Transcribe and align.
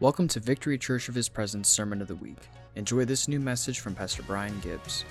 Welcome 0.00 0.28
to 0.28 0.38
Victory 0.38 0.78
Church 0.78 1.08
of 1.08 1.16
His 1.16 1.28
Presence 1.28 1.68
Sermon 1.68 2.00
of 2.00 2.06
the 2.06 2.14
Week. 2.14 2.38
Enjoy 2.76 3.04
this 3.04 3.26
new 3.26 3.40
message 3.40 3.80
from 3.80 3.96
Pastor 3.96 4.22
Brian 4.22 4.56
Gibbs. 4.60 5.04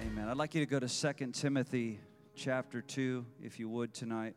Amen. 0.00 0.26
I'd 0.26 0.38
like 0.38 0.54
you 0.54 0.64
to 0.64 0.66
go 0.66 0.80
to 0.80 0.88
2 0.88 1.26
Timothy 1.32 2.00
chapter 2.34 2.80
2, 2.80 3.26
if 3.42 3.58
you 3.58 3.68
would, 3.68 3.92
tonight. 3.92 4.34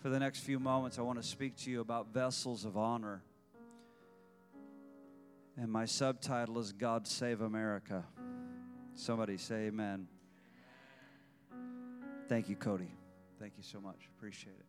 For 0.00 0.08
the 0.08 0.18
next 0.18 0.40
few 0.40 0.58
moments, 0.58 0.98
I 0.98 1.02
want 1.02 1.20
to 1.20 1.28
speak 1.28 1.56
to 1.56 1.70
you 1.70 1.82
about 1.82 2.14
vessels 2.14 2.64
of 2.64 2.78
honor. 2.78 3.22
And 5.58 5.70
my 5.70 5.84
subtitle 5.84 6.58
is 6.58 6.72
God 6.72 7.06
Save 7.06 7.42
America. 7.42 8.02
Somebody 8.94 9.36
say 9.36 9.66
amen. 9.66 10.08
Thank 12.30 12.48
you, 12.48 12.56
Cody. 12.56 12.94
Thank 13.38 13.58
you 13.58 13.62
so 13.62 13.78
much. 13.78 14.08
Appreciate 14.16 14.56
it. 14.58 14.67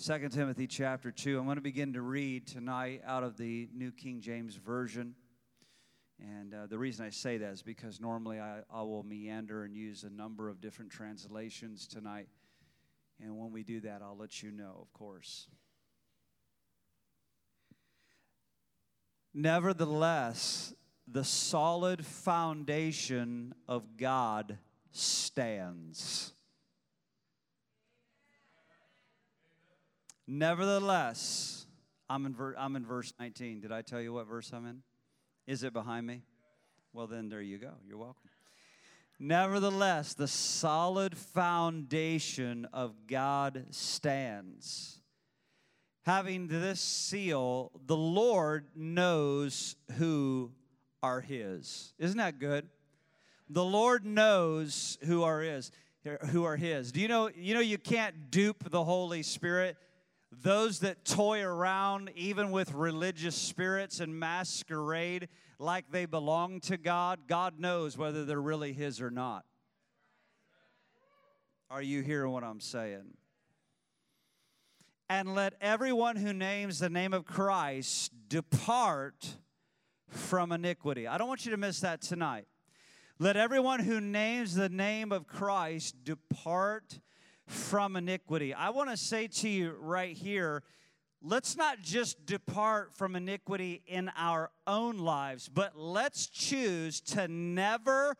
2 0.00 0.28
Timothy 0.28 0.68
chapter 0.68 1.10
2. 1.10 1.40
I'm 1.40 1.46
going 1.46 1.56
to 1.56 1.60
begin 1.60 1.94
to 1.94 2.02
read 2.02 2.46
tonight 2.46 3.02
out 3.04 3.24
of 3.24 3.36
the 3.36 3.68
New 3.74 3.90
King 3.90 4.20
James 4.20 4.54
Version. 4.54 5.16
And 6.20 6.54
uh, 6.54 6.66
the 6.66 6.78
reason 6.78 7.04
I 7.04 7.10
say 7.10 7.36
that 7.38 7.52
is 7.52 7.62
because 7.62 7.98
normally 7.98 8.38
I, 8.38 8.60
I 8.72 8.82
will 8.82 9.02
meander 9.02 9.64
and 9.64 9.74
use 9.74 10.04
a 10.04 10.10
number 10.10 10.48
of 10.48 10.60
different 10.60 10.92
translations 10.92 11.88
tonight. 11.88 12.28
And 13.20 13.36
when 13.38 13.50
we 13.50 13.64
do 13.64 13.80
that, 13.80 14.00
I'll 14.00 14.16
let 14.16 14.40
you 14.40 14.52
know, 14.52 14.78
of 14.80 14.92
course. 14.92 15.48
Nevertheless, 19.34 20.72
the 21.08 21.24
solid 21.24 22.06
foundation 22.06 23.52
of 23.66 23.96
God 23.96 24.58
stands. 24.92 26.34
Nevertheless, 30.30 31.66
I'm 32.10 32.26
in, 32.26 32.34
ver- 32.34 32.54
I'm 32.58 32.76
in 32.76 32.84
verse 32.84 33.14
19. 33.18 33.62
Did 33.62 33.72
I 33.72 33.80
tell 33.80 34.00
you 34.00 34.12
what 34.12 34.26
verse 34.26 34.52
I'm 34.52 34.66
in? 34.66 34.82
Is 35.46 35.62
it 35.62 35.72
behind 35.72 36.06
me? 36.06 36.20
Well, 36.92 37.06
then 37.06 37.30
there 37.30 37.40
you 37.40 37.56
go. 37.56 37.72
You're 37.86 37.96
welcome. 37.96 38.28
Nevertheless, 39.18 40.12
the 40.12 40.28
solid 40.28 41.16
foundation 41.16 42.68
of 42.74 43.06
God 43.06 43.68
stands. 43.70 45.00
Having 46.04 46.48
this 46.48 46.80
seal, 46.80 47.72
the 47.86 47.96
Lord 47.96 48.66
knows 48.76 49.76
who 49.96 50.52
are 51.02 51.22
his. 51.22 51.94
Isn't 51.98 52.18
that 52.18 52.38
good? 52.38 52.68
The 53.48 53.64
Lord 53.64 54.04
knows 54.04 54.98
who 55.04 55.22
are 55.22 55.40
his. 55.40 55.72
Who 56.30 56.44
are 56.44 56.56
his? 56.56 56.92
Do 56.92 57.00
you 57.00 57.08
know 57.08 57.28
you 57.34 57.54
know 57.54 57.60
you 57.60 57.76
can't 57.76 58.30
dupe 58.30 58.70
the 58.70 58.84
Holy 58.84 59.22
Spirit? 59.22 59.76
Those 60.30 60.80
that 60.80 61.04
toy 61.04 61.42
around 61.42 62.10
even 62.14 62.50
with 62.50 62.72
religious 62.72 63.34
spirits 63.34 64.00
and 64.00 64.18
masquerade 64.18 65.28
like 65.58 65.90
they 65.90 66.06
belong 66.06 66.60
to 66.60 66.76
God, 66.76 67.20
God 67.26 67.58
knows 67.58 67.96
whether 67.96 68.24
they're 68.24 68.40
really 68.40 68.72
His 68.72 69.00
or 69.00 69.10
not. 69.10 69.44
Are 71.70 71.82
you 71.82 72.02
hearing 72.02 72.32
what 72.32 72.44
I'm 72.44 72.60
saying? 72.60 73.16
And 75.10 75.34
let 75.34 75.54
everyone 75.60 76.16
who 76.16 76.32
names 76.32 76.78
the 76.78 76.90
name 76.90 77.14
of 77.14 77.24
Christ 77.24 78.12
depart 78.28 79.38
from 80.08 80.52
iniquity. 80.52 81.06
I 81.06 81.18
don't 81.18 81.28
want 81.28 81.44
you 81.44 81.50
to 81.50 81.56
miss 81.56 81.80
that 81.80 82.02
tonight. 82.02 82.46
Let 83.18 83.36
everyone 83.36 83.80
who 83.80 84.00
names 84.00 84.54
the 84.54 84.68
name 84.68 85.10
of 85.10 85.26
Christ 85.26 86.04
depart 86.04 87.00
from 87.48 87.96
iniquity. 87.96 88.54
I 88.54 88.70
want 88.70 88.90
to 88.90 88.96
say 88.96 89.26
to 89.26 89.48
you 89.48 89.74
right 89.80 90.16
here, 90.16 90.62
let's 91.22 91.56
not 91.56 91.80
just 91.80 92.24
depart 92.26 92.94
from 92.94 93.16
iniquity 93.16 93.82
in 93.86 94.10
our 94.16 94.50
own 94.66 94.98
lives, 94.98 95.48
but 95.48 95.76
let's 95.76 96.26
choose 96.26 97.00
to 97.00 97.26
never 97.26 98.14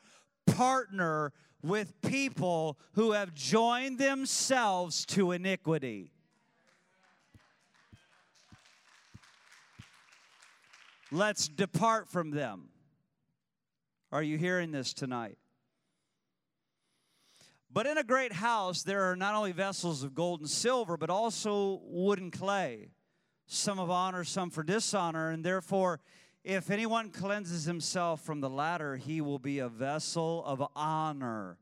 partner 0.47 1.33
with 1.63 2.01
people 2.03 2.79
who 2.95 3.13
have 3.13 3.35
joined 3.35 3.99
themselves 3.99 5.05
to 5.07 5.33
iniquity. 5.33 6.11
Let's 11.11 11.49
depart 11.49 12.09
from 12.09 12.31
them. 12.31 12.69
Are 14.13 14.23
you 14.23 14.39
hearing 14.39 14.73
this 14.73 14.93
tonight? 14.93 15.39
But 17.71 17.87
in 17.87 17.99
a 17.99 18.05
great 18.05 18.33
house, 18.33 18.83
there 18.83 19.11
are 19.11 19.17
not 19.17 19.35
only 19.35 19.53
vessels 19.53 20.03
of 20.03 20.15
gold 20.15 20.41
and 20.41 20.49
silver, 20.49 20.97
but 20.97 21.11
also 21.11 21.81
wood 21.85 22.19
and 22.19 22.33
clay, 22.33 22.89
some 23.47 23.79
of 23.79 23.91
honor, 23.91 24.25
some 24.25 24.51
for 24.51 24.63
dishonor. 24.63 25.31
And 25.31 25.45
therefore, 25.45 26.01
if 26.45 26.71
anyone 26.71 27.11
cleanses 27.11 27.65
himself 27.65 28.23
from 28.23 28.41
the 28.41 28.49
latter, 28.49 28.97
he 28.97 29.21
will 29.21 29.39
be 29.39 29.59
a 29.59 29.69
vessel 29.69 30.43
of 30.47 30.63
honor, 30.75 31.59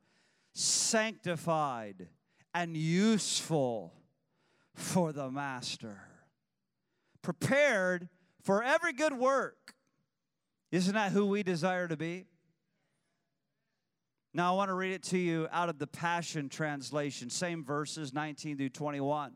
sanctified 0.53 2.09
and 2.55 2.77
useful 2.77 3.93
for 4.75 5.13
the 5.13 5.31
master, 5.31 6.01
prepared 7.21 8.09
for 8.43 8.63
every 8.63 8.93
good 8.93 9.13
work. 9.13 9.75
Isn't 10.71 10.95
that 10.95 11.13
who 11.13 11.27
we 11.27 11.43
desire 11.43 11.89
to 11.89 11.97
be? 11.97 12.27
Now, 14.37 14.53
I 14.53 14.57
want 14.59 14.69
to 14.69 14.75
read 14.75 14.93
it 14.93 15.03
to 15.05 15.19
you 15.19 15.49
out 15.51 15.71
of 15.71 15.79
the 15.79 15.87
Passion 15.87 16.51
Translation, 16.51 17.31
same 17.31 17.65
verses 17.65 18.13
19 18.13 18.59
through 18.59 18.69
21. 18.69 19.35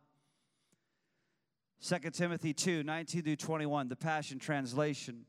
2 1.82 1.98
Timothy 2.10 2.52
2 2.52 2.82
19 2.82 3.22
through 3.22 3.36
21, 3.36 3.88
the 3.88 3.96
Passion 3.96 4.38
Translation. 4.38 5.24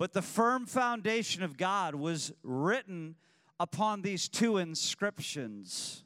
But 0.00 0.14
the 0.14 0.20
firm 0.20 0.66
foundation 0.66 1.44
of 1.44 1.56
God 1.56 1.94
was 1.94 2.32
written 2.42 3.14
upon 3.60 4.02
these 4.02 4.28
two 4.28 4.56
inscriptions. 4.56 6.02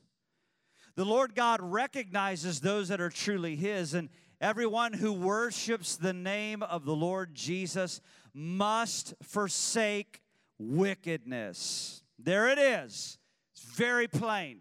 The 0.95 1.07
Lord 1.07 1.35
God 1.35 1.63
recognizes 1.63 2.61
those 2.61 2.89
that 2.89 3.01
are 3.01 3.09
truly 3.09 3.57
His, 3.57 3.95
and 3.95 4.11
everyone 4.39 4.93
who 4.93 5.15
worships 5.15 5.97
the 5.97 6.13
name 6.13 6.63
of 6.63 6.85
the 6.85 6.95
Lord 6.95 7.35
Jesus 7.35 8.03
must 8.35 9.15
forsake 9.23 10.21
wickedness. 10.59 12.03
There 12.19 12.49
it 12.49 12.59
is. 12.59 13.19
It's 13.55 13.65
very 13.65 14.09
plain. 14.09 14.61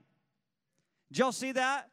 Did 1.11 1.19
y'all 1.19 1.31
see 1.31 1.51
that? 1.53 1.89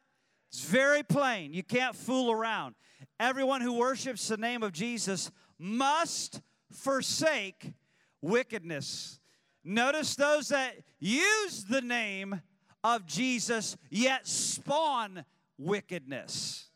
It's 0.49 0.63
very 0.63 1.03
plain. 1.03 1.53
You 1.53 1.63
can't 1.63 1.95
fool 1.95 2.31
around. 2.31 2.75
Everyone 3.19 3.61
who 3.61 3.73
worships 3.73 4.27
the 4.27 4.37
name 4.37 4.63
of 4.63 4.71
Jesus 4.71 5.31
must 5.57 6.41
forsake 6.71 7.73
wickedness. 8.21 9.19
Notice 9.63 10.15
those 10.15 10.49
that 10.49 10.75
use 10.99 11.65
the 11.65 11.81
name 11.81 12.41
of 12.83 13.05
Jesus 13.05 13.77
yet 13.89 14.27
spawn 14.27 15.25
wickedness. 15.57 16.69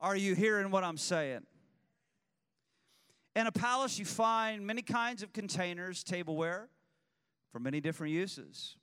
Are 0.00 0.16
you 0.16 0.34
hearing 0.34 0.70
what 0.70 0.84
I'm 0.84 0.96
saying? 0.96 1.46
In 3.38 3.46
a 3.46 3.52
palace, 3.52 4.00
you 4.00 4.04
find 4.04 4.66
many 4.66 4.82
kinds 4.82 5.22
of 5.22 5.32
containers, 5.32 6.02
tableware, 6.02 6.70
for 7.52 7.60
many 7.60 7.80
different 7.80 8.12
uses. 8.12 8.74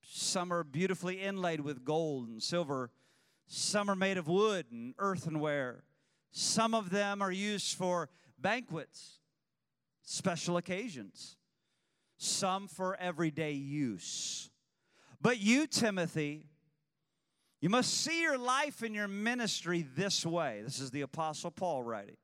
Some 0.00 0.54
are 0.54 0.64
beautifully 0.64 1.20
inlaid 1.20 1.60
with 1.60 1.84
gold 1.84 2.28
and 2.28 2.42
silver, 2.42 2.90
some 3.46 3.90
are 3.90 3.94
made 3.94 4.16
of 4.16 4.26
wood 4.26 4.64
and 4.72 4.94
earthenware. 4.98 5.84
Some 6.30 6.72
of 6.72 6.88
them 6.88 7.20
are 7.20 7.30
used 7.30 7.76
for 7.76 8.08
banquets, 8.38 9.18
special 10.00 10.56
occasions, 10.56 11.36
some 12.16 12.68
for 12.68 12.96
everyday 12.96 13.52
use. 13.52 14.48
But 15.20 15.40
you, 15.40 15.66
Timothy, 15.66 16.46
you 17.60 17.68
must 17.68 17.92
see 17.92 18.22
your 18.22 18.38
life 18.38 18.80
and 18.80 18.94
your 18.94 19.08
ministry 19.08 19.86
this 19.94 20.24
way. 20.24 20.62
This 20.64 20.80
is 20.80 20.90
the 20.90 21.02
Apostle 21.02 21.50
Paul 21.50 21.82
writing. 21.82 22.16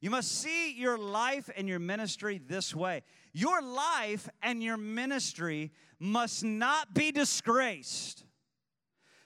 You 0.00 0.10
must 0.10 0.40
see 0.40 0.72
your 0.72 0.96
life 0.96 1.50
and 1.56 1.68
your 1.68 1.78
ministry 1.78 2.40
this 2.44 2.74
way. 2.74 3.02
Your 3.32 3.60
life 3.60 4.28
and 4.42 4.62
your 4.62 4.78
ministry 4.78 5.72
must 5.98 6.42
not 6.42 6.94
be 6.94 7.12
disgraced, 7.12 8.24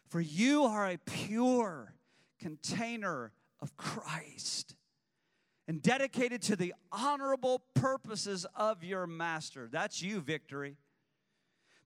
for 0.09 0.21
you 0.21 0.65
are 0.65 0.91
a 0.91 0.99
pure 0.99 1.95
container 2.41 3.33
of 3.61 3.77
Christ 3.77 4.75
and 5.69 5.81
dedicated 5.81 6.43
to 6.43 6.57
the 6.57 6.75
honorable 6.93 7.63
purposes 7.75 8.45
of 8.55 8.83
your 8.83 9.07
master. 9.07 9.69
That's 9.71 10.03
you, 10.03 10.21
victory. 10.21 10.77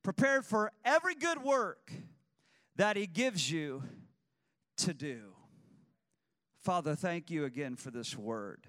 Prepared 0.03 0.47
for 0.47 0.73
every 0.85 1.15
good 1.15 1.43
work 1.43 1.93
that 2.77 2.97
he 2.97 3.07
gives 3.07 3.51
you 3.51 3.83
to 4.79 4.95
do. 4.95 5.35
Father, 6.61 6.95
thank 6.95 7.31
you 7.31 7.45
again 7.45 7.77
for 7.77 7.91
this 7.91 8.17
word. 8.17 8.67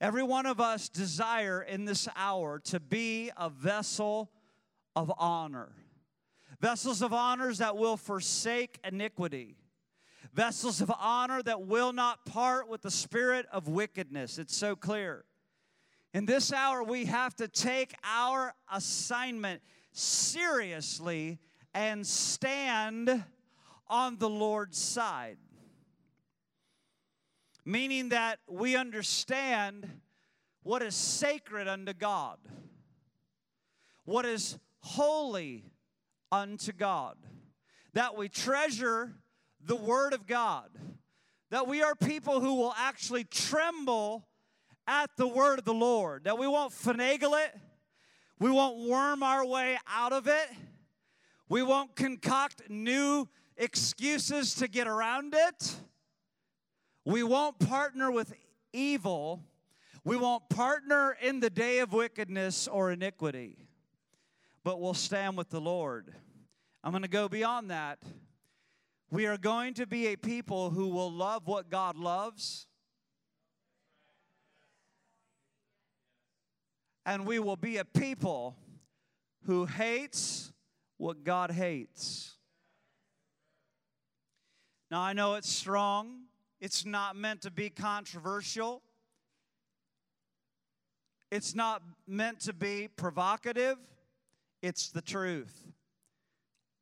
Every 0.00 0.22
one 0.22 0.44
of 0.44 0.60
us 0.60 0.88
desire 0.88 1.62
in 1.62 1.86
this 1.86 2.06
hour 2.16 2.58
to 2.64 2.78
be 2.78 3.30
a 3.36 3.48
vessel 3.48 4.30
of 4.94 5.10
honor. 5.18 5.72
vessels 6.60 7.02
of 7.02 7.12
honors 7.12 7.58
that 7.58 7.76
will 7.76 7.96
forsake 7.96 8.78
iniquity, 8.84 9.56
vessels 10.32 10.80
of 10.80 10.92
honor 10.98 11.42
that 11.42 11.62
will 11.62 11.92
not 11.92 12.24
part 12.26 12.68
with 12.68 12.82
the 12.82 12.90
spirit 12.90 13.46
of 13.52 13.68
wickedness. 13.68 14.38
It's 14.38 14.56
so 14.56 14.76
clear. 14.76 15.24
In 16.14 16.24
this 16.24 16.52
hour, 16.52 16.82
we 16.82 17.04
have 17.06 17.34
to 17.36 17.48
take 17.48 17.94
our 18.02 18.54
assignment 18.72 19.60
seriously 19.92 21.38
and 21.74 22.06
stand 22.06 23.24
on 23.88 24.16
the 24.16 24.28
Lord's 24.28 24.78
side. 24.78 25.36
Meaning 27.68 28.10
that 28.10 28.38
we 28.48 28.76
understand 28.76 29.90
what 30.62 30.82
is 30.82 30.94
sacred 30.94 31.66
unto 31.66 31.92
God, 31.92 32.38
what 34.04 34.24
is 34.24 34.56
holy 34.78 35.64
unto 36.30 36.72
God, 36.72 37.16
that 37.92 38.16
we 38.16 38.28
treasure 38.28 39.16
the 39.60 39.74
Word 39.74 40.12
of 40.12 40.28
God, 40.28 40.70
that 41.50 41.66
we 41.66 41.82
are 41.82 41.96
people 41.96 42.40
who 42.40 42.54
will 42.54 42.74
actually 42.78 43.24
tremble 43.24 44.28
at 44.86 45.10
the 45.16 45.26
Word 45.26 45.58
of 45.58 45.64
the 45.64 45.74
Lord, 45.74 46.22
that 46.24 46.38
we 46.38 46.46
won't 46.46 46.72
finagle 46.72 47.44
it, 47.44 47.52
we 48.38 48.48
won't 48.48 48.88
worm 48.88 49.24
our 49.24 49.44
way 49.44 49.76
out 49.88 50.12
of 50.12 50.28
it, 50.28 50.48
we 51.48 51.64
won't 51.64 51.96
concoct 51.96 52.70
new 52.70 53.28
excuses 53.56 54.54
to 54.54 54.68
get 54.68 54.86
around 54.86 55.34
it, 55.34 55.76
we 57.06 57.22
won't 57.22 57.58
partner 57.58 58.10
with 58.10 58.34
evil. 58.74 59.42
We 60.04 60.18
won't 60.18 60.48
partner 60.50 61.16
in 61.22 61.40
the 61.40 61.48
day 61.48 61.78
of 61.78 61.94
wickedness 61.94 62.68
or 62.68 62.92
iniquity 62.92 63.66
but 64.66 64.80
we'll 64.80 64.94
stand 64.94 65.36
with 65.36 65.48
the 65.48 65.60
Lord. 65.60 66.12
I'm 66.82 66.90
going 66.90 67.02
to 67.02 67.08
go 67.08 67.28
beyond 67.28 67.70
that. 67.70 68.00
We 69.12 69.26
are 69.26 69.38
going 69.38 69.74
to 69.74 69.86
be 69.86 70.08
a 70.08 70.16
people 70.16 70.70
who 70.70 70.88
will 70.88 71.12
love 71.12 71.46
what 71.46 71.70
God 71.70 71.96
loves. 71.96 72.66
And 77.04 77.24
we 77.24 77.38
will 77.38 77.54
be 77.54 77.76
a 77.76 77.84
people 77.84 78.56
who 79.44 79.66
hates 79.66 80.52
what 80.96 81.22
God 81.22 81.52
hates. 81.52 82.34
Now, 84.90 85.00
I 85.00 85.12
know 85.12 85.36
it's 85.36 85.48
strong. 85.48 86.22
It's 86.66 86.84
not 86.84 87.14
meant 87.14 87.42
to 87.42 87.52
be 87.52 87.70
controversial. 87.70 88.82
It's 91.30 91.54
not 91.54 91.80
meant 92.08 92.40
to 92.40 92.52
be 92.52 92.88
provocative. 92.88 93.78
It's 94.62 94.88
the 94.88 95.00
truth. 95.00 95.64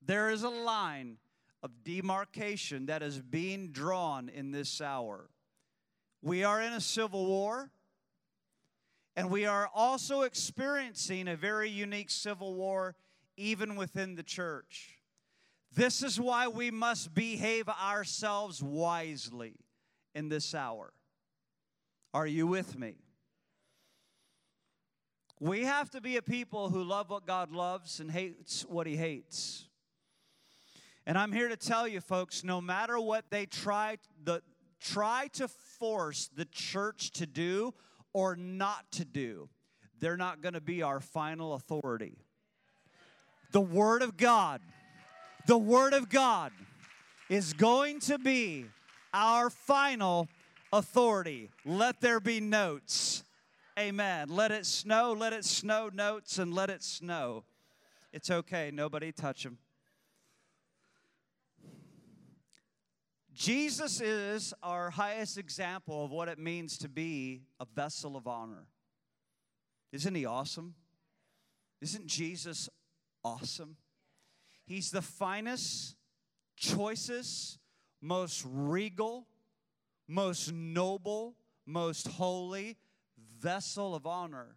There 0.01 0.31
is 0.31 0.43
a 0.43 0.49
line 0.49 1.19
of 1.63 1.85
demarcation 1.85 2.87
that 2.87 3.03
is 3.03 3.21
being 3.21 3.73
drawn 3.73 4.31
in 4.31 4.53
this 4.53 4.81
hour. 4.81 5.29
We 6.23 6.45
are 6.45 6.63
in 6.63 6.73
a 6.73 6.81
civil 6.81 7.27
war, 7.27 7.71
and 9.17 9.29
we 9.29 9.45
are 9.45 9.69
also 9.75 10.23
experiencing 10.23 11.29
a 11.29 11.37
very 11.37 11.69
unique 11.69 12.11
civil 12.11 12.55
war 12.55 12.97
even 13.37 13.77
within 13.77 14.15
the 14.15 14.23
church. 14.23 14.99
This 15.75 16.03
is 16.03 16.19
why 16.19 16.49
we 16.49 16.71
must 16.71 17.15
behave 17.15 17.69
ourselves 17.69 18.63
wisely 18.63 19.59
in 20.15 20.29
this 20.29 20.55
hour. 20.55 20.93
Are 22.13 22.27
you 22.27 22.47
with 22.47 22.79
me? 22.79 22.95
We 25.41 25.65
have 25.65 25.91
to 25.91 26.01
be 26.01 26.17
a 26.17 26.23
people 26.23 26.71
who 26.71 26.85
love 26.85 27.11
what 27.11 27.27
God 27.27 27.51
loves 27.53 28.01
and 28.01 28.11
hates 28.11 28.65
what 28.69 28.87
He 28.87 28.97
hates. 28.97 29.69
And 31.07 31.19
I'm 31.19 31.33
here 31.33 31.49
to 31.49 31.57
tell 31.57 31.87
you, 31.87 32.01
folks, 32.01 32.45
no 32.45 32.61
matter 32.61 32.99
what 32.99 33.27
they 33.31 33.45
try, 33.45 33.99
the, 34.23 34.43
try 34.81 35.29
to 35.35 35.49
force 35.49 36.31
the 36.35 36.47
church 36.47 37.11
to 37.13 37.27
do 37.27 37.75
or 38.13 38.37
not 38.37 38.91
to 38.93 39.05
do, 39.05 39.49
they're 40.01 40.17
not 40.17 40.41
going 40.41 40.55
to 40.55 40.61
be 40.61 40.83
our 40.83 41.01
final 41.01 41.55
authority. 41.55 42.17
The 43.53 43.61
Word 43.61 44.03
of 44.03 44.17
God, 44.17 44.61
the 45.47 45.59
Word 45.59 45.93
of 45.93 46.09
God 46.09 46.53
is 47.29 47.53
going 47.53 48.01
to 48.01 48.19
be 48.19 48.67
our 49.15 49.49
final 49.49 50.29
authority. 50.73 51.49
Let 51.65 52.01
there 52.01 52.21
be 52.21 52.41
notes. 52.41 53.25
Amen. 53.79 54.29
Let 54.29 54.51
it 54.51 54.67
snow, 54.67 55.15
let 55.19 55.33
it 55.33 55.45
snow 55.45 55.89
notes, 55.93 56.39
and 56.39 56.53
let 56.53 56.69
it 56.69 56.83
snow. 56.83 57.45
It's 58.13 58.31
okay. 58.31 58.71
Nobody 58.73 59.13
touch 59.13 59.45
them. 59.45 59.59
Jesus 63.33 64.01
is 64.01 64.55
our 64.63 64.91
highest 64.91 65.39
example 65.39 66.05
of 66.05 66.13
what 66.13 66.29
it 66.29 66.39
means 66.39 66.79
to 66.79 66.89
be 66.89 67.43
a 67.59 67.65
vessel 67.65 68.17
of 68.17 68.29
honor. 68.29 68.67
Isn't 69.93 70.15
he 70.15 70.25
awesome? 70.25 70.75
Isn't 71.81 72.07
Jesus 72.07 72.69
awesome? 73.25 73.77
He's 74.67 74.93
the 74.93 75.03
finest, 75.03 75.97
choicest, 76.57 77.59
most 78.05 78.45
regal, 78.47 79.27
most 80.07 80.53
noble, 80.53 81.35
most 81.65 82.07
holy, 82.07 82.77
vessel 83.41 83.95
of 83.95 84.07
honor. 84.07 84.57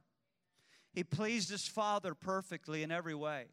He 0.92 1.04
pleased 1.04 1.50
his 1.50 1.66
Father 1.66 2.14
perfectly 2.14 2.84
in 2.84 2.92
every 2.92 3.16
way. 3.16 3.46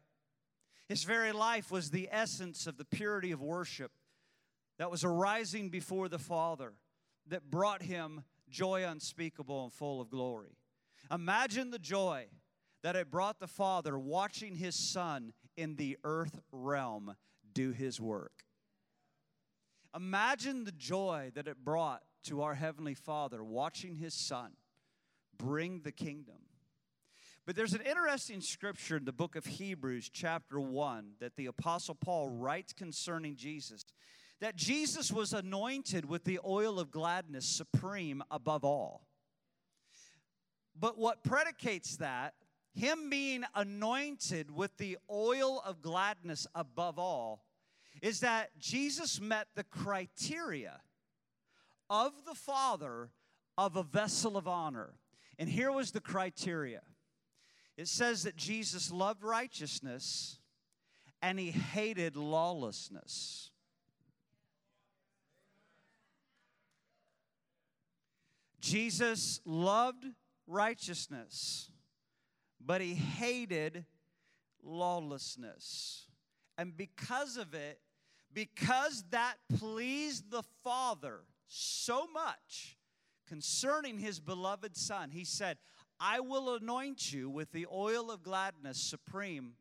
His 0.89 1.05
very 1.05 1.31
life 1.31 1.71
was 1.71 1.89
the 1.89 2.09
essence 2.11 2.67
of 2.67 2.77
the 2.77 2.83
purity 2.83 3.31
of 3.31 3.41
worship 3.41 3.91
that 4.77 4.91
was 4.91 5.05
arising 5.05 5.69
before 5.69 6.09
the 6.09 6.19
Father 6.19 6.73
that 7.27 7.49
brought 7.49 7.81
him 7.81 8.23
joy 8.49 8.85
unspeakable 8.85 9.63
and 9.63 9.71
full 9.71 10.01
of 10.01 10.09
glory. 10.09 10.57
Imagine 11.09 11.71
the 11.71 11.79
joy 11.79 12.25
that 12.83 12.97
it 12.97 13.09
brought 13.09 13.39
the 13.39 13.47
Father 13.47 13.97
watching 13.97 14.55
his 14.55 14.75
Son 14.75 15.31
in 15.55 15.77
the 15.77 15.97
earth 16.03 16.41
realm 16.51 17.15
do 17.53 17.71
his 17.71 18.01
work. 18.01 18.44
Imagine 19.95 20.65
the 20.65 20.71
joy 20.73 21.31
that 21.35 21.47
it 21.47 21.63
brought 21.63 22.01
to 22.23 22.41
our 22.41 22.55
Heavenly 22.55 22.95
Father 22.95 23.43
watching 23.43 23.95
his 23.95 24.13
Son 24.13 24.51
bring 25.37 25.81
the 25.81 25.91
kingdom. 25.91 26.35
But 27.45 27.55
there's 27.55 27.73
an 27.73 27.81
interesting 27.81 28.41
scripture 28.41 28.97
in 28.97 29.05
the 29.05 29.13
book 29.13 29.35
of 29.35 29.45
Hebrews, 29.45 30.09
chapter 30.09 30.59
1, 30.59 31.11
that 31.19 31.35
the 31.35 31.45
Apostle 31.45 31.95
Paul 31.95 32.29
writes 32.29 32.73
concerning 32.73 33.35
Jesus 33.35 33.85
that 34.41 34.55
Jesus 34.55 35.13
was 35.13 35.31
anointed 35.31 36.05
with 36.05 36.25
the 36.25 36.39
oil 36.45 36.79
of 36.79 36.91
gladness 36.91 37.45
supreme 37.45 38.21
above 38.29 38.65
all. 38.65 39.07
But 40.77 40.97
what 40.97 41.23
predicates 41.23 41.97
that, 41.97 42.33
him 42.73 43.09
being 43.09 43.45
anointed 43.55 44.51
with 44.51 44.75
the 44.77 44.97
oil 45.09 45.61
of 45.65 45.81
gladness 45.81 46.47
above 46.53 46.99
all, 46.99 47.44
is 48.05 48.19
that 48.19 48.51
Jesus 48.59 49.19
met 49.19 49.47
the 49.55 49.63
criteria 49.63 50.79
of 51.89 52.11
the 52.27 52.35
Father 52.35 53.09
of 53.57 53.75
a 53.75 53.81
vessel 53.81 54.37
of 54.37 54.47
honor. 54.47 54.93
And 55.39 55.49
here 55.49 55.71
was 55.71 55.89
the 55.89 56.01
criteria 56.01 56.81
it 57.77 57.87
says 57.87 58.21
that 58.23 58.35
Jesus 58.35 58.91
loved 58.91 59.23
righteousness 59.23 60.37
and 61.19 61.39
he 61.39 61.49
hated 61.49 62.15
lawlessness. 62.15 63.49
Jesus 68.61 69.41
loved 69.45 70.05
righteousness, 70.45 71.71
but 72.63 72.81
he 72.81 72.93
hated 72.93 73.83
lawlessness. 74.63 76.05
And 76.57 76.77
because 76.77 77.35
of 77.35 77.53
it, 77.55 77.79
because 78.35 79.05
that 79.11 79.35
pleased 79.57 80.29
the 80.29 80.43
Father 80.61 81.21
so 81.47 82.05
much, 82.13 82.77
concerning 83.27 83.97
his 83.97 84.19
beloved 84.19 84.75
Son. 84.75 85.09
He 85.09 85.23
said, 85.23 85.57
I 85.99 86.19
will 86.19 86.53
anoint 86.53 87.13
you 87.13 87.29
with 87.29 87.53
the 87.53 87.65
oil 87.71 88.11
of 88.11 88.21
gladness 88.21 88.77
supreme 88.77 89.53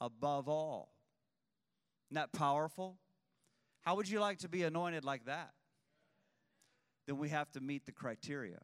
above 0.00 0.48
all. 0.48 0.94
Isn't 2.08 2.14
that 2.14 2.32
powerful? 2.32 2.96
How 3.82 3.96
would 3.96 4.08
you 4.08 4.18
like 4.18 4.38
to 4.38 4.48
be 4.48 4.62
anointed 4.62 5.04
like 5.04 5.26
that? 5.26 5.50
Then 7.06 7.18
we 7.18 7.28
have 7.28 7.52
to 7.52 7.60
meet 7.60 7.84
the 7.84 7.92
criteria. 7.92 8.60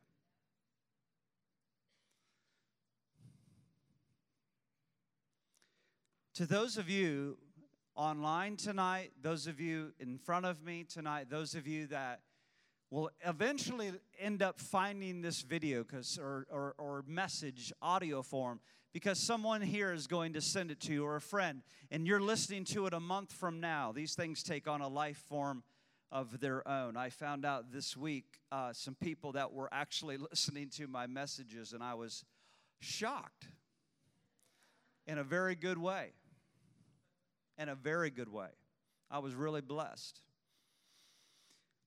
To 6.35 6.47
those 6.47 6.79
of 6.79 6.89
you 6.89 7.39
online 7.97 8.57
tonight, 8.57 9.13
those 9.23 9.47
of 9.47 9.61
you 9.61 9.93
in 9.99 10.19
front 10.19 10.47
of 10.47 10.63
me 10.63 10.85
tonight, 10.85 11.29
those 11.31 11.55
of 11.55 11.67
you 11.67 11.87
that 11.87 12.21
will 12.91 13.11
eventually 13.25 13.93
end 14.21 14.43
up 14.43 14.61
finding 14.61 15.23
this 15.23 15.43
video 15.43 15.83
cause, 15.83 16.19
or, 16.21 16.47
or, 16.51 16.75
or 16.79 17.05
message 17.07 17.73
audio 17.83 18.23
form 18.23 18.61
because 18.93 19.19
someone 19.19 19.61
here 19.61 19.93
is 19.93 20.07
going 20.07 20.35
to 20.35 20.41
send 20.41 20.71
it 20.71 20.81
to 20.81 20.93
you 20.93 21.05
or 21.05 21.17
a 21.17 21.21
friend 21.21 21.63
and 21.91 22.07
you're 22.07 22.21
listening 22.21 22.65
to 22.65 22.87
it 22.87 22.93
a 22.93 23.01
month 23.01 23.33
from 23.33 23.61
now. 23.61 23.93
These 23.93 24.15
things 24.15 24.43
take 24.43 24.69
on 24.69 24.81
a 24.81 24.89
life 24.89 25.23
form 25.29 25.63
of 26.13 26.39
their 26.39 26.67
own. 26.69 26.97
I 26.97 27.11
found 27.11 27.45
out 27.45 27.73
this 27.73 27.97
week 27.97 28.41
uh, 28.53 28.73
some 28.73 28.95
people 28.95 29.33
that 29.33 29.53
were 29.53 29.69
actually 29.73 30.17
listening 30.31 30.69
to 30.77 30.87
my 30.87 31.07
messages 31.07 31.73
and 31.73 31.83
i 31.83 31.95
was 31.95 32.25
shocked 32.79 33.49
in 35.07 35.19
a 35.19 35.25
very 35.25 35.55
good 35.55 35.79
way 35.79 36.13
in 37.59 37.69
a 37.69 37.75
very 37.75 38.11
good 38.11 38.29
way. 38.29 38.49
I 39.11 39.19
was 39.19 39.35
really 39.35 39.61
blessed. 39.61 40.21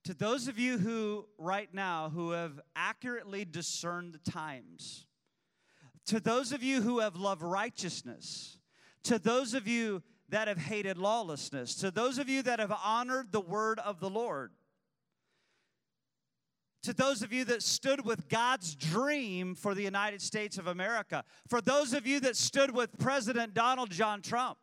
To 0.06 0.14
those 0.14 0.48
of 0.48 0.58
you 0.58 0.78
who, 0.78 1.28
right 1.38 1.72
now, 1.74 2.10
who 2.10 2.32
have 2.32 2.60
accurately 2.76 3.46
discerned 3.46 4.14
the 4.14 4.32
times, 4.32 5.06
to 6.08 6.20
those 6.20 6.52
of 6.52 6.64
you 6.64 6.82
who 6.82 7.00
have 7.00 7.16
loved 7.16 7.44
righteousness, 7.44 8.58
to 9.04 9.20
those 9.20 9.54
of 9.54 9.68
you 9.68 10.02
that 10.30 10.48
have 10.48 10.58
hated 10.58 10.98
lawlessness, 10.98 11.76
to 11.76 11.92
those 11.92 12.18
of 12.18 12.30
you 12.30 12.42
that 12.44 12.60
have 12.60 12.74
honored 12.84 13.32
the 13.32 13.42
word 13.42 13.80
of 13.80 14.00
the 14.00 14.10
Lord, 14.10 14.52
to 16.84 16.94
those 16.94 17.22
of 17.22 17.34
you 17.34 17.44
that 17.46 17.62
stood 17.62 18.06
with 18.06 18.30
God's 18.30 18.74
dream 18.74 19.54
for 19.54 19.76
the 19.76 19.84
United 19.84 20.22
States 20.22 20.58
of 20.58 20.68
America, 20.68 21.26
for 21.48 21.62
those 21.62 21.94
of 21.94 22.08
you 22.08 22.22
that 22.22 22.38
stood 22.38 22.72
with 22.72 22.98
President 22.98 23.54
Donald 23.54 23.92
John 23.92 24.22
Trump 24.22 24.58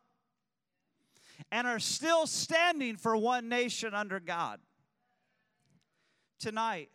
and 1.51 1.67
are 1.67 1.79
still 1.79 2.27
standing 2.27 2.97
for 2.97 3.15
one 3.15 3.49
nation 3.49 3.93
under 3.93 4.19
God 4.19 4.59
tonight, 6.39 6.89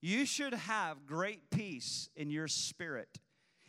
you 0.00 0.24
should 0.24 0.54
have 0.54 1.06
great 1.06 1.50
peace 1.50 2.08
in 2.16 2.30
your 2.30 2.48
spirit 2.48 3.18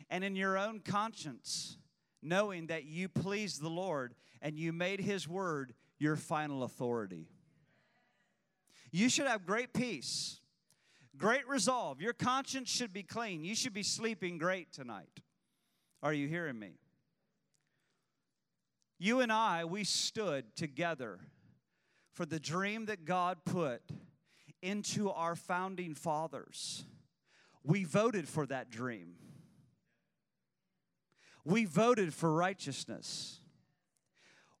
and 0.08 0.24
in 0.24 0.36
your 0.36 0.56
own 0.56 0.80
conscience, 0.80 1.76
knowing 2.22 2.68
that 2.68 2.84
you 2.84 3.08
pleased 3.08 3.62
the 3.62 3.68
Lord 3.68 4.14
and 4.40 4.58
you 4.58 4.72
made 4.72 5.00
His 5.00 5.28
word 5.28 5.74
your 5.98 6.16
final 6.16 6.62
authority. 6.62 7.28
You 8.90 9.08
should 9.08 9.26
have 9.26 9.46
great 9.46 9.72
peace, 9.72 10.40
great 11.16 11.48
resolve. 11.48 12.00
Your 12.00 12.12
conscience 12.12 12.70
should 12.70 12.92
be 12.92 13.02
clean. 13.02 13.44
You 13.44 13.54
should 13.54 13.72
be 13.72 13.82
sleeping 13.82 14.38
great 14.38 14.72
tonight. 14.72 15.20
Are 16.02 16.12
you 16.12 16.28
hearing 16.28 16.58
me? 16.58 16.72
You 19.02 19.18
and 19.18 19.32
I, 19.32 19.64
we 19.64 19.82
stood 19.82 20.54
together 20.54 21.18
for 22.12 22.24
the 22.24 22.38
dream 22.38 22.86
that 22.86 23.04
God 23.04 23.38
put 23.44 23.82
into 24.62 25.10
our 25.10 25.34
founding 25.34 25.96
fathers. 25.96 26.84
We 27.64 27.82
voted 27.82 28.28
for 28.28 28.46
that 28.46 28.70
dream. 28.70 29.14
We 31.44 31.64
voted 31.64 32.14
for 32.14 32.32
righteousness. 32.32 33.40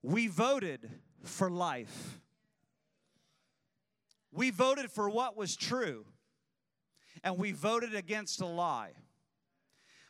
We 0.02 0.26
voted 0.26 0.90
for 1.22 1.48
life. 1.48 2.18
We 4.32 4.50
voted 4.50 4.90
for 4.90 5.08
what 5.08 5.36
was 5.36 5.54
true. 5.54 6.04
And 7.22 7.38
we 7.38 7.52
voted 7.52 7.94
against 7.94 8.40
a 8.40 8.46
lie. 8.46 8.94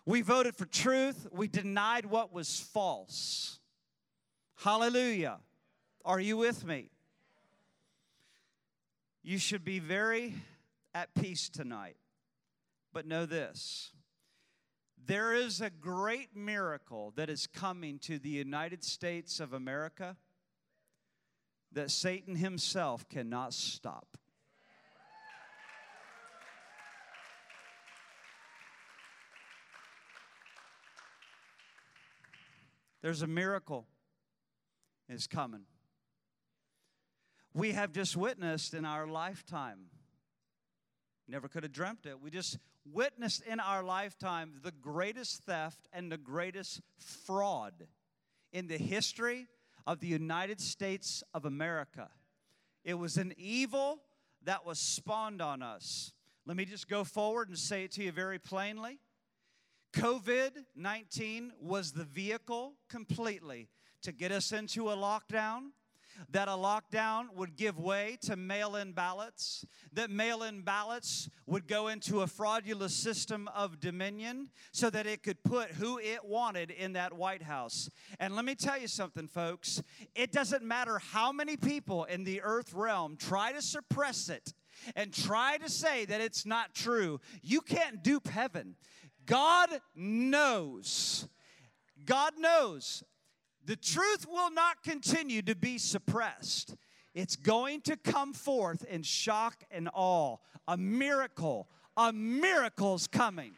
We 0.07 0.23
voted 0.23 0.57
for 0.57 0.65
truth. 0.65 1.27
We 1.31 1.49
denied 1.49 2.07
what 2.07 2.33
was 2.33 2.59
false. 2.59 3.59
Hallelujah. 4.62 5.40
Are 6.04 6.21
you 6.21 6.37
with 6.37 6.64
me? 6.64 6.90
You 9.25 9.37
should 9.38 9.64
be 9.64 9.81
very 9.81 10.35
at 10.95 11.12
peace 11.14 11.49
tonight. 11.49 11.97
But 12.92 13.04
know 13.04 13.26
this 13.26 13.90
there 15.04 15.35
is 15.35 15.61
a 15.61 15.69
great 15.69 16.37
miracle 16.37 17.12
that 17.16 17.28
is 17.28 17.49
coming 17.49 17.99
to 18.00 18.21
the 18.21 18.28
United 18.28 18.85
States 18.85 19.40
of 19.40 19.52
America 19.52 20.16
that 21.73 21.90
Satan 21.90 22.37
himself 22.37 23.09
cannot 23.09 23.54
stop. 23.54 24.16
There's 33.00 33.23
a 33.23 33.26
miracle 33.26 33.88
is 35.12 35.26
coming 35.26 35.64
we 37.54 37.73
have 37.73 37.92
just 37.92 38.16
witnessed 38.16 38.75
in 38.75 38.85
our 38.85 39.07
lifetime. 39.07 39.87
Never 41.28 41.49
could 41.49 41.62
have 41.62 41.73
dreamt 41.73 42.07
it. 42.07 42.21
We 42.21 42.31
just 42.31 42.59
witnessed 42.90 43.42
in 43.42 43.61
our 43.61 43.83
lifetime 43.83 44.54
the 44.62 44.73
greatest 44.73 45.45
theft 45.45 45.88
and 45.92 46.11
the 46.11 46.16
greatest 46.16 46.81
fraud 46.99 47.75
in 48.52 48.66
the 48.66 48.78
history 48.78 49.47
of 49.87 50.00
the 50.00 50.07
United 50.07 50.61
States 50.61 51.23
of 51.35 51.45
America. 51.45 52.09
It 52.85 52.95
was 52.95 53.16
an 53.16 53.35
evil 53.37 54.00
that 54.45 54.66
was 54.66 54.78
spawned 54.78 55.40
on 55.40 55.62
us. 55.62 56.12
Let 56.47 56.57
me 56.57 56.64
just 56.64 56.88
go 56.88 57.04
forward 57.04 57.49
and 57.49 57.59
say 57.59 57.85
it 57.85 57.92
to 57.92 58.02
you 58.02 58.12
very 58.12 58.38
plainly. 58.38 58.99
COVID 59.92 60.52
19 60.75 61.52
was 61.61 61.92
the 61.92 62.04
vehicle 62.04 62.73
completely 62.88 63.69
to 64.02 64.12
get 64.12 64.32
us 64.32 64.52
into 64.52 64.90
a 64.90 64.97
lockdown, 64.97 65.71
that 66.30 66.49
a 66.49 66.52
lockdown 66.52 67.35
would 67.35 67.56
give 67.56 67.78
way 67.78 68.18
to 68.23 68.37
mail 68.37 68.76
in 68.76 68.92
ballots, 68.92 69.64
that 69.92 70.11
mail 70.11 70.42
in 70.42 70.62
ballots 70.62 71.28
would 71.47 71.66
go 71.66 71.88
into 71.88 72.21
a 72.21 72.26
fraudulent 72.26 72.90
system 72.90 73.49
of 73.54 73.80
dominion 73.80 74.49
so 74.73 74.90
that 74.90 75.06
it 75.06 75.23
could 75.23 75.42
put 75.42 75.71
who 75.71 75.99
it 75.99 76.25
wanted 76.25 76.71
in 76.71 76.92
that 76.92 77.12
White 77.12 77.42
House. 77.42 77.90
And 78.21 78.37
let 78.37 78.44
me 78.44 78.54
tell 78.54 78.78
you 78.78 78.88
something, 78.88 79.28
folks 79.28 79.82
it 80.14 80.32
doesn't 80.32 80.62
matter 80.62 80.99
how 80.99 81.32
many 81.32 81.56
people 81.56 82.04
in 82.04 82.25
the 82.25 82.42
earth 82.42 82.73
realm 82.75 83.16
try 83.16 83.52
to 83.52 83.62
suppress 83.62 84.28
it 84.28 84.52
and 84.97 85.12
try 85.12 85.59
to 85.59 85.68
say 85.68 86.04
that 86.04 86.21
it's 86.21 86.44
not 86.44 86.75
true, 86.75 87.21
you 87.42 87.61
can't 87.61 88.02
dupe 88.02 88.28
heaven. 88.28 88.75
God 89.26 89.71
knows. 89.94 91.28
God 92.04 92.32
knows 92.37 93.04
the 93.64 93.76
truth 93.76 94.26
will 94.28 94.50
not 94.50 94.83
continue 94.83 95.42
to 95.42 95.54
be 95.54 95.78
suppressed. 95.78 96.75
It's 97.14 97.37
going 97.37 97.83
to 97.83 97.97
come 97.97 98.33
forth 98.33 98.85
in 98.85 99.02
shock 99.02 99.62
and 99.71 99.88
awe. 99.92 100.37
A 100.66 100.76
miracle, 100.76 101.69
a 101.97 102.12
miracle's 102.12 103.07
coming. 103.07 103.52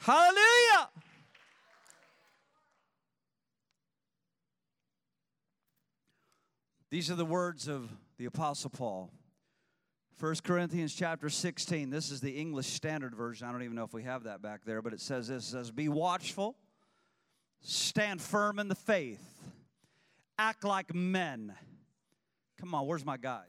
Hallelujah! 0.00 0.88
These 6.90 7.10
are 7.10 7.16
the 7.16 7.24
words 7.24 7.66
of 7.66 7.90
the 8.16 8.26
Apostle 8.26 8.70
Paul. 8.70 9.10
1 10.18 10.36
Corinthians 10.44 10.94
chapter 10.94 11.28
16. 11.28 11.90
This 11.90 12.10
is 12.10 12.22
the 12.22 12.30
English 12.30 12.68
Standard 12.68 13.14
Version. 13.14 13.46
I 13.46 13.52
don't 13.52 13.62
even 13.62 13.76
know 13.76 13.84
if 13.84 13.92
we 13.92 14.04
have 14.04 14.22
that 14.22 14.40
back 14.40 14.64
there, 14.64 14.80
but 14.80 14.94
it 14.94 15.00
says 15.00 15.28
this 15.28 15.48
it 15.48 15.50
says, 15.50 15.70
Be 15.70 15.90
watchful, 15.90 16.56
stand 17.60 18.22
firm 18.22 18.58
in 18.58 18.68
the 18.68 18.74
faith, 18.74 19.20
act 20.38 20.64
like 20.64 20.94
men. 20.94 21.54
Come 22.58 22.74
on, 22.74 22.86
where's 22.86 23.04
my 23.04 23.18
guys? 23.18 23.44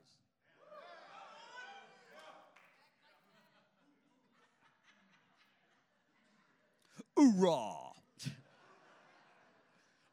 Hoorah! 7.15 7.93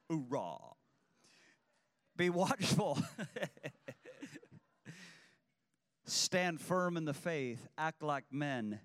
Hoorah! 0.08 0.58
Be 2.16 2.30
watchful. 2.30 3.00
Stand 6.34 6.60
firm 6.60 6.96
in 6.96 7.04
the 7.04 7.14
faith, 7.14 7.64
act 7.78 8.02
like 8.02 8.24
men, 8.32 8.80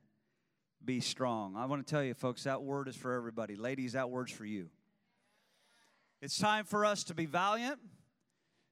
be 0.86 1.00
strong. 1.00 1.56
I 1.58 1.66
want 1.66 1.84
to 1.84 1.90
tell 1.92 2.04
you, 2.04 2.14
folks, 2.14 2.44
that 2.44 2.62
word 2.62 2.88
is 2.88 2.96
for 2.96 3.14
everybody. 3.14 3.56
Ladies, 3.56 3.94
that 3.94 4.12
word's 4.12 4.32
for 4.32 4.46
you. 4.46 4.70
It's 6.22 6.38
time 6.38 6.64
for 6.64 6.86
us 6.86 7.04
to 7.06 7.16
be 7.16 7.26
valiant. 7.26 7.80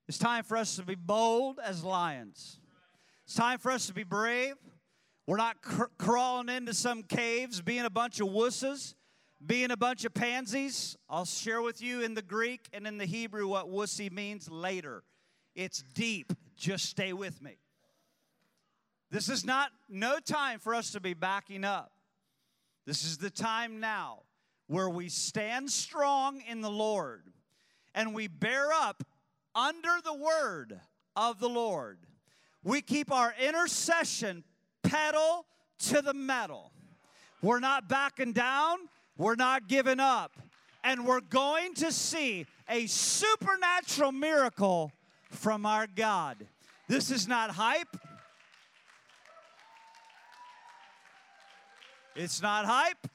It's 0.08 0.20
time 0.20 0.44
for 0.44 0.58
us 0.58 0.76
to 0.76 0.84
be 0.84 0.94
bold 0.94 1.58
as 1.58 1.84
lions. 1.84 2.60
It's 3.26 3.34
time 3.34 3.58
for 3.58 3.72
us 3.72 3.88
to 3.88 3.96
be 3.96 4.04
brave. 4.04 4.54
We're 5.26 5.38
not 5.38 5.60
cr- 5.64 5.86
crawling 5.98 6.50
into 6.50 6.76
some 6.76 7.02
caves 7.02 7.62
being 7.62 7.86
a 7.86 7.90
bunch 7.90 8.20
of 8.20 8.28
wusses, 8.28 8.94
being 9.44 9.72
a 9.72 9.78
bunch 9.78 10.06
of 10.06 10.14
pansies. 10.14 10.96
I'll 11.10 11.26
share 11.26 11.64
with 11.64 11.82
you 11.82 12.02
in 12.02 12.14
the 12.14 12.22
Greek 12.22 12.70
and 12.72 12.86
in 12.86 13.00
the 13.00 13.06
Hebrew 13.06 13.48
what 13.48 13.72
wussy 13.72 14.12
means 14.12 14.52
later. 14.52 15.02
It's 15.56 15.84
deep. 15.96 16.32
Just 16.56 16.86
stay 16.86 17.12
with 17.12 17.42
me. 17.42 17.58
This 19.10 19.30
is 19.30 19.46
not 19.46 19.72
no 19.90 20.20
time 20.20 20.60
for 20.60 20.76
us 20.76 20.92
to 20.92 21.00
be 21.00 21.14
backing 21.14 21.64
up. 21.64 21.92
This 22.86 23.04
is 23.04 23.18
the 23.18 23.30
time 23.30 23.80
now 23.80 24.24
where 24.68 24.90
we 24.90 25.10
stand 25.10 25.72
strong 25.72 26.42
in 26.48 26.62
the 26.62 26.70
Lord 26.70 27.24
and 27.96 28.14
we 28.14 28.28
bear 28.28 28.72
up 28.72 29.04
under 29.56 30.02
the 30.04 30.14
word 30.14 30.80
of 31.16 31.40
the 31.40 31.50
Lord. 31.50 32.00
We 32.64 32.82
keep 32.82 33.12
our 33.12 33.34
intercession 33.42 34.44
pedal 34.84 35.46
to 35.80 36.02
the 36.02 36.14
metal. 36.14 36.72
We're 37.42 37.60
not 37.60 37.88
backing 37.88 38.34
down, 38.34 38.78
we're 39.18 39.36
not 39.36 39.68
giving 39.68 40.00
up. 40.00 40.38
And 40.84 41.06
we're 41.06 41.22
going 41.22 41.74
to 41.76 41.92
see 41.92 42.46
a 42.70 42.86
supernatural 42.86 44.12
miracle 44.12 44.92
from 45.32 45.66
our 45.66 45.88
God. 45.88 46.46
This 46.88 47.12
is 47.12 47.28
not 47.28 47.52
hype. 47.52 47.98
It's 52.20 52.42
not 52.42 52.66
hype. 52.66 53.08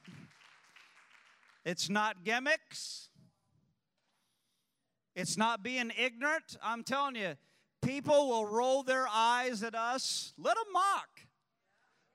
It's 1.65 1.89
not 1.89 2.23
gimmicks. 2.23 3.09
It's 5.13 5.37
not 5.37 5.61
being 5.61 5.91
ignorant. 5.97 6.57
I'm 6.63 6.85
telling 6.85 7.17
you, 7.17 7.33
people 7.81 8.29
will 8.29 8.45
roll 8.45 8.81
their 8.81 9.05
eyes 9.11 9.61
at 9.61 9.75
us. 9.75 10.33
Let 10.37 10.55
them 10.55 10.71
mock. 10.71 11.09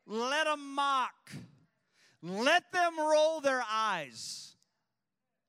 Let 0.07 0.47
them 0.47 0.75
mock. 0.75 1.31
Let 2.23 2.73
them 2.73 2.99
roll 2.99 3.43
their 3.43 3.63
eyes. 3.71 4.57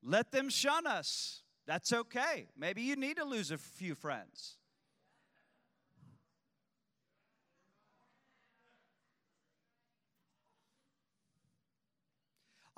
Let 0.04 0.32
them 0.32 0.50
shun 0.50 0.86
us. 0.86 1.42
That's 1.66 1.90
okay. 1.90 2.48
Maybe 2.54 2.82
you 2.82 2.96
need 2.96 3.16
to 3.16 3.24
lose 3.24 3.50
a 3.50 3.56
few 3.56 3.94
friends. 3.94 4.58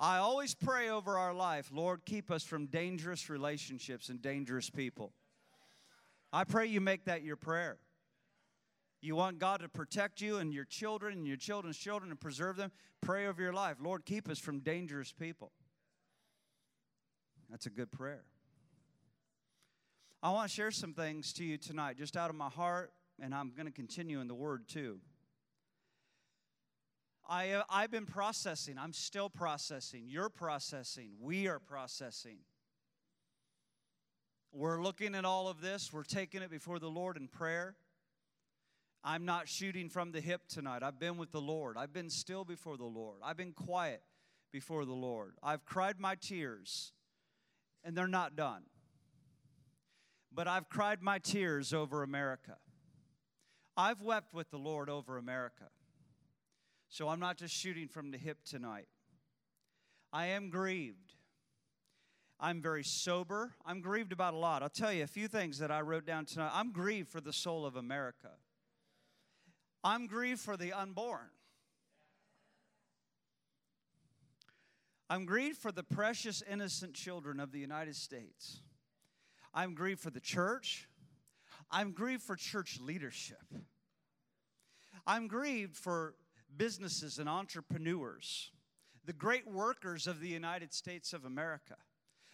I 0.03 0.17
always 0.17 0.53
pray 0.53 0.89
over 0.89 1.17
our 1.17 1.33
life, 1.33 1.69
Lord, 1.71 2.01
keep 2.05 2.29
us 2.29 2.43
from 2.43 2.65
dangerous 2.65 3.29
relationships 3.29 4.09
and 4.09 4.21
dangerous 4.21 4.69
people. 4.69 5.13
I 6.33 6.43
pray 6.43 6.65
you 6.65 6.81
make 6.81 7.05
that 7.05 7.23
your 7.23 7.37
prayer. 7.37 7.77
You 8.99 9.15
want 9.15 9.39
God 9.39 9.61
to 9.61 9.69
protect 9.69 10.19
you 10.19 10.39
and 10.39 10.53
your 10.53 10.65
children 10.65 11.13
and 11.19 11.25
your 11.25 11.37
children's 11.37 11.77
children 11.77 12.11
and 12.11 12.19
preserve 12.19 12.57
them. 12.57 12.73
Pray 12.99 13.27
over 13.27 13.41
your 13.41 13.53
life. 13.53 13.77
Lord, 13.81 14.03
keep 14.03 14.27
us 14.27 14.39
from 14.39 14.59
dangerous 14.59 15.13
people. 15.13 15.53
That's 17.49 17.65
a 17.65 17.69
good 17.69 17.89
prayer. 17.89 18.25
I 20.21 20.31
want 20.31 20.49
to 20.49 20.53
share 20.53 20.71
some 20.71 20.93
things 20.93 21.31
to 21.31 21.45
you 21.45 21.57
tonight, 21.57 21.95
just 21.97 22.17
out 22.17 22.29
of 22.29 22.35
my 22.35 22.49
heart, 22.49 22.91
and 23.21 23.33
I'm 23.33 23.53
going 23.55 23.67
to 23.67 23.71
continue 23.71 24.19
in 24.19 24.27
the 24.27 24.35
Word 24.35 24.67
too. 24.67 24.99
I, 27.27 27.51
uh, 27.51 27.63
I've 27.69 27.91
been 27.91 28.05
processing. 28.05 28.77
I'm 28.77 28.93
still 28.93 29.29
processing. 29.29 30.03
You're 30.07 30.29
processing. 30.29 31.11
We 31.19 31.47
are 31.47 31.59
processing. 31.59 32.39
We're 34.51 34.81
looking 34.83 35.15
at 35.15 35.25
all 35.25 35.47
of 35.47 35.61
this. 35.61 35.91
We're 35.91 36.03
taking 36.03 36.41
it 36.41 36.51
before 36.51 36.79
the 36.79 36.89
Lord 36.89 37.17
in 37.17 37.27
prayer. 37.27 37.75
I'm 39.03 39.25
not 39.25 39.47
shooting 39.47 39.89
from 39.89 40.11
the 40.11 40.21
hip 40.21 40.47
tonight. 40.47 40.83
I've 40.83 40.99
been 40.99 41.17
with 41.17 41.31
the 41.31 41.41
Lord. 41.41 41.75
I've 41.77 41.91
been 41.91 42.09
still 42.09 42.45
before 42.45 42.77
the 42.77 42.85
Lord. 42.85 43.17
I've 43.23 43.35
been 43.35 43.51
quiet 43.51 44.01
before 44.51 44.85
the 44.85 44.93
Lord. 44.93 45.33
I've 45.41 45.65
cried 45.65 45.99
my 45.99 46.15
tears, 46.15 46.93
and 47.83 47.97
they're 47.97 48.07
not 48.07 48.35
done. 48.35 48.63
But 50.31 50.47
I've 50.47 50.69
cried 50.69 51.01
my 51.01 51.19
tears 51.19 51.73
over 51.73 52.03
America. 52.03 52.57
I've 53.75 54.01
wept 54.01 54.33
with 54.33 54.51
the 54.51 54.57
Lord 54.57 54.89
over 54.89 55.17
America. 55.17 55.65
So 56.93 57.09
I'm 57.09 57.19
not 57.19 57.37
just 57.37 57.55
shooting 57.55 57.87
from 57.87 58.11
the 58.11 58.19
hip 58.19 58.43
tonight. 58.45 58.87
I 60.11 60.27
am 60.27 60.51
grieved. 60.51 61.15
I'm 62.39 62.61
very 62.61 62.83
sober. 62.83 63.53
I'm 63.65 63.81
grieved 63.81 64.11
about 64.11 64.35
a 64.35 64.37
lot. 64.37 64.61
I'll 64.61 64.69
tell 64.69 64.93
you 64.93 65.03
a 65.03 65.07
few 65.07 65.27
things 65.27 65.57
that 65.57 65.71
I 65.71 65.81
wrote 65.81 66.05
down 66.05 66.25
tonight. 66.25 66.51
I'm 66.53 66.71
grieved 66.71 67.09
for 67.09 67.19
the 67.19 67.33
soul 67.33 67.65
of 67.65 67.75
America. 67.75 68.29
I'm 69.83 70.05
grieved 70.05 70.39
for 70.39 70.55
the 70.55 70.71
unborn. 70.71 71.31
I'm 75.09 75.25
grieved 75.25 75.57
for 75.57 75.71
the 75.71 75.81
precious, 75.81 76.43
innocent 76.47 76.93
children 76.93 77.39
of 77.39 77.51
the 77.51 77.59
United 77.59 77.95
States. 77.95 78.61
I'm 79.51 79.73
grieved 79.73 80.01
for 80.01 80.11
the 80.11 80.21
church. 80.21 80.87
I'm 81.71 81.93
grieved 81.93 82.21
for 82.21 82.35
church 82.35 82.77
leadership. 82.79 83.41
I'm 85.07 85.27
grieved 85.27 85.75
for 85.75 86.13
businesses 86.57 87.19
and 87.19 87.29
entrepreneurs, 87.29 88.51
the 89.05 89.13
great 89.13 89.47
workers 89.47 90.07
of 90.07 90.19
the 90.19 90.27
United 90.27 90.73
States 90.73 91.13
of 91.13 91.25
America. 91.25 91.75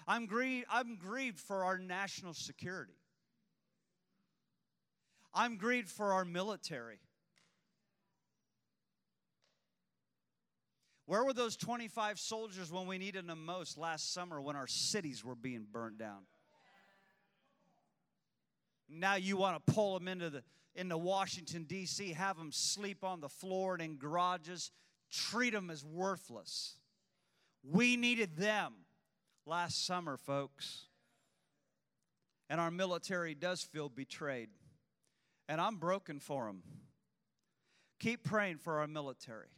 I'm, 0.07 0.25
grieved, 0.25 0.67
I'm 0.71 0.95
grieved 0.95 1.39
for 1.39 1.63
our 1.63 1.77
national 1.77 2.33
security. 2.33 2.93
I'm 5.33 5.57
grieved 5.57 5.89
for 5.89 6.13
our 6.13 6.25
military. 6.25 6.99
Where 11.05 11.23
were 11.23 11.33
those 11.33 11.57
25 11.57 12.19
soldiers 12.19 12.71
when 12.71 12.85
we 12.85 12.99
needed 12.99 13.27
them 13.27 13.43
most 13.43 13.77
last 13.77 14.13
summer 14.13 14.39
when 14.39 14.55
our 14.55 14.67
cities 14.67 15.25
were 15.25 15.35
being 15.35 15.65
burnt 15.71 15.97
down? 15.97 16.21
Now 18.89 19.15
you 19.15 19.37
want 19.37 19.63
to 19.65 19.73
pull 19.73 19.97
them 19.97 20.07
into 20.07 20.29
the 20.29 20.43
into 20.75 20.97
Washington, 20.97 21.63
D.C., 21.63 22.13
have 22.13 22.37
them 22.37 22.51
sleep 22.51 23.03
on 23.03 23.19
the 23.19 23.27
floor 23.27 23.73
and 23.73 23.81
in 23.81 23.97
garages, 23.97 24.71
treat 25.11 25.51
them 25.51 25.69
as 25.69 25.83
worthless. 25.83 26.75
We 27.63 27.97
needed 27.97 28.37
them 28.37 28.73
last 29.45 29.85
summer, 29.85 30.15
folks. 30.15 30.85
And 32.49 32.61
our 32.61 32.71
military 32.71 33.35
does 33.35 33.61
feel 33.61 33.89
betrayed. 33.89 34.49
And 35.49 35.59
I'm 35.59 35.77
broken 35.77 36.19
for 36.19 36.45
them. 36.45 36.63
Keep 37.99 38.23
praying 38.23 38.57
for 38.57 38.79
our 38.79 38.87
military. 38.87 39.49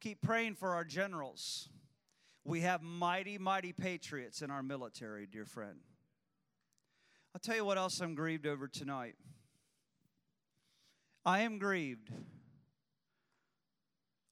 Keep 0.00 0.22
praying 0.22 0.54
for 0.54 0.74
our 0.74 0.84
generals. 0.84 1.68
We 2.44 2.60
have 2.60 2.82
mighty, 2.82 3.36
mighty 3.36 3.72
patriots 3.72 4.40
in 4.40 4.50
our 4.50 4.62
military, 4.62 5.26
dear 5.26 5.44
friend. 5.44 5.80
I'll 7.34 7.40
tell 7.40 7.54
you 7.54 7.64
what 7.64 7.78
else 7.78 8.00
I'm 8.00 8.16
grieved 8.16 8.46
over 8.46 8.66
tonight. 8.66 9.14
I 11.24 11.40
am 11.40 11.58
grieved 11.58 12.10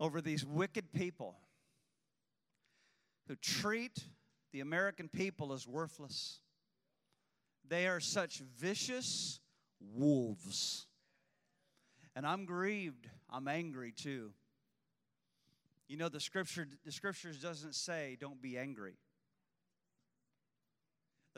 over 0.01 0.21
these 0.21 0.45
wicked 0.45 0.93
people 0.93 1.37
who 3.29 3.37
treat 3.37 4.05
the 4.53 4.61
American 4.61 5.09
people 5.09 5.53
as 5.53 5.67
worthless. 5.67 6.41
They 7.69 7.87
are 7.87 8.01
such 8.01 8.43
vicious 8.57 9.39
wolves. 9.95 10.87
And 12.17 12.27
I'm 12.27 12.47
grieved. 12.47 13.09
I'm 13.31 13.47
angry 13.47 13.93
too. 13.93 14.33
You 15.87 15.99
know 15.99 16.09
the 16.09 16.21
scripture 16.21 16.67
the 16.85 16.93
scriptures 16.93 17.39
doesn't 17.39 17.75
say 17.75 18.17
don't 18.21 18.43
be 18.43 18.59
angry. 18.59 18.95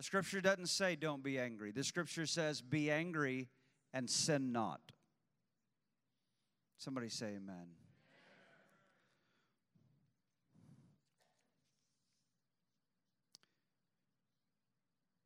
The 0.01 0.05
scripture 0.05 0.41
doesn't 0.41 0.71
say 0.71 0.97
don't 0.97 1.23
be 1.23 1.39
angry. 1.39 1.73
The 1.73 1.85
scripture 1.85 2.25
says 2.25 2.63
be 2.63 2.91
angry 2.91 3.51
and 3.93 4.09
sin 4.09 4.51
not. 4.51 4.81
Somebody 6.79 7.11
say 7.11 7.35
amen. 7.37 7.67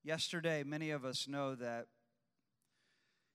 Yesterday, 0.03 0.65
many 0.65 0.91
of 0.91 1.05
us 1.05 1.29
know 1.29 1.55
that 1.55 1.87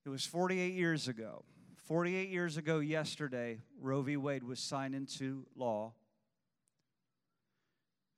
it 0.05 0.09
was 0.09 0.25
48 0.25 0.73
years 0.73 1.07
ago. 1.07 1.45
48 1.85 2.27
years 2.27 2.57
ago, 2.57 2.79
yesterday, 2.79 3.61
Roe 3.79 4.01
v. 4.01 4.17
Wade 4.17 4.43
was 4.43 4.59
signed 4.59 4.93
into 4.93 5.45
law. 5.55 5.93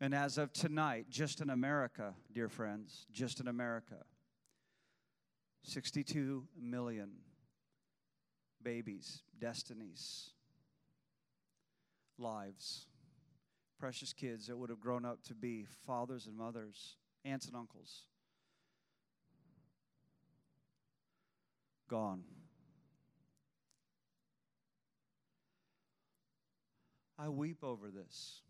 And 0.02 0.16
as 0.16 0.40
of 0.40 0.52
tonight, 0.52 1.06
just 1.12 1.42
in 1.42 1.52
America, 1.52 2.16
dear 2.34 2.50
friends, 2.50 3.06
just 3.12 3.40
in 3.40 3.48
America, 3.48 3.98
62 5.62 6.48
million 6.60 7.12
babies, 8.64 9.22
destinies, 9.40 10.32
lives, 12.18 12.88
precious 13.78 14.12
kids 14.12 14.48
that 14.48 14.58
would 14.58 14.72
have 14.72 14.80
grown 14.80 15.06
up 15.06 15.22
to 15.26 15.36
be 15.36 15.68
fathers 15.86 16.26
and 16.26 16.36
mothers, 16.36 16.96
aunts 17.24 17.46
and 17.46 17.56
uncles. 17.56 18.08
Gone. 21.88 22.24
I 27.20 27.30
weep 27.30 27.64
over 27.64 27.92
this. 27.92 28.42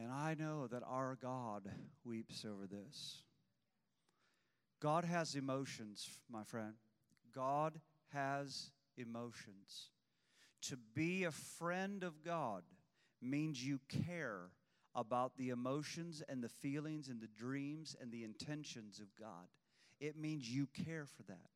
And 0.00 0.10
I 0.10 0.34
know 0.34 0.66
that 0.68 0.82
our 0.88 1.14
God 1.20 1.68
weeps 2.04 2.46
over 2.46 2.66
this. 2.66 3.18
God 4.80 5.04
has 5.04 5.34
emotions, 5.34 6.08
my 6.32 6.42
friend. 6.42 6.72
God 7.34 7.80
has 8.14 8.70
emotions. 8.96 9.90
To 10.68 10.78
be 10.94 11.24
a 11.24 11.30
friend 11.30 12.02
of 12.02 12.24
God 12.24 12.62
means 13.20 13.62
you 13.62 13.78
care 14.06 14.52
about 14.94 15.36
the 15.36 15.50
emotions 15.50 16.22
and 16.30 16.42
the 16.42 16.48
feelings 16.48 17.08
and 17.08 17.20
the 17.20 17.28
dreams 17.28 17.94
and 18.00 18.10
the 18.10 18.24
intentions 18.24 19.00
of 19.00 19.14
God. 19.20 19.48
It 20.00 20.16
means 20.16 20.48
you 20.48 20.66
care 20.86 21.04
for 21.04 21.24
that. 21.24 21.50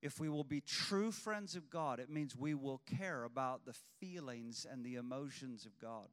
If 0.00 0.20
we 0.20 0.28
will 0.28 0.44
be 0.44 0.60
true 0.60 1.10
friends 1.10 1.56
of 1.56 1.70
God, 1.70 1.98
it 1.98 2.08
means 2.08 2.36
we 2.36 2.54
will 2.54 2.80
care 2.98 3.24
about 3.24 3.66
the 3.66 3.74
feelings 3.98 4.64
and 4.70 4.84
the 4.84 4.94
emotions 4.94 5.66
of 5.66 5.76
God. 5.80 6.06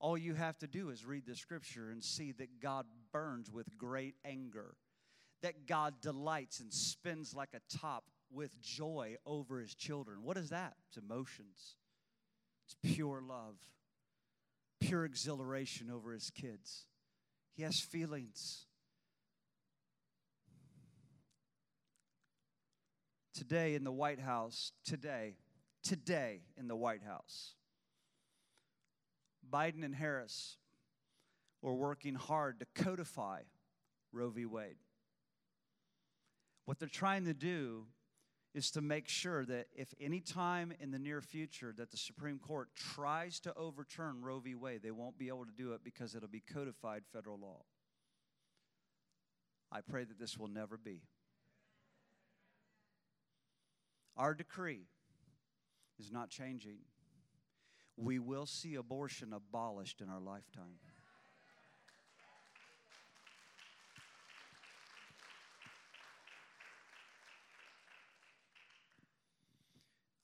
All 0.00 0.16
you 0.16 0.34
have 0.34 0.58
to 0.58 0.66
do 0.66 0.88
is 0.88 1.04
read 1.04 1.26
the 1.26 1.36
scripture 1.36 1.90
and 1.90 2.02
see 2.02 2.32
that 2.32 2.60
God 2.60 2.86
burns 3.12 3.50
with 3.52 3.76
great 3.76 4.14
anger, 4.24 4.74
that 5.42 5.66
God 5.66 6.00
delights 6.00 6.60
and 6.60 6.72
spins 6.72 7.34
like 7.34 7.50
a 7.54 7.76
top 7.78 8.04
with 8.32 8.58
joy 8.62 9.16
over 9.26 9.60
his 9.60 9.74
children. 9.74 10.22
What 10.22 10.38
is 10.38 10.50
that? 10.50 10.74
It's 10.88 10.96
emotions, 10.96 11.76
it's 12.64 12.94
pure 12.94 13.20
love, 13.20 13.56
pure 14.80 15.04
exhilaration 15.04 15.90
over 15.90 16.12
his 16.12 16.30
kids. 16.30 16.86
He 17.54 17.62
has 17.62 17.78
feelings. 17.78 18.64
Today 23.34 23.74
in 23.74 23.84
the 23.84 23.92
White 23.92 24.20
House, 24.20 24.72
today, 24.84 25.36
today 25.82 26.42
in 26.56 26.68
the 26.68 26.76
White 26.76 27.02
House, 27.02 27.54
Biden 29.48 29.84
and 29.84 29.94
Harris 29.94 30.56
were 31.62 31.74
working 31.74 32.14
hard 32.14 32.60
to 32.60 32.82
codify 32.82 33.42
Roe 34.12 34.30
v. 34.30 34.46
Wade. 34.46 34.76
What 36.64 36.78
they're 36.78 36.88
trying 36.88 37.24
to 37.24 37.34
do 37.34 37.86
is 38.54 38.70
to 38.72 38.80
make 38.80 39.08
sure 39.08 39.44
that 39.44 39.66
if 39.74 39.94
any 40.00 40.20
time 40.20 40.72
in 40.80 40.90
the 40.90 40.98
near 40.98 41.20
future 41.20 41.72
that 41.76 41.90
the 41.90 41.96
Supreme 41.96 42.38
Court 42.38 42.68
tries 42.74 43.38
to 43.40 43.54
overturn 43.54 44.22
Roe 44.22 44.40
v. 44.40 44.54
Wade, 44.54 44.82
they 44.82 44.90
won't 44.90 45.18
be 45.18 45.28
able 45.28 45.44
to 45.44 45.52
do 45.56 45.72
it 45.72 45.82
because 45.84 46.14
it'll 46.14 46.28
be 46.28 46.42
codified 46.52 47.02
federal 47.12 47.38
law. 47.38 47.62
I 49.70 49.82
pray 49.82 50.04
that 50.04 50.18
this 50.18 50.36
will 50.36 50.48
never 50.48 50.76
be. 50.76 51.02
Our 54.16 54.34
decree 54.34 54.86
is 55.98 56.10
not 56.10 56.28
changing. 56.28 56.78
We 58.02 58.18
will 58.18 58.46
see 58.46 58.76
abortion 58.76 59.34
abolished 59.34 60.00
in 60.00 60.08
our 60.08 60.20
lifetime. 60.20 60.78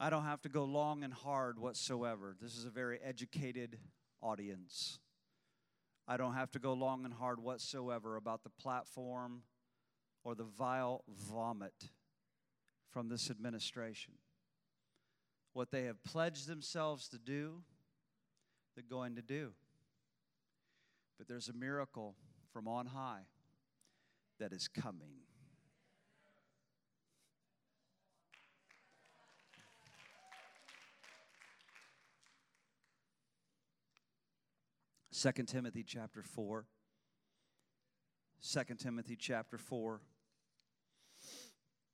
I 0.00 0.08
don't 0.08 0.24
have 0.24 0.40
to 0.42 0.48
go 0.48 0.64
long 0.64 1.04
and 1.04 1.12
hard 1.12 1.58
whatsoever. 1.58 2.34
This 2.40 2.56
is 2.56 2.64
a 2.64 2.70
very 2.70 2.98
educated 3.02 3.78
audience. 4.22 4.98
I 6.08 6.16
don't 6.16 6.34
have 6.34 6.50
to 6.52 6.58
go 6.58 6.72
long 6.72 7.04
and 7.04 7.12
hard 7.12 7.40
whatsoever 7.40 8.16
about 8.16 8.42
the 8.42 8.50
platform 8.50 9.42
or 10.24 10.34
the 10.34 10.44
vile 10.44 11.04
vomit 11.08 11.90
from 12.90 13.08
this 13.08 13.30
administration. 13.30 14.14
What 15.56 15.70
they 15.70 15.84
have 15.84 16.04
pledged 16.04 16.48
themselves 16.48 17.08
to 17.08 17.18
do, 17.18 17.62
they're 18.74 18.84
going 18.86 19.16
to 19.16 19.22
do. 19.22 19.52
But 21.16 21.28
there's 21.28 21.48
a 21.48 21.54
miracle 21.54 22.14
from 22.52 22.68
on 22.68 22.84
high 22.84 23.22
that 24.38 24.52
is 24.52 24.68
coming. 24.68 25.12
Second 35.10 35.46
Timothy 35.46 35.82
chapter 35.82 36.22
4. 36.22 36.66
2 38.52 38.60
Timothy 38.74 39.16
chapter 39.16 39.56
4. 39.56 40.02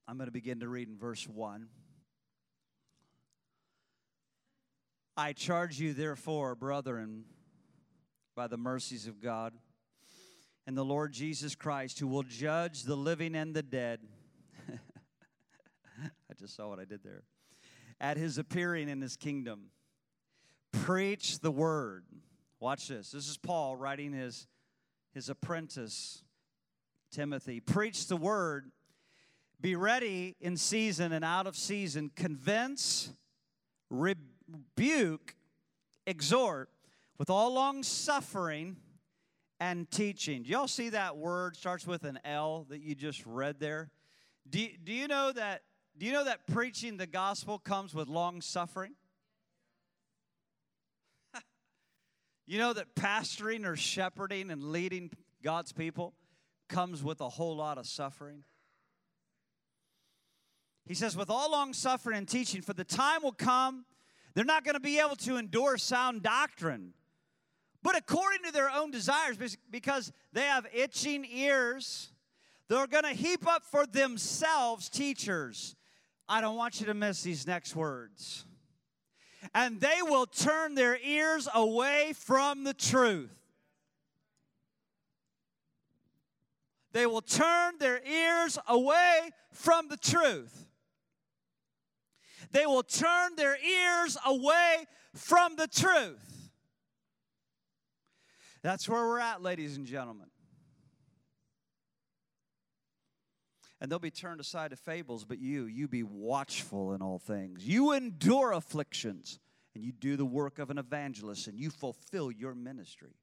I'm 0.09 0.16
going 0.16 0.27
to 0.27 0.33
begin 0.33 0.59
to 0.59 0.68
read 0.68 0.88
in 0.88 0.98
verse 0.98 1.29
1. 1.29 1.68
I 5.16 5.35
charge 5.35 5.79
you, 5.79 5.92
therefore, 5.92 6.55
brethren, 6.55 7.25
by 8.35 8.46
the 8.46 8.57
mercies 8.57 9.07
of 9.07 9.20
God 9.20 9.53
and 10.66 10.77
the 10.77 10.85
Lord 10.85 11.12
Jesus 11.12 11.55
Christ, 11.55 11.98
who 11.98 12.07
will 12.07 12.22
judge 12.22 12.85
the 12.85 12.96
living 12.96 13.35
and 13.35 13.55
the 13.55 13.62
dead. 13.62 14.01
I 14.70 16.35
just 16.38 16.57
saw 16.57 16.68
what 16.68 16.79
I 16.79 16.87
did 16.87 17.03
there. 17.05 17.25
At 18.01 18.16
his 18.16 18.38
appearing 18.38 18.88
in 18.88 19.03
his 19.03 19.18
kingdom, 19.18 19.66
preach 20.72 21.40
the 21.40 21.51
word. 21.51 22.05
Watch 22.59 22.88
this. 22.88 23.11
This 23.11 23.29
is 23.29 23.37
Paul 23.37 23.77
writing 23.77 24.14
his, 24.14 24.46
his 25.12 25.29
apprentice, 25.29 26.25
Timothy. 27.11 27.61
Preach 27.61 28.07
the 28.07 28.16
word. 28.16 28.70
Be 29.61 29.77
ready 29.77 30.37
in 30.40 30.57
season 30.57 31.12
and 31.12 31.22
out 31.22 31.46
of 31.46 31.55
season. 31.55 32.11
Convince, 32.16 33.12
rebuke, 33.90 34.32
exhort 36.07 36.71
with 37.19 37.31
all 37.31 37.53
long 37.53 37.83
suffering 37.83 38.77
and 39.61 39.91
teaching. 39.91 40.43
Do 40.43 40.51
y'all 40.51 40.69
see 40.69 40.88
that 40.88 41.17
word 41.17 41.57
starts 41.57 41.87
with 41.87 42.05
an 42.05 42.19
L 42.25 42.67
that 42.69 42.81
you 42.81 42.95
just 42.95 43.25
read 43.25 43.61
there? 43.61 43.91
Do, 44.49 44.67
do 44.83 44.93
you 44.93 45.07
know 45.07 45.31
that 45.33 45.62
do 45.99 46.07
you 46.07 46.12
know 46.12 46.25
that 46.25 46.47
preaching 46.47 46.97
the 46.97 47.07
gospel 47.07 47.59
comes 47.59 47.95
with 47.95 48.09
long 48.09 48.41
suffering? 48.41 48.95
You 52.45 52.59
know 52.59 52.73
that 52.73 52.97
pastoring 52.97 53.65
or 53.65 53.77
shepherding 53.77 54.51
and 54.51 54.73
leading 54.73 55.11
God's 55.45 55.73
people 55.73 56.12
comes 56.69 57.03
with 57.03 57.21
a 57.21 57.29
whole 57.29 57.57
lot 57.57 57.79
of 57.79 57.87
suffering? 57.87 58.43
He 60.85 60.95
says, 60.95 61.17
with 61.17 61.31
all 61.31 61.53
long 61.53 61.73
suffering 61.73 62.19
and 62.19 62.29
teaching, 62.29 62.61
for 62.61 62.73
the 62.73 62.85
time 62.85 63.23
will 63.23 63.33
come, 63.33 63.85
they're 64.35 64.45
not 64.45 64.64
going 64.64 64.75
to 64.75 64.81
be 64.81 64.99
able 64.99 65.16
to 65.16 65.37
endure 65.37 65.77
sound 65.79 66.23
doctrine, 66.23 66.95
but 67.83 67.97
according 67.97 68.45
to 68.45 68.53
their 68.53 68.71
own 68.71 68.90
desires, 68.90 69.37
because 69.71 70.12
they 70.33 70.42
have 70.42 70.66
itching 70.73 71.27
ears, 71.31 72.12
they're 72.68 72.87
going 72.87 73.05
to 73.05 73.11
heap 73.11 73.47
up 73.47 73.64
for 73.64 73.87
themselves 73.87 74.88
teachers. 74.88 75.77
I 76.29 76.40
don't 76.40 76.57
want 76.57 76.81
you 76.81 76.87
to 76.87 76.95
miss 76.95 77.23
these 77.23 77.47
next 77.47 77.77
words 77.77 78.47
and 79.55 79.81
they 79.81 80.03
will 80.03 80.27
turn 80.27 80.75
their 80.75 80.99
ears 80.99 81.49
away 81.55 82.12
from 82.16 82.64
the 82.64 82.75
truth. 82.75 83.31
They 86.92 87.07
will 87.07 87.23
turn 87.23 87.79
their 87.79 88.05
ears 88.05 88.59
away 88.66 89.31
from 89.53 89.88
the 89.88 89.97
truth. 89.97 90.62
They 92.53 92.67
will 92.67 92.83
turn 92.83 93.35
their 93.37 93.57
ears 93.59 94.17
away 94.25 94.87
from 95.15 95.57
the 95.57 95.67
truth. 95.67 96.51
That's 98.62 98.88
where 98.88 99.05
we're 99.05 99.19
at, 99.19 99.43
ladies 99.43 99.77
and 99.77 99.87
gentlemen. 99.87 100.29
and 103.83 103.91
they'll 103.91 103.99
be 103.99 104.12
turned 104.12 104.41
aside 104.41 104.71
to 104.71 104.77
fables, 104.77 105.25
but 105.25 105.41
you, 105.41 105.65
you 105.65 105.88
be 105.88 106.05
watchful 106.05 106.93
in 106.93 107.03
all 107.03 107.19
things. 107.19 107.67
You 107.67 107.91
endure 107.91 108.53
afflictions, 108.53 109.41
and 109.75 109.83
you 109.83 109.91
do 109.91 110.17
the 110.17 110.25
work 110.25 110.61
of 110.61 110.71
an 110.71 110.79
evangelist, 110.79 111.49
and 111.49 111.59
you 111.59 111.69
fulfill 111.69 112.31
your 112.31 112.55
ministry. 112.55 113.17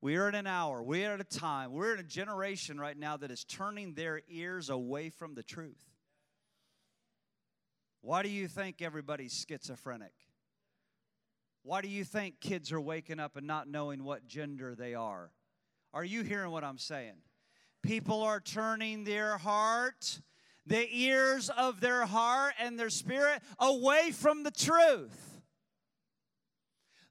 We 0.00 0.16
are 0.16 0.28
in 0.28 0.34
an 0.34 0.48
hour, 0.48 0.82
we 0.82 1.04
are 1.04 1.14
at 1.14 1.20
a 1.20 1.24
time, 1.24 1.70
we're 1.70 1.94
in 1.94 2.00
a 2.00 2.02
generation 2.02 2.80
right 2.80 2.98
now 2.98 3.16
that 3.18 3.30
is 3.30 3.44
turning 3.44 3.94
their 3.94 4.22
ears 4.28 4.70
away 4.70 5.10
from 5.10 5.36
the 5.36 5.44
truth. 5.44 5.84
Why 8.06 8.22
do 8.22 8.28
you 8.28 8.46
think 8.46 8.82
everybody's 8.82 9.34
schizophrenic? 9.34 10.12
Why 11.64 11.80
do 11.80 11.88
you 11.88 12.04
think 12.04 12.38
kids 12.38 12.70
are 12.70 12.80
waking 12.80 13.18
up 13.18 13.36
and 13.36 13.48
not 13.48 13.66
knowing 13.66 14.04
what 14.04 14.28
gender 14.28 14.76
they 14.76 14.94
are? 14.94 15.32
Are 15.92 16.04
you 16.04 16.22
hearing 16.22 16.52
what 16.52 16.62
I'm 16.62 16.78
saying? 16.78 17.16
People 17.82 18.22
are 18.22 18.38
turning 18.38 19.02
their 19.02 19.38
heart, 19.38 20.20
the 20.64 20.86
ears 20.88 21.50
of 21.50 21.80
their 21.80 22.06
heart 22.06 22.54
and 22.60 22.78
their 22.78 22.90
spirit 22.90 23.42
away 23.58 24.12
from 24.12 24.44
the 24.44 24.52
truth. 24.52 25.40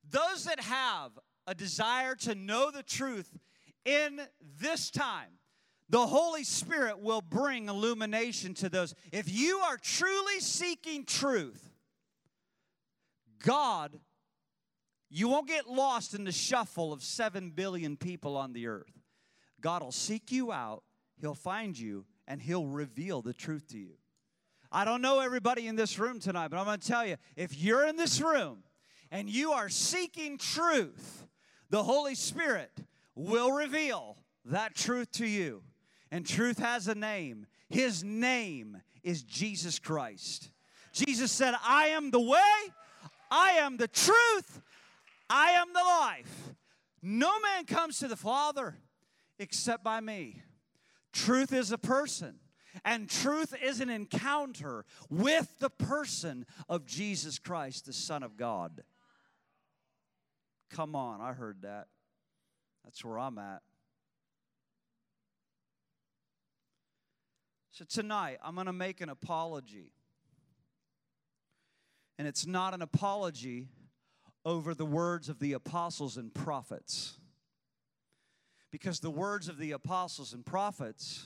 Those 0.09 0.45
that 0.45 0.61
have 0.61 1.11
a 1.45 1.53
desire 1.53 2.15
to 2.21 2.35
know 2.35 2.71
the 2.71 2.83
truth 2.83 3.37
in 3.83 4.21
this 4.61 4.91
time, 4.91 5.39
the 5.89 6.07
Holy 6.07 6.43
Spirit 6.43 6.99
will 6.99 7.21
bring 7.21 7.69
illumination 7.69 8.53
to 8.55 8.69
those. 8.69 8.95
If 9.11 9.31
you 9.31 9.59
are 9.59 9.77
truly 9.77 10.39
seeking 10.39 11.05
truth, 11.05 11.69
God, 13.43 13.99
you 15.09 15.27
won't 15.27 15.47
get 15.47 15.67
lost 15.67 16.15
in 16.15 16.23
the 16.23 16.31
shuffle 16.31 16.91
of 16.91 17.03
7 17.03 17.51
billion 17.51 17.97
people 17.97 18.35
on 18.35 18.53
the 18.53 18.67
earth. 18.67 18.91
God 19.61 19.83
will 19.83 19.91
seek 19.91 20.31
you 20.31 20.51
out, 20.51 20.83
He'll 21.21 21.35
find 21.35 21.77
you, 21.77 22.05
and 22.27 22.41
He'll 22.41 22.65
reveal 22.65 23.21
the 23.21 23.33
truth 23.33 23.67
to 23.69 23.77
you. 23.77 23.93
I 24.71 24.83
don't 24.83 25.01
know 25.01 25.19
everybody 25.19 25.67
in 25.67 25.75
this 25.75 25.99
room 25.99 26.19
tonight, 26.19 26.49
but 26.49 26.57
I'm 26.57 26.65
going 26.65 26.79
to 26.79 26.87
tell 26.87 27.05
you 27.05 27.17
if 27.35 27.57
you're 27.57 27.85
in 27.85 27.95
this 27.95 28.19
room 28.19 28.63
and 29.11 29.29
you 29.29 29.51
are 29.51 29.69
seeking 29.69 30.37
truth, 30.37 31.25
the 31.69 31.83
Holy 31.83 32.15
Spirit 32.15 32.71
will 33.13 33.51
reveal 33.51 34.17
that 34.45 34.75
truth 34.75 35.11
to 35.13 35.25
you. 35.25 35.63
And 36.11 36.25
truth 36.25 36.59
has 36.59 36.87
a 36.87 36.95
name. 36.95 37.47
His 37.69 38.03
name 38.03 38.81
is 39.03 39.23
Jesus 39.23 39.79
Christ. 39.79 40.51
Jesus 40.93 41.31
said, 41.31 41.53
I 41.63 41.87
am 41.87 42.11
the 42.11 42.21
way, 42.21 42.39
I 43.29 43.51
am 43.59 43.77
the 43.77 43.87
truth, 43.87 44.61
I 45.29 45.51
am 45.51 45.73
the 45.73 45.79
life. 45.79 46.53
No 47.01 47.39
man 47.39 47.65
comes 47.65 47.99
to 47.99 48.07
the 48.07 48.15
Father 48.15 48.77
except 49.37 49.83
by 49.83 49.99
me. 49.99 50.41
Truth 51.11 51.53
is 51.53 51.71
a 51.71 51.77
person, 51.77 52.39
and 52.83 53.09
truth 53.09 53.53
is 53.61 53.79
an 53.81 53.89
encounter 53.89 54.85
with 55.09 55.59
the 55.59 55.69
person 55.69 56.45
of 56.69 56.85
Jesus 56.85 57.39
Christ, 57.39 57.85
the 57.85 57.93
Son 57.93 58.23
of 58.23 58.37
God. 58.37 58.83
Come 60.69 60.95
on, 60.95 61.21
I 61.21 61.33
heard 61.33 61.61
that. 61.61 61.87
That's 62.83 63.03
where 63.03 63.19
I'm 63.19 63.37
at. 63.37 63.61
So 67.75 67.83
tonight, 67.83 68.37
I'm 68.41 68.55
going 68.55 68.67
to 68.67 68.71
make 68.71 69.01
an 69.01 69.09
apology. 69.09 69.91
And 72.17 72.25
it's 72.25 72.47
not 72.47 72.73
an 72.73 72.81
apology 72.81 73.67
over 74.45 74.73
the 74.73 74.85
words 74.85 75.27
of 75.27 75.39
the 75.39 75.51
apostles 75.51 76.15
and 76.15 76.33
prophets. 76.33 77.17
Because 78.71 79.01
the 79.01 79.09
words 79.09 79.49
of 79.49 79.57
the 79.57 79.73
apostles 79.73 80.31
and 80.31 80.45
prophets 80.45 81.25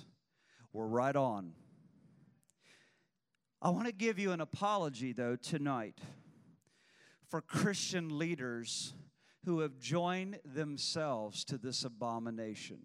were 0.73 0.87
right 0.87 1.15
on. 1.15 1.51
I 3.61 3.69
want 3.69 3.85
to 3.85 3.93
give 3.93 4.17
you 4.17 4.31
an 4.31 4.41
apology, 4.41 5.13
though, 5.13 5.35
tonight 5.35 5.99
for 7.27 7.41
Christian 7.41 8.17
leaders 8.17 8.95
who 9.45 9.59
have 9.59 9.77
joined 9.77 10.39
themselves 10.43 11.45
to 11.45 11.59
this 11.59 11.83
abomination. 11.83 12.79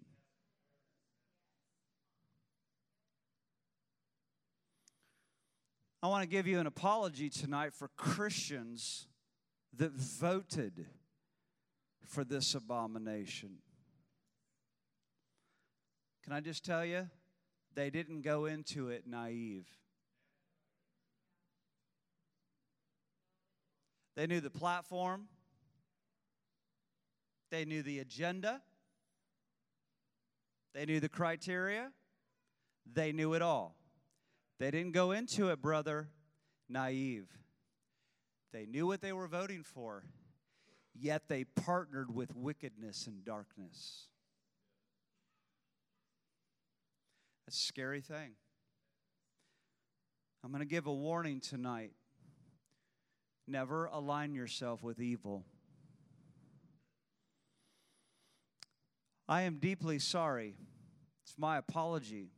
I 6.05 6.07
want 6.07 6.21
to 6.21 6.29
give 6.29 6.45
you 6.45 6.59
an 6.59 6.67
apology 6.67 7.31
tonight 7.31 7.73
for 7.73 7.87
Christians 7.97 9.07
that 9.75 9.91
voted 9.91 10.85
for 12.05 12.23
this 12.23 12.53
abomination. 12.53 13.57
Can 16.23 16.31
I 16.31 16.41
just 16.41 16.63
tell 16.63 16.85
you? 16.85 17.09
They 17.73 17.89
didn't 17.89 18.21
go 18.21 18.45
into 18.45 18.89
it 18.89 19.07
naive. 19.07 19.65
They 24.15 24.27
knew 24.27 24.41
the 24.41 24.51
platform, 24.51 25.27
they 27.49 27.65
knew 27.65 27.81
the 27.81 27.97
agenda, 27.97 28.61
they 30.75 30.85
knew 30.85 30.99
the 30.99 31.09
criteria, 31.09 31.91
they 32.93 33.11
knew 33.11 33.33
it 33.33 33.41
all. 33.41 33.75
They 34.59 34.71
didn't 34.71 34.93
go 34.93 35.11
into 35.11 35.49
it, 35.49 35.61
brother, 35.61 36.09
naive. 36.69 37.27
They 38.53 38.65
knew 38.65 38.87
what 38.87 39.01
they 39.01 39.11
were 39.11 39.27
voting 39.27 39.63
for, 39.63 40.05
yet 40.93 41.23
they 41.27 41.43
partnered 41.43 42.13
with 42.13 42.33
wickedness 42.35 43.05
and 43.07 43.25
darkness. 43.25 44.07
That's 47.45 47.57
a 47.57 47.65
scary 47.65 48.01
thing. 48.01 48.31
I'm 50.43 50.51
going 50.51 50.61
to 50.61 50.65
give 50.65 50.87
a 50.87 50.93
warning 50.93 51.41
tonight. 51.41 51.91
Never 53.47 53.85
align 53.85 54.33
yourself 54.33 54.81
with 54.81 54.99
evil. 55.01 55.43
I 59.27 59.41
am 59.41 59.57
deeply 59.57 59.99
sorry. 59.99 60.55
It's 61.23 61.37
my 61.37 61.57
apology 61.57 62.29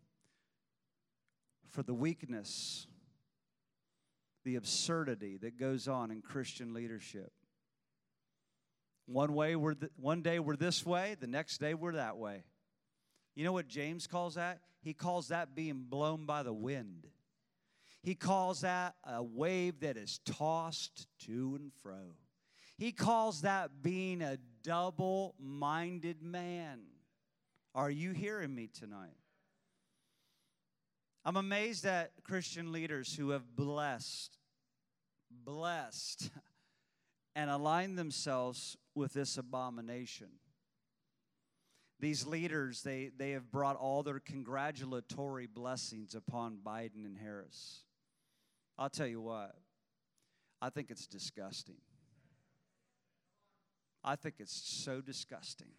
for 1.78 1.84
the 1.84 1.94
weakness, 1.94 2.88
the 4.44 4.56
absurdity 4.56 5.38
that 5.38 5.60
goes 5.60 5.88
on 5.88 6.10
in 6.10 6.24
Christian 6.24 6.74
leadership. 6.74 7.32
One 9.06 9.36
way 9.36 9.56
we're 9.56 9.76
th- 9.76 9.92
one 9.96 10.24
day 10.24 10.40
we're 10.40 10.56
this 10.56 10.84
way, 10.84 11.16
the 11.20 11.28
next 11.28 11.60
day 11.60 11.76
we're 11.76 11.92
that 11.92 12.18
way. 12.18 12.46
You 13.36 13.44
know 13.44 13.54
what 13.54 13.68
James 13.68 14.08
calls 14.08 14.34
that? 14.34 14.62
He 14.82 14.96
calls 14.96 15.28
that 15.28 15.54
being 15.54 15.86
blown 15.88 16.26
by 16.26 16.42
the 16.42 16.52
wind. 16.52 17.06
He 18.02 18.16
calls 18.16 18.62
that 18.62 18.96
a 19.04 19.22
wave 19.22 19.82
that 19.82 19.98
is 19.98 20.20
tossed 20.26 21.06
to 21.28 21.58
and 21.60 21.72
fro. 21.84 22.16
He 22.80 22.92
calls 22.92 23.42
that 23.42 23.84
being 23.84 24.24
a 24.24 24.40
double 24.64 25.36
minded 25.40 26.24
man. 26.24 26.80
Are 27.76 27.92
you 27.92 28.14
hearing 28.14 28.56
me 28.56 28.66
tonight? 28.66 29.14
I'm 31.28 31.36
amazed 31.36 31.86
at 31.86 32.12
Christian 32.24 32.72
leaders 32.72 33.14
who 33.14 33.32
have 33.32 33.54
blessed, 33.54 34.38
blessed, 35.30 36.30
and 37.36 37.50
aligned 37.50 37.98
themselves 37.98 38.78
with 38.96 39.12
this 39.12 39.38
abomination. 39.38 40.30
These 42.00 42.26
leaders, 42.26 42.82
they, 42.82 43.12
they 43.18 43.32
have 43.32 43.52
brought 43.52 43.76
all 43.76 44.04
their 44.04 44.22
congratulatory 44.22 45.48
blessings 45.48 46.16
upon 46.16 46.60
Biden 46.66 47.04
and 47.04 47.18
Harris. 47.18 47.82
I'll 48.78 48.90
tell 48.90 49.06
you 49.06 49.20
what, 49.20 49.54
I 50.62 50.70
think 50.70 50.90
it's 50.90 51.08
disgusting. 51.08 51.82
I 54.02 54.16
think 54.16 54.36
it's 54.40 54.56
so 54.56 55.02
disgusting. 55.02 55.74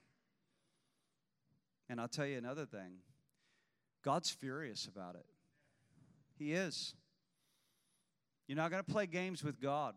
And 1.88 1.98
I'll 1.98 2.06
tell 2.06 2.26
you 2.26 2.36
another 2.36 2.66
thing 2.66 2.98
God's 4.04 4.28
furious 4.28 4.86
about 4.86 5.14
it. 5.14 5.24
He 6.38 6.52
is. 6.52 6.94
You're 8.46 8.56
not 8.56 8.70
going 8.70 8.82
to 8.82 8.90
play 8.90 9.06
games 9.06 9.44
with 9.44 9.60
God. 9.60 9.94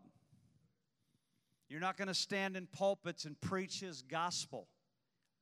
You're 1.68 1.80
not 1.80 1.96
going 1.96 2.08
to 2.08 2.14
stand 2.14 2.56
in 2.56 2.66
pulpits 2.66 3.24
and 3.24 3.40
preach 3.40 3.80
his 3.80 4.02
gospel. 4.02 4.68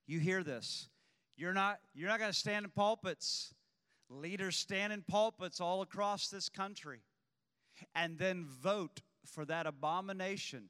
You 0.07 0.21
hear 0.21 0.45
this. 0.45 0.89
You're 1.37 1.53
not 1.55 1.79
you're 1.95 2.09
not 2.09 2.19
going 2.19 2.31
to 2.31 2.39
stand 2.39 2.65
in 2.65 2.71
pulpits. 2.71 3.53
Leaders 4.09 4.57
stand 4.57 4.93
in 4.93 5.03
pulpits 5.03 5.61
all 5.61 5.83
across 5.83 6.29
this 6.29 6.49
country 6.49 7.01
and 7.95 8.19
then 8.19 8.45
vote 8.45 9.01
for 9.25 9.45
that 9.47 9.67
abomination. 9.67 10.69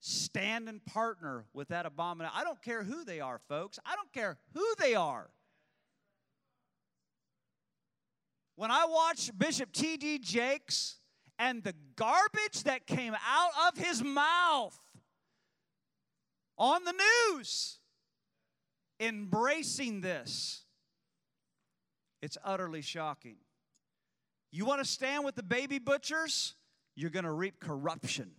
Stand 0.00 0.68
and 0.68 0.84
partner 0.84 1.44
with 1.52 1.68
that 1.68 1.86
abomination. 1.86 2.32
I 2.36 2.44
don't 2.44 2.62
care 2.62 2.82
who 2.82 3.04
they 3.04 3.20
are, 3.20 3.40
folks. 3.48 3.78
I 3.84 3.94
don't 3.94 4.12
care 4.12 4.38
who 4.54 4.64
they 4.78 4.94
are. 4.94 5.30
When 8.56 8.70
I 8.70 8.86
watched 8.88 9.38
Bishop 9.38 9.70
T.D. 9.72 10.20
Jakes 10.20 10.96
and 11.38 11.62
the 11.62 11.74
garbage 11.94 12.64
that 12.64 12.86
came 12.86 13.14
out 13.14 13.68
of 13.68 13.78
his 13.78 14.02
mouth 14.02 14.78
on 16.56 16.84
the 16.84 16.94
news, 17.28 17.78
embracing 18.98 20.00
this, 20.00 20.64
it's 22.22 22.38
utterly 22.42 22.80
shocking. 22.80 23.36
You 24.50 24.64
want 24.64 24.82
to 24.82 24.88
stand 24.88 25.24
with 25.24 25.34
the 25.34 25.42
baby 25.42 25.78
butchers? 25.78 26.54
You're 26.94 27.10
going 27.10 27.26
to 27.26 27.32
reap 27.32 27.60
corruption. 27.60 28.30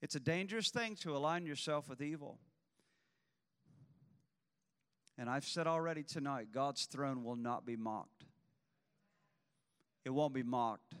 It's 0.00 0.14
a 0.14 0.20
dangerous 0.20 0.70
thing 0.70 0.96
to 1.02 1.14
align 1.14 1.44
yourself 1.44 1.90
with 1.90 2.00
evil. 2.00 2.38
And 5.18 5.28
I've 5.28 5.44
said 5.44 5.66
already 5.66 6.04
tonight 6.04 6.48
God's 6.52 6.84
throne 6.84 7.24
will 7.24 7.36
not 7.36 7.66
be 7.66 7.76
mocked. 7.76 8.24
It 10.04 10.10
won't 10.10 10.32
be 10.32 10.44
mocked. 10.44 10.94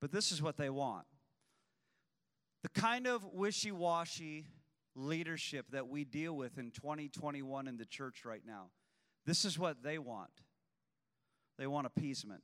But 0.00 0.10
this 0.10 0.32
is 0.32 0.42
what 0.42 0.56
they 0.56 0.70
want 0.70 1.06
the 2.62 2.80
kind 2.80 3.06
of 3.06 3.24
wishy 3.32 3.72
washy 3.72 4.46
leadership 4.94 5.66
that 5.72 5.88
we 5.88 6.04
deal 6.04 6.36
with 6.36 6.58
in 6.58 6.70
2021 6.70 7.66
in 7.66 7.76
the 7.76 7.84
church 7.84 8.24
right 8.24 8.42
now. 8.46 8.66
This 9.26 9.44
is 9.44 9.58
what 9.58 9.82
they 9.82 9.98
want 9.98 10.30
they 11.58 11.66
want 11.66 11.86
appeasement. 11.86 12.42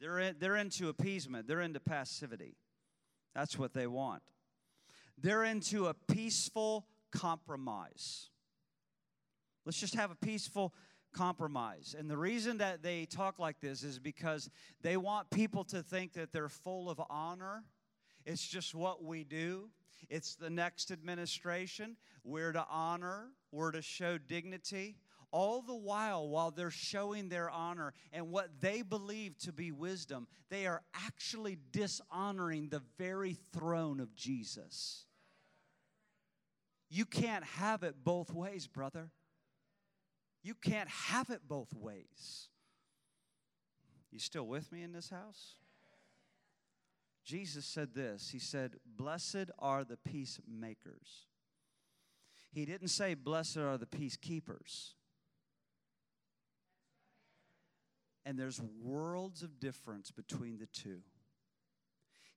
They're, 0.00 0.18
in, 0.18 0.36
they're 0.38 0.56
into 0.56 0.88
appeasement, 0.88 1.46
they're 1.46 1.60
into 1.60 1.80
passivity. 1.80 2.56
That's 3.34 3.58
what 3.58 3.72
they 3.72 3.86
want. 3.86 4.22
They're 5.18 5.44
into 5.44 5.86
a 5.86 5.94
peaceful 5.94 6.86
compromise. 7.10 8.30
Let's 9.64 9.78
just 9.78 9.94
have 9.94 10.10
a 10.10 10.16
peaceful 10.16 10.74
compromise. 11.12 11.94
And 11.96 12.10
the 12.10 12.16
reason 12.16 12.58
that 12.58 12.82
they 12.82 13.04
talk 13.04 13.38
like 13.38 13.60
this 13.60 13.82
is 13.82 13.98
because 13.98 14.50
they 14.80 14.96
want 14.96 15.30
people 15.30 15.64
to 15.64 15.82
think 15.82 16.14
that 16.14 16.32
they're 16.32 16.48
full 16.48 16.90
of 16.90 17.00
honor. 17.10 17.64
It's 18.24 18.46
just 18.46 18.74
what 18.74 19.04
we 19.04 19.24
do. 19.24 19.68
It's 20.08 20.34
the 20.34 20.50
next 20.50 20.90
administration. 20.90 21.96
We're 22.24 22.52
to 22.52 22.66
honor, 22.68 23.28
we're 23.50 23.72
to 23.72 23.82
show 23.82 24.18
dignity. 24.18 24.96
All 25.32 25.62
the 25.62 25.74
while, 25.74 26.28
while 26.28 26.50
they're 26.50 26.70
showing 26.70 27.28
their 27.28 27.50
honor 27.50 27.94
and 28.12 28.30
what 28.30 28.60
they 28.60 28.82
believe 28.82 29.36
to 29.38 29.52
be 29.52 29.72
wisdom, 29.72 30.28
they 30.50 30.66
are 30.66 30.82
actually 30.94 31.58
dishonoring 31.72 32.68
the 32.68 32.82
very 32.98 33.38
throne 33.52 33.98
of 33.98 34.14
Jesus. 34.14 35.06
You 36.90 37.06
can't 37.06 37.44
have 37.44 37.82
it 37.82 37.96
both 38.04 38.32
ways, 38.32 38.66
brother. 38.66 39.10
You 40.42 40.54
can't 40.54 40.88
have 40.88 41.30
it 41.30 41.40
both 41.48 41.74
ways. 41.74 42.48
You 44.10 44.18
still 44.18 44.46
with 44.46 44.70
me 44.70 44.82
in 44.82 44.92
this 44.92 45.08
house? 45.08 45.54
Jesus 47.24 47.64
said 47.64 47.94
this 47.94 48.30
He 48.30 48.38
said, 48.38 48.76
Blessed 48.84 49.50
are 49.58 49.84
the 49.84 49.96
peacemakers. 49.96 51.28
He 52.52 52.66
didn't 52.66 52.88
say, 52.88 53.14
Blessed 53.14 53.56
are 53.58 53.78
the 53.78 53.86
peacekeepers. 53.86 54.92
And 58.24 58.38
there's 58.38 58.60
worlds 58.82 59.42
of 59.42 59.58
difference 59.58 60.10
between 60.10 60.58
the 60.58 60.66
two. 60.66 61.00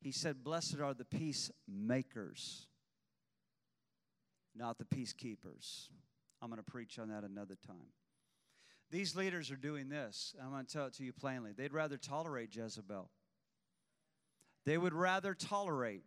He 0.01 0.11
said, 0.11 0.43
Blessed 0.43 0.79
are 0.81 0.93
the 0.93 1.05
peacemakers, 1.05 2.67
not 4.55 4.77
the 4.77 4.85
peacekeepers. 4.85 5.89
I'm 6.41 6.49
going 6.49 6.63
to 6.63 6.71
preach 6.71 6.99
on 6.99 7.09
that 7.09 7.23
another 7.23 7.55
time. 7.65 7.91
These 8.91 9.15
leaders 9.15 9.51
are 9.51 9.55
doing 9.55 9.89
this. 9.89 10.35
I'm 10.41 10.51
going 10.51 10.65
to 10.65 10.71
tell 10.71 10.85
it 10.85 10.93
to 10.95 11.03
you 11.03 11.11
plainly. 11.11 11.51
They'd 11.51 11.73
rather 11.73 11.97
tolerate 11.97 12.55
Jezebel, 12.55 13.09
they 14.65 14.77
would 14.77 14.93
rather 14.93 15.33
tolerate 15.33 16.03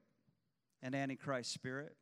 an 0.82 0.94
Antichrist 0.94 1.52
spirit. 1.52 1.96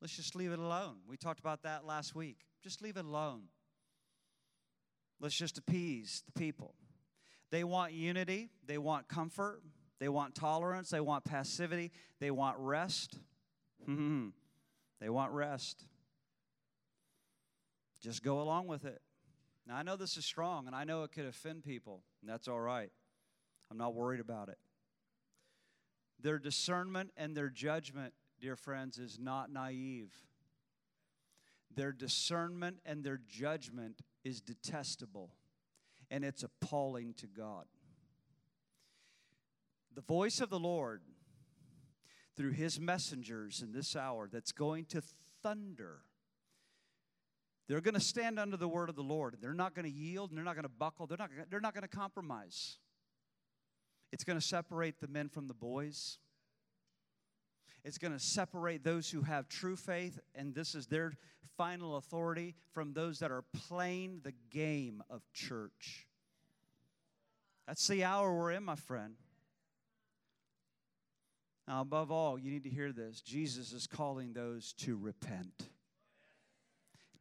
Let's 0.00 0.14
just 0.14 0.36
leave 0.36 0.52
it 0.52 0.58
alone. 0.58 0.98
We 1.08 1.16
talked 1.16 1.40
about 1.40 1.62
that 1.62 1.84
last 1.84 2.14
week. 2.14 2.38
Just 2.62 2.82
leave 2.82 2.96
it 2.96 3.04
alone. 3.04 3.44
Let's 5.20 5.34
just 5.34 5.58
appease 5.58 6.22
the 6.26 6.38
people. 6.38 6.74
They 7.50 7.64
want 7.64 7.92
unity, 7.92 8.50
they 8.66 8.78
want 8.78 9.08
comfort, 9.08 9.62
they 9.98 10.08
want 10.08 10.34
tolerance, 10.34 10.90
they 10.90 11.00
want 11.00 11.24
passivity, 11.24 11.92
they 12.20 12.30
want 12.30 12.56
rest. 12.58 13.18
Hmm. 13.84 14.28
they 15.00 15.08
want 15.08 15.32
rest. 15.32 15.84
Just 18.02 18.22
go 18.22 18.42
along 18.42 18.66
with 18.66 18.84
it. 18.84 19.00
Now, 19.66 19.76
I 19.76 19.82
know 19.82 19.96
this 19.96 20.16
is 20.16 20.24
strong, 20.24 20.66
and 20.66 20.74
I 20.74 20.84
know 20.84 21.04
it 21.04 21.12
could 21.12 21.26
offend 21.26 21.62
people, 21.62 22.02
and 22.20 22.30
that's 22.30 22.48
all 22.48 22.60
right. 22.60 22.90
I'm 23.70 23.78
not 23.78 23.94
worried 23.94 24.20
about 24.20 24.48
it. 24.48 24.58
Their 26.20 26.38
discernment 26.38 27.12
and 27.16 27.36
their 27.36 27.48
judgment, 27.48 28.14
dear 28.40 28.56
friends, 28.56 28.98
is 28.98 29.18
not 29.18 29.50
naive. 29.50 30.12
Their 31.74 31.92
discernment 31.92 32.78
and 32.84 33.04
their 33.04 33.20
judgment 33.28 34.00
is 34.28 34.40
detestable, 34.40 35.30
and 36.10 36.24
it's 36.24 36.44
appalling 36.44 37.14
to 37.14 37.26
God. 37.26 37.64
The 39.94 40.02
voice 40.02 40.40
of 40.40 40.50
the 40.50 40.60
Lord 40.60 41.02
through 42.36 42.52
his 42.52 42.78
messengers 42.78 43.62
in 43.62 43.72
this 43.72 43.96
hour 43.96 44.28
that's 44.30 44.52
going 44.52 44.84
to 44.86 45.02
thunder 45.42 46.02
they're 47.68 47.82
going 47.82 47.94
to 47.94 48.00
stand 48.00 48.38
under 48.38 48.56
the 48.56 48.66
word 48.66 48.88
of 48.88 48.96
the 48.96 49.02
Lord. 49.02 49.36
They're 49.40 49.52
not 49.52 49.74
going 49.74 49.84
to 49.84 49.90
yield 49.90 50.30
and 50.30 50.38
they're 50.38 50.44
not 50.44 50.54
going 50.54 50.64
to 50.64 50.70
buckle. 50.70 51.06
They're 51.06 51.18
not, 51.18 51.30
they're 51.50 51.60
not 51.60 51.74
going 51.74 51.82
to 51.82 51.88
compromise. 51.88 52.78
It's 54.10 54.24
going 54.24 54.38
to 54.38 54.44
separate 54.44 55.00
the 55.00 55.08
men 55.08 55.28
from 55.28 55.48
the 55.48 55.54
boys. 55.54 56.18
It's 57.84 57.98
going 57.98 58.14
to 58.14 58.18
separate 58.18 58.82
those 58.84 59.10
who 59.10 59.20
have 59.22 59.48
true 59.48 59.76
faith, 59.76 60.18
and 60.34 60.54
this 60.54 60.74
is 60.74 60.86
their 60.86 61.12
final 61.58 61.96
authority, 61.96 62.54
from 62.72 62.94
those 62.94 63.18
that 63.18 63.30
are 63.30 63.44
playing 63.68 64.20
the 64.22 64.32
game 64.50 65.02
of 65.10 65.20
church. 65.34 66.06
That's 67.66 67.86
the 67.86 68.04
hour 68.04 68.32
we're 68.32 68.52
in, 68.52 68.62
my 68.62 68.76
friend. 68.76 69.16
Now, 71.66 71.82
above 71.82 72.10
all, 72.10 72.38
you 72.38 72.50
need 72.50 72.62
to 72.64 72.70
hear 72.70 72.92
this 72.92 73.20
Jesus 73.20 73.72
is 73.72 73.86
calling 73.86 74.32
those 74.32 74.72
to 74.78 74.96
repent. 74.96 75.68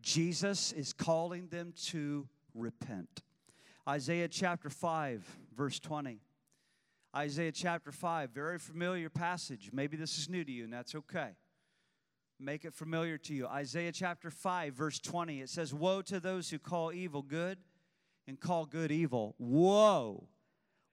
Jesus 0.02 0.71
is 0.71 0.93
calling 0.93 1.47
them 1.47 1.73
to 1.88 2.30
repent. 2.54 3.23
Isaiah 3.89 4.28
chapter 4.30 4.69
5, 4.69 5.26
verse 5.56 5.80
20. 5.80 6.21
Isaiah 7.15 7.52
chapter 7.52 7.91
5, 7.91 8.30
very 8.30 8.60
familiar 8.60 9.10
passage. 9.10 9.71
Maybe 9.73 9.97
this 9.97 10.17
is 10.17 10.30
new 10.30 10.43
to 10.43 10.52
you, 10.52 10.63
and 10.63 10.71
that's 10.71 10.93
okay. 10.93 11.32
Make 12.39 12.65
it 12.65 12.73
familiar 12.73 13.17
to 13.19 13.34
you. 13.34 13.47
Isaiah 13.47 13.91
chapter 13.91 14.30
5, 14.30 14.73
verse 14.73 15.00
20. 15.00 15.41
It 15.41 15.50
says, 15.50 15.73
Woe 15.73 16.02
to 16.04 16.19
those 16.19 16.50
who 16.50 16.60
call 16.60 16.93
evil 16.93 17.23
good 17.23 17.58
and 18.28 18.39
call 18.39 18.65
good 18.65 18.91
evil. 18.91 19.36
Woe. 19.39 20.28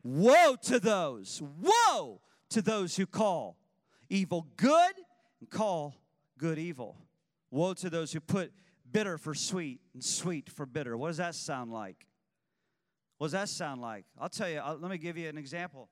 Woe 0.03 0.57
to 0.63 0.81
those. 0.81 1.43
Woe 1.61 2.21
to 2.51 2.63
those 2.63 2.97
who 2.97 3.07
call 3.07 3.59
evil 4.09 4.47
good 4.57 4.95
and 5.41 5.51
call 5.51 5.97
good 6.39 6.59
evil. 6.59 6.97
Woe 7.51 7.75
to 7.75 7.91
those 7.91 8.13
who 8.13 8.21
put 8.21 8.53
bitter 8.91 9.19
for 9.19 9.35
sweet 9.35 9.81
and 9.93 10.03
sweet 10.03 10.49
for 10.49 10.65
bitter. 10.65 10.97
What 10.97 11.09
does 11.09 11.17
that 11.19 11.35
sound 11.35 11.73
like? 11.73 12.07
What 13.19 13.27
does 13.27 13.33
that 13.33 13.49
sound 13.49 13.81
like? 13.81 14.05
I'll 14.19 14.29
tell 14.29 14.49
you, 14.49 14.59
I'll, 14.59 14.77
let 14.77 14.91
me 14.91 14.99
give 14.99 15.17
you 15.17 15.29
an 15.29 15.39
example. 15.39 15.89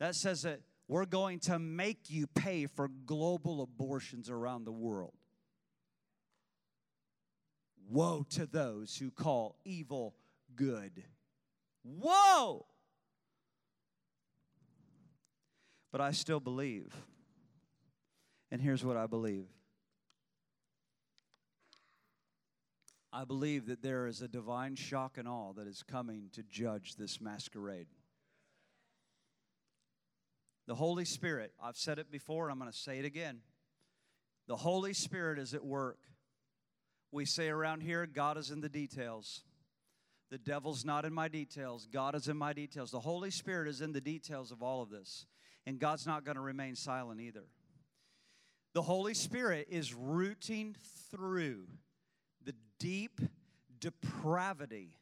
That 0.00 0.14
says 0.14 0.42
that 0.42 0.60
we're 0.88 1.06
going 1.06 1.40
to 1.40 1.58
make 1.58 2.10
you 2.10 2.26
pay 2.26 2.66
for 2.66 2.88
global 3.06 3.62
abortions 3.62 4.28
around 4.28 4.64
the 4.64 4.72
world. 4.72 5.14
Woe 7.88 8.24
to 8.30 8.46
those 8.46 8.96
who 8.96 9.10
call 9.10 9.56
evil 9.64 10.14
good. 10.54 11.04
Woe! 11.84 12.66
But 15.92 16.00
I 16.00 16.12
still 16.12 16.40
believe. 16.40 16.92
And 18.50 18.60
here's 18.60 18.84
what 18.84 18.96
I 18.96 19.06
believe 19.06 19.46
I 23.12 23.24
believe 23.24 23.66
that 23.66 23.80
there 23.80 24.08
is 24.08 24.22
a 24.22 24.28
divine 24.28 24.74
shock 24.74 25.18
and 25.18 25.28
awe 25.28 25.52
that 25.52 25.68
is 25.68 25.84
coming 25.84 26.30
to 26.32 26.42
judge 26.42 26.96
this 26.96 27.20
masquerade. 27.20 27.86
The 30.66 30.74
Holy 30.74 31.04
Spirit, 31.04 31.52
I've 31.62 31.76
said 31.76 31.98
it 31.98 32.10
before 32.10 32.50
I'm 32.50 32.58
going 32.58 32.70
to 32.70 32.76
say 32.76 32.98
it 32.98 33.04
again. 33.04 33.40
The 34.46 34.56
Holy 34.56 34.94
Spirit 34.94 35.38
is 35.38 35.54
at 35.54 35.64
work. 35.64 35.98
We 37.12 37.26
say 37.26 37.48
around 37.48 37.82
here, 37.82 38.06
God 38.06 38.38
is 38.38 38.50
in 38.50 38.60
the 38.60 38.68
details. 38.68 39.42
The 40.30 40.38
devil's 40.38 40.84
not 40.84 41.04
in 41.04 41.12
my 41.12 41.28
details. 41.28 41.86
God 41.90 42.14
is 42.14 42.28
in 42.28 42.36
my 42.36 42.52
details. 42.52 42.90
The 42.90 43.00
Holy 43.00 43.30
Spirit 43.30 43.68
is 43.68 43.80
in 43.80 43.92
the 43.92 44.00
details 44.00 44.50
of 44.50 44.62
all 44.62 44.82
of 44.82 44.90
this. 44.90 45.26
And 45.66 45.78
God's 45.78 46.06
not 46.06 46.24
going 46.24 46.36
to 46.36 46.42
remain 46.42 46.76
silent 46.76 47.20
either. 47.20 47.44
The 48.72 48.82
Holy 48.82 49.14
Spirit 49.14 49.68
is 49.70 49.94
rooting 49.94 50.76
through 51.10 51.68
the 52.44 52.54
deep 52.80 53.20
depravity, 53.78 54.96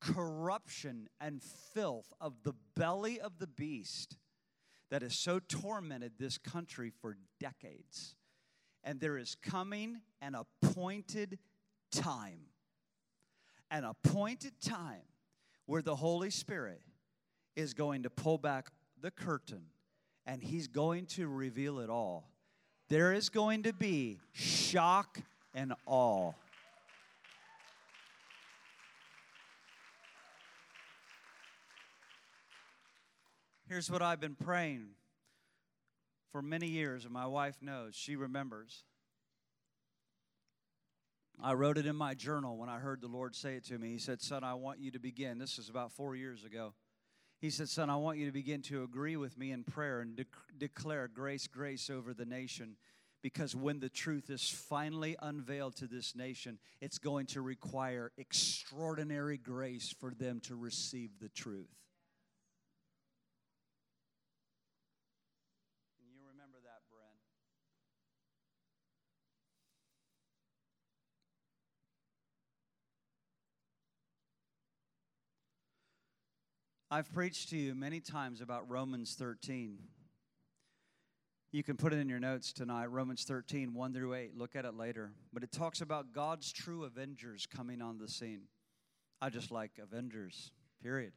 corruption, 0.00 1.08
and 1.20 1.42
filth 1.74 2.12
of 2.20 2.42
the 2.44 2.54
belly 2.74 3.20
of 3.20 3.38
the 3.38 3.46
beast 3.46 4.16
that 4.90 5.02
has 5.02 5.14
so 5.14 5.38
tormented 5.38 6.12
this 6.18 6.38
country 6.38 6.92
for 7.00 7.16
decades. 7.40 8.14
And 8.84 9.00
there 9.00 9.18
is 9.18 9.36
coming 9.42 10.00
an 10.22 10.34
appointed 10.34 11.38
time, 11.90 12.40
an 13.70 13.84
appointed 13.84 14.60
time 14.60 15.02
where 15.66 15.82
the 15.82 15.96
Holy 15.96 16.30
Spirit 16.30 16.80
is 17.56 17.74
going 17.74 18.04
to 18.04 18.10
pull 18.10 18.38
back 18.38 18.70
the 19.00 19.10
curtain 19.10 19.64
and 20.24 20.42
he's 20.42 20.68
going 20.68 21.06
to 21.06 21.26
reveal 21.26 21.80
it 21.80 21.90
all. 21.90 22.30
There 22.88 23.12
is 23.12 23.28
going 23.28 23.64
to 23.64 23.72
be 23.72 24.18
shock 24.32 25.20
and 25.54 25.74
awe. 25.86 26.32
Here's 33.68 33.90
what 33.90 34.00
I've 34.00 34.20
been 34.20 34.34
praying 34.34 34.86
for 36.32 36.40
many 36.40 36.68
years, 36.68 37.04
and 37.04 37.12
my 37.12 37.26
wife 37.26 37.58
knows. 37.60 37.94
She 37.94 38.16
remembers. 38.16 38.84
I 41.42 41.52
wrote 41.52 41.76
it 41.76 41.84
in 41.84 41.94
my 41.94 42.14
journal 42.14 42.56
when 42.56 42.70
I 42.70 42.78
heard 42.78 43.02
the 43.02 43.08
Lord 43.08 43.36
say 43.36 43.56
it 43.56 43.64
to 43.66 43.78
me. 43.78 43.90
He 43.90 43.98
said, 43.98 44.22
Son, 44.22 44.42
I 44.42 44.54
want 44.54 44.80
you 44.80 44.90
to 44.92 44.98
begin. 44.98 45.38
This 45.38 45.58
is 45.58 45.68
about 45.68 45.92
four 45.92 46.16
years 46.16 46.44
ago. 46.44 46.72
He 47.40 47.50
said, 47.50 47.68
Son, 47.68 47.90
I 47.90 47.96
want 47.96 48.16
you 48.16 48.24
to 48.24 48.32
begin 48.32 48.62
to 48.62 48.84
agree 48.84 49.16
with 49.16 49.36
me 49.36 49.52
in 49.52 49.64
prayer 49.64 50.00
and 50.00 50.16
de- 50.16 50.24
declare 50.56 51.06
grace, 51.06 51.46
grace 51.46 51.90
over 51.90 52.14
the 52.14 52.24
nation. 52.24 52.76
Because 53.22 53.54
when 53.54 53.80
the 53.80 53.90
truth 53.90 54.30
is 54.30 54.48
finally 54.48 55.14
unveiled 55.20 55.76
to 55.76 55.86
this 55.86 56.16
nation, 56.16 56.58
it's 56.80 56.98
going 56.98 57.26
to 57.26 57.42
require 57.42 58.12
extraordinary 58.16 59.36
grace 59.36 59.94
for 60.00 60.14
them 60.14 60.40
to 60.44 60.56
receive 60.56 61.10
the 61.20 61.28
truth. 61.28 61.68
I've 76.90 77.12
preached 77.12 77.50
to 77.50 77.58
you 77.58 77.74
many 77.74 78.00
times 78.00 78.40
about 78.40 78.70
Romans 78.70 79.14
13. 79.14 79.76
You 81.52 81.62
can 81.62 81.76
put 81.76 81.92
it 81.92 81.98
in 81.98 82.08
your 82.08 82.18
notes 82.18 82.50
tonight, 82.50 82.86
Romans 82.86 83.24
13, 83.24 83.74
1 83.74 83.92
through 83.92 84.14
8. 84.14 84.34
Look 84.34 84.56
at 84.56 84.64
it 84.64 84.74
later. 84.74 85.12
But 85.30 85.42
it 85.42 85.52
talks 85.52 85.82
about 85.82 86.14
God's 86.14 86.50
true 86.50 86.84
avengers 86.84 87.46
coming 87.46 87.82
on 87.82 87.98
the 87.98 88.08
scene. 88.08 88.44
I 89.20 89.28
just 89.28 89.50
like 89.50 89.72
avengers, 89.82 90.52
period. 90.82 91.12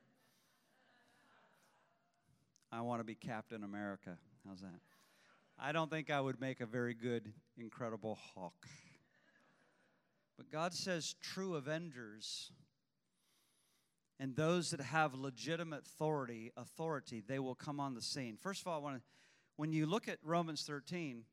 I 2.70 2.82
want 2.82 3.00
to 3.00 3.06
be 3.06 3.16
Captain 3.16 3.64
America. 3.64 4.18
How's 4.46 4.60
that? 4.60 4.82
I 5.58 5.72
don't 5.72 5.90
think 5.90 6.10
I 6.10 6.20
would 6.20 6.42
make 6.42 6.60
a 6.60 6.66
very 6.66 6.94
good, 6.94 7.32
incredible 7.58 8.20
Hulk. 8.36 8.68
But 10.36 10.52
God 10.52 10.74
says 10.74 11.16
true 11.22 11.56
avengers 11.56 12.52
and 14.22 14.36
those 14.36 14.70
that 14.70 14.80
have 14.80 15.16
legitimate 15.16 15.80
authority, 15.80 16.52
authority, 16.56 17.24
they 17.28 17.40
will 17.40 17.56
come 17.56 17.80
on 17.80 17.96
the 17.96 18.04
scene. 18.04 18.38
First 18.40 18.62
of 18.62 18.68
all, 18.68 18.86
I 18.86 18.98
when 19.56 19.74
you 19.74 19.88
look 19.88 20.08
at 20.08 20.20
Romans 20.24 20.62
13, 20.62 21.24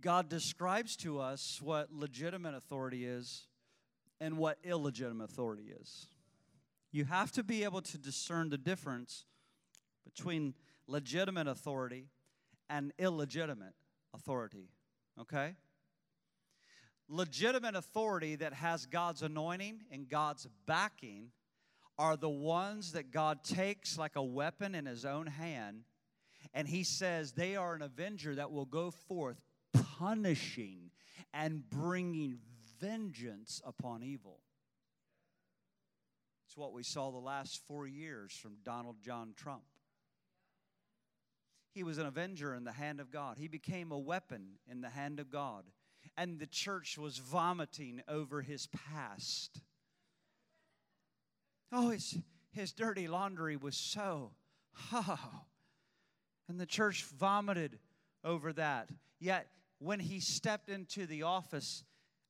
God 0.00 0.28
describes 0.28 0.94
to 0.98 1.18
us 1.18 1.60
what 1.60 1.92
legitimate 1.92 2.54
authority 2.54 3.04
is 3.04 3.48
and 4.20 4.38
what 4.38 4.58
illegitimate 4.62 5.28
authority 5.28 5.72
is. 5.80 6.06
You 6.92 7.06
have 7.06 7.32
to 7.32 7.42
be 7.42 7.64
able 7.64 7.82
to 7.82 7.98
discern 7.98 8.48
the 8.48 8.56
difference 8.56 9.24
between 10.04 10.54
legitimate 10.86 11.48
authority 11.48 12.06
and 12.70 12.92
illegitimate 13.00 13.74
authority. 14.14 14.68
Okay? 15.20 15.56
Legitimate 17.08 17.74
authority 17.74 18.36
that 18.36 18.52
has 18.52 18.84
God's 18.86 19.22
anointing 19.22 19.80
and 19.90 20.08
God's 20.08 20.46
backing 20.66 21.30
are 21.98 22.16
the 22.16 22.28
ones 22.28 22.92
that 22.92 23.10
God 23.10 23.42
takes 23.42 23.98
like 23.98 24.16
a 24.16 24.22
weapon 24.22 24.74
in 24.74 24.86
his 24.86 25.04
own 25.04 25.26
hand, 25.26 25.84
and 26.54 26.68
he 26.68 26.84
says 26.84 27.32
they 27.32 27.56
are 27.56 27.74
an 27.74 27.82
avenger 27.82 28.34
that 28.34 28.52
will 28.52 28.66
go 28.66 28.90
forth 28.90 29.40
punishing 29.72 30.90
and 31.32 31.68
bringing 31.68 32.38
vengeance 32.78 33.60
upon 33.64 34.02
evil. 34.02 34.40
It's 36.46 36.56
what 36.56 36.72
we 36.72 36.82
saw 36.82 37.10
the 37.10 37.18
last 37.18 37.60
four 37.66 37.86
years 37.86 38.32
from 38.32 38.58
Donald 38.62 38.96
John 39.02 39.32
Trump. 39.36 39.64
He 41.72 41.82
was 41.82 41.98
an 41.98 42.06
avenger 42.06 42.54
in 42.54 42.64
the 42.64 42.72
hand 42.72 43.00
of 43.00 43.10
God. 43.10 43.38
He 43.38 43.48
became 43.48 43.92
a 43.92 43.98
weapon 43.98 44.58
in 44.70 44.80
the 44.80 44.88
hand 44.88 45.20
of 45.20 45.30
God. 45.30 45.64
And 46.20 46.40
the 46.40 46.46
church 46.46 46.98
was 46.98 47.18
vomiting 47.18 48.02
over 48.08 48.42
his 48.42 48.66
past. 48.66 49.60
Oh, 51.70 51.90
his, 51.90 52.18
his 52.50 52.72
dirty 52.72 53.06
laundry 53.06 53.56
was 53.56 53.76
so, 53.76 54.32
oh. 54.92 55.44
And 56.48 56.58
the 56.58 56.66
church 56.66 57.04
vomited 57.04 57.78
over 58.24 58.52
that. 58.54 58.88
Yet, 59.20 59.46
when 59.78 60.00
he 60.00 60.18
stepped 60.18 60.68
into 60.68 61.06
the 61.06 61.22
office 61.22 61.84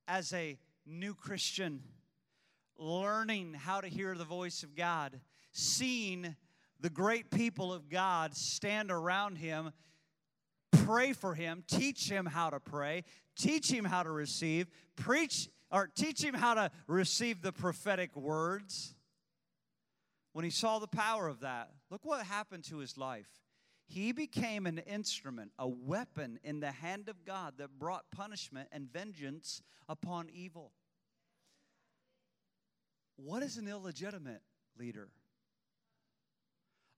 as 0.07 0.35
a 0.35 0.59
new 0.85 1.15
Christian, 1.15 1.83
learning 2.77 3.55
how 3.55 3.81
to 3.81 3.89
hear 3.89 4.15
the 4.15 4.25
voice 4.25 4.63
of 4.63 4.77
God, 4.77 5.19
seeing 5.53 6.37
the 6.79 6.91
great 6.91 7.31
people 7.31 7.73
of 7.73 7.89
God 7.89 8.37
stand 8.37 8.91
around 8.91 9.37
him, 9.37 9.73
pray 10.73 11.13
for 11.13 11.35
him, 11.35 11.65
teach 11.67 12.11
him 12.11 12.27
how 12.27 12.51
to 12.51 12.61
pray, 12.61 13.05
teach 13.37 13.71
him 13.71 13.85
how 13.85 14.03
to 14.03 14.11
receive, 14.11 14.69
preach 14.97 15.49
or 15.71 15.87
teach 15.87 16.23
him 16.23 16.35
how 16.35 16.55
to 16.55 16.71
receive 16.87 17.43
the 17.43 17.53
prophetic 17.53 18.17
words. 18.17 18.95
When 20.33 20.45
he 20.45 20.51
saw 20.51 20.79
the 20.79 20.87
power 20.87 21.29
of 21.29 21.41
that, 21.41 21.71
look 21.91 22.05
what 22.05 22.25
happened 22.25 22.65
to 22.65 22.79
his 22.79 22.97
life. 22.97 23.29
He 23.87 24.13
became 24.13 24.67
an 24.67 24.79
instrument, 24.79 25.53
a 25.59 25.67
weapon 25.67 26.39
in 26.45 26.61
the 26.61 26.71
hand 26.71 27.09
of 27.09 27.25
God 27.25 27.55
that 27.59 27.79
brought 27.79 28.11
punishment 28.11 28.69
and 28.71 28.93
vengeance 28.93 29.63
upon 29.89 30.29
evil. 30.31 30.73
What 33.17 33.43
is 33.43 33.57
an 33.57 33.67
illegitimate 33.67 34.43
leader? 34.79 35.09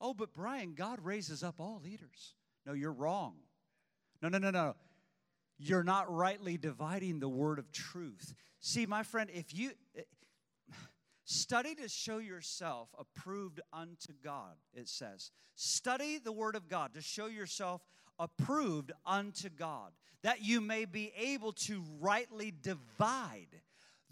Oh, 0.00 0.14
but 0.14 0.32
Brian, 0.32 0.74
God 0.74 0.98
raises 1.04 1.42
up 1.42 1.60
all 1.60 1.80
leaders. 1.82 2.34
No, 2.66 2.72
you're 2.72 2.92
wrong. 2.92 3.36
No, 4.22 4.28
no, 4.28 4.38
no, 4.38 4.50
no. 4.50 4.76
You're 5.58 5.84
not 5.84 6.12
rightly 6.12 6.56
dividing 6.56 7.20
the 7.20 7.28
word 7.28 7.58
of 7.58 7.70
truth. 7.72 8.34
See, 8.60 8.86
my 8.86 9.02
friend, 9.02 9.30
if 9.32 9.54
you 9.54 9.72
eh, 9.96 10.02
study 11.24 11.74
to 11.76 11.88
show 11.88 12.18
yourself 12.18 12.88
approved 12.98 13.60
unto 13.72 14.12
God, 14.22 14.56
it 14.72 14.88
says. 14.88 15.30
Study 15.54 16.18
the 16.18 16.32
word 16.32 16.56
of 16.56 16.68
God 16.68 16.94
to 16.94 17.02
show 17.02 17.26
yourself 17.26 17.82
approved 18.18 18.92
unto 19.06 19.48
God, 19.48 19.92
that 20.22 20.42
you 20.42 20.60
may 20.60 20.84
be 20.84 21.12
able 21.16 21.52
to 21.52 21.82
rightly 22.00 22.52
divide 22.62 23.60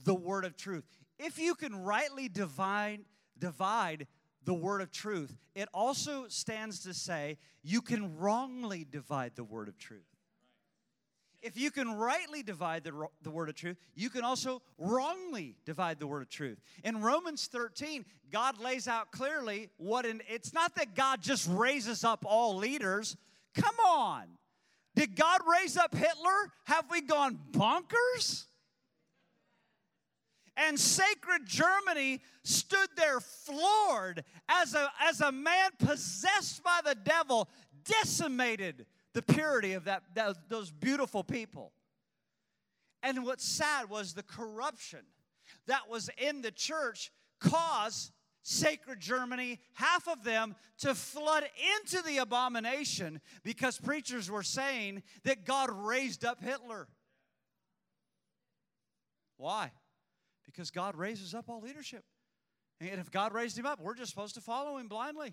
the 0.05 0.15
word 0.15 0.45
of 0.45 0.57
truth 0.57 0.85
if 1.19 1.39
you 1.39 1.55
can 1.55 1.75
rightly 1.75 2.29
divide, 2.29 3.01
divide 3.39 4.07
the 4.49 4.55
word 4.55 4.81
of 4.81 4.91
truth, 4.91 5.37
it 5.55 5.69
also 5.75 6.27
stands 6.29 6.81
to 6.81 6.95
say 6.95 7.37
you 7.63 7.83
can 7.83 8.17
wrongly 8.17 8.87
divide 8.91 9.33
the 9.37 9.45
word 9.45 9.69
of 9.69 9.77
truth. 9.77 10.09
If 11.43 11.59
you 11.59 11.71
can 11.71 11.93
rightly 11.93 12.43
divide 12.43 12.83
the, 12.83 13.09
the 13.21 13.31
word 13.31 13.51
of 13.51 13.57
truth, 13.57 13.77
you 13.95 14.09
can 14.09 14.25
also 14.25 14.63
wrongly 14.79 15.55
divide 15.67 16.01
the 16.01 16.07
word 16.07 16.23
of 16.23 16.31
truth. 16.31 16.63
In 16.83 17.03
Romans 17.03 17.47
13, 17.53 18.07
God 18.33 18.59
lays 18.59 18.89
out 18.89 19.13
clearly 19.13 19.69
what 19.77 20.07
in, 20.07 20.23
it's 20.27 20.55
not 20.55 20.75
that 20.77 20.95
God 20.95 21.21
just 21.21 21.47
raises 21.53 22.03
up 22.03 22.25
all 22.27 22.57
leaders. 22.57 23.19
Come 23.55 23.77
on. 23.87 24.25
Did 24.97 25.15
God 25.15 25.43
raise 25.61 25.77
up 25.77 25.95
Hitler? 25.95 26.53
Have 26.65 26.87
we 26.91 27.03
gone 27.03 27.39
bonkers? 27.53 28.47
And 30.59 30.79
sacred 30.79 31.47
Germany 31.47 32.21
stood 32.43 32.89
there 32.97 33.21
floored 33.21 34.25
as 34.49 34.75
a, 34.75 34.91
as 35.01 35.21
a 35.21 35.33
man 35.33 35.71
possessed 35.79 36.63
by 36.63 36.81
the 36.85 36.95
devil 36.95 37.49
decimated 37.85 38.87
the 39.15 39.23
purity 39.23 39.73
of 39.73 39.85
that, 39.85 40.03
that, 40.15 40.37
those 40.49 40.71
beautiful 40.71 41.23
people. 41.23 41.73
And 43.03 43.25
what's 43.25 43.45
sad 43.45 43.89
was 43.89 44.13
the 44.13 44.23
corruption 44.23 45.01
that 45.67 45.89
was 45.89 46.11
in 46.19 46.43
the 46.43 46.51
church 46.51 47.13
caused 47.41 48.13
sacred 48.43 48.99
Germany, 48.99 49.61
half 49.75 50.09
of 50.09 50.25
them, 50.25 50.57
to 50.79 50.95
flood 50.95 51.45
into 51.77 52.03
the 52.03 52.19
abomination 52.19 53.21
because 53.45 53.79
preachers 53.79 54.31
were 54.31 54.43
saying 54.43 55.03
that 55.25 55.45
God 55.45 55.71
raised 55.71 56.25
up 56.25 56.43
Hitler. 56.43 56.89
Why? 59.37 59.71
Because 60.59 60.73
God 60.73 60.97
raises 60.97 61.37
up 61.37 61.49
all 61.49 61.61
leadership. 61.61 62.03
And 62.81 62.99
if 62.99 63.13
God 63.13 63.33
raised 63.33 63.57
him 63.57 63.65
up, 63.65 63.79
we're 63.81 63.95
just 63.95 64.11
supposed 64.11 64.35
to 64.35 64.41
follow 64.41 64.79
him 64.79 64.89
blindly. 64.89 65.33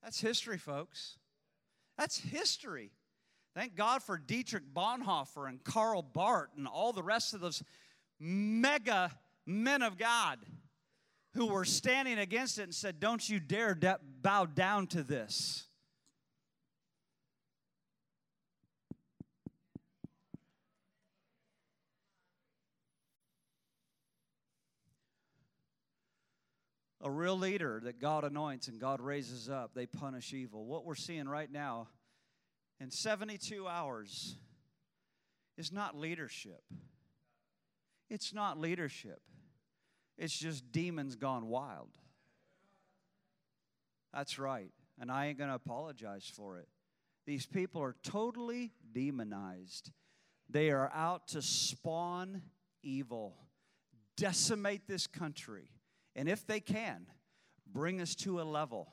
That's 0.00 0.20
history, 0.20 0.58
folks. 0.58 1.18
That's 1.98 2.18
history. 2.18 2.92
Thank 3.56 3.74
God 3.74 4.04
for 4.04 4.16
Dietrich 4.16 4.62
Bonhoeffer 4.72 5.48
and 5.48 5.64
Karl 5.64 6.02
Barth 6.02 6.50
and 6.56 6.68
all 6.68 6.92
the 6.92 7.02
rest 7.02 7.34
of 7.34 7.40
those 7.40 7.64
mega 8.20 9.10
men 9.44 9.82
of 9.82 9.98
God 9.98 10.38
who 11.34 11.46
were 11.46 11.64
standing 11.64 12.20
against 12.20 12.60
it 12.60 12.62
and 12.62 12.74
said, 12.74 13.00
Don't 13.00 13.28
you 13.28 13.40
dare 13.40 13.76
bow 14.22 14.46
down 14.46 14.86
to 14.86 15.02
this. 15.02 15.66
A 27.02 27.10
real 27.10 27.36
leader 27.36 27.80
that 27.84 28.00
God 28.00 28.24
anoints 28.24 28.68
and 28.68 28.78
God 28.78 29.00
raises 29.00 29.48
up, 29.48 29.74
they 29.74 29.86
punish 29.86 30.34
evil. 30.34 30.66
What 30.66 30.84
we're 30.84 30.94
seeing 30.94 31.28
right 31.28 31.50
now 31.50 31.88
in 32.78 32.90
72 32.90 33.66
hours 33.66 34.36
is 35.56 35.72
not 35.72 35.96
leadership. 35.96 36.62
It's 38.10 38.34
not 38.34 38.58
leadership. 38.58 39.20
It's 40.18 40.38
just 40.38 40.70
demons 40.72 41.16
gone 41.16 41.46
wild. 41.46 41.90
That's 44.12 44.38
right. 44.38 44.70
And 44.98 45.10
I 45.10 45.26
ain't 45.26 45.38
going 45.38 45.48
to 45.48 45.56
apologize 45.56 46.30
for 46.34 46.58
it. 46.58 46.68
These 47.26 47.46
people 47.46 47.80
are 47.82 47.96
totally 48.02 48.72
demonized. 48.92 49.92
They 50.50 50.70
are 50.70 50.90
out 50.92 51.28
to 51.28 51.40
spawn 51.40 52.42
evil, 52.82 53.36
decimate 54.16 54.86
this 54.86 55.06
country 55.06 55.70
and 56.14 56.28
if 56.28 56.46
they 56.46 56.60
can, 56.60 57.06
bring 57.66 58.00
us 58.00 58.14
to 58.16 58.40
a 58.40 58.42
level 58.42 58.92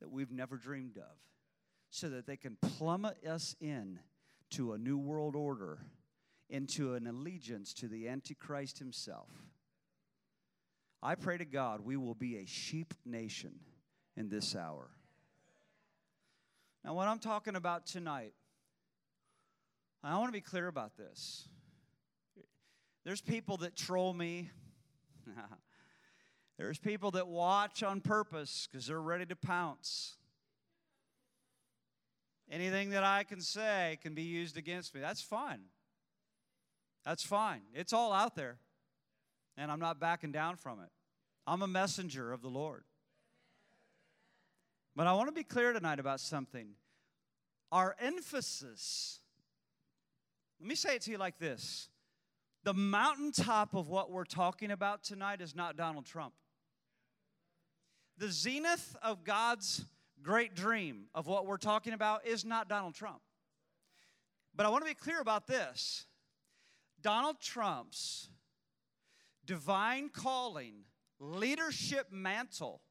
that 0.00 0.10
we've 0.10 0.32
never 0.32 0.56
dreamed 0.56 0.96
of 0.96 1.16
so 1.90 2.08
that 2.08 2.26
they 2.26 2.36
can 2.36 2.56
plummet 2.60 3.24
us 3.26 3.54
in 3.60 3.98
to 4.50 4.72
a 4.72 4.78
new 4.78 4.98
world 4.98 5.36
order, 5.36 5.78
into 6.48 6.94
an 6.94 7.06
allegiance 7.06 7.72
to 7.74 7.88
the 7.88 8.08
Antichrist 8.08 8.78
himself. 8.78 9.28
I 11.02 11.14
pray 11.14 11.38
to 11.38 11.44
God 11.44 11.80
we 11.80 11.96
will 11.96 12.14
be 12.14 12.38
a 12.38 12.46
sheep 12.46 12.94
nation 13.04 13.52
in 14.16 14.28
this 14.28 14.54
hour. 14.54 14.90
Now, 16.84 16.94
what 16.94 17.08
I'm 17.08 17.18
talking 17.18 17.56
about 17.56 17.86
tonight, 17.86 18.32
I 20.02 20.16
want 20.16 20.28
to 20.28 20.32
be 20.32 20.40
clear 20.40 20.66
about 20.66 20.96
this. 20.96 21.46
There's 23.04 23.20
people 23.20 23.58
that 23.58 23.76
troll 23.76 24.12
me. 24.12 24.50
There's 26.60 26.78
people 26.78 27.10
that 27.12 27.26
watch 27.26 27.82
on 27.82 28.02
purpose 28.02 28.68
because 28.70 28.86
they're 28.86 29.00
ready 29.00 29.24
to 29.24 29.34
pounce. 29.34 30.16
Anything 32.50 32.90
that 32.90 33.02
I 33.02 33.24
can 33.24 33.40
say 33.40 33.98
can 34.02 34.12
be 34.12 34.24
used 34.24 34.58
against 34.58 34.94
me. 34.94 35.00
That's 35.00 35.22
fine. 35.22 35.60
That's 37.02 37.22
fine. 37.22 37.62
It's 37.72 37.94
all 37.94 38.12
out 38.12 38.36
there. 38.36 38.58
And 39.56 39.72
I'm 39.72 39.80
not 39.80 39.98
backing 39.98 40.32
down 40.32 40.56
from 40.56 40.80
it. 40.80 40.90
I'm 41.46 41.62
a 41.62 41.66
messenger 41.66 42.30
of 42.30 42.42
the 42.42 42.50
Lord. 42.50 42.84
But 44.94 45.06
I 45.06 45.14
want 45.14 45.28
to 45.28 45.34
be 45.34 45.44
clear 45.44 45.72
tonight 45.72 45.98
about 45.98 46.20
something. 46.20 46.72
Our 47.72 47.96
emphasis, 47.98 49.20
let 50.60 50.68
me 50.68 50.74
say 50.74 50.96
it 50.96 51.02
to 51.02 51.10
you 51.10 51.16
like 51.16 51.38
this 51.38 51.88
the 52.64 52.74
mountaintop 52.74 53.72
of 53.72 53.88
what 53.88 54.10
we're 54.10 54.24
talking 54.24 54.70
about 54.70 55.02
tonight 55.02 55.40
is 55.40 55.56
not 55.56 55.78
Donald 55.78 56.04
Trump. 56.04 56.34
The 58.20 58.30
zenith 58.30 58.96
of 59.02 59.24
God's 59.24 59.86
great 60.22 60.54
dream 60.54 61.06
of 61.14 61.26
what 61.26 61.46
we're 61.46 61.56
talking 61.56 61.94
about 61.94 62.26
is 62.26 62.44
not 62.44 62.68
Donald 62.68 62.94
Trump. 62.94 63.22
But 64.54 64.66
I 64.66 64.68
want 64.68 64.84
to 64.84 64.90
be 64.90 64.94
clear 64.94 65.20
about 65.20 65.46
this 65.46 66.04
Donald 67.00 67.40
Trump's 67.40 68.28
divine 69.46 70.10
calling, 70.10 70.84
leadership 71.18 72.08
mantle 72.10 72.82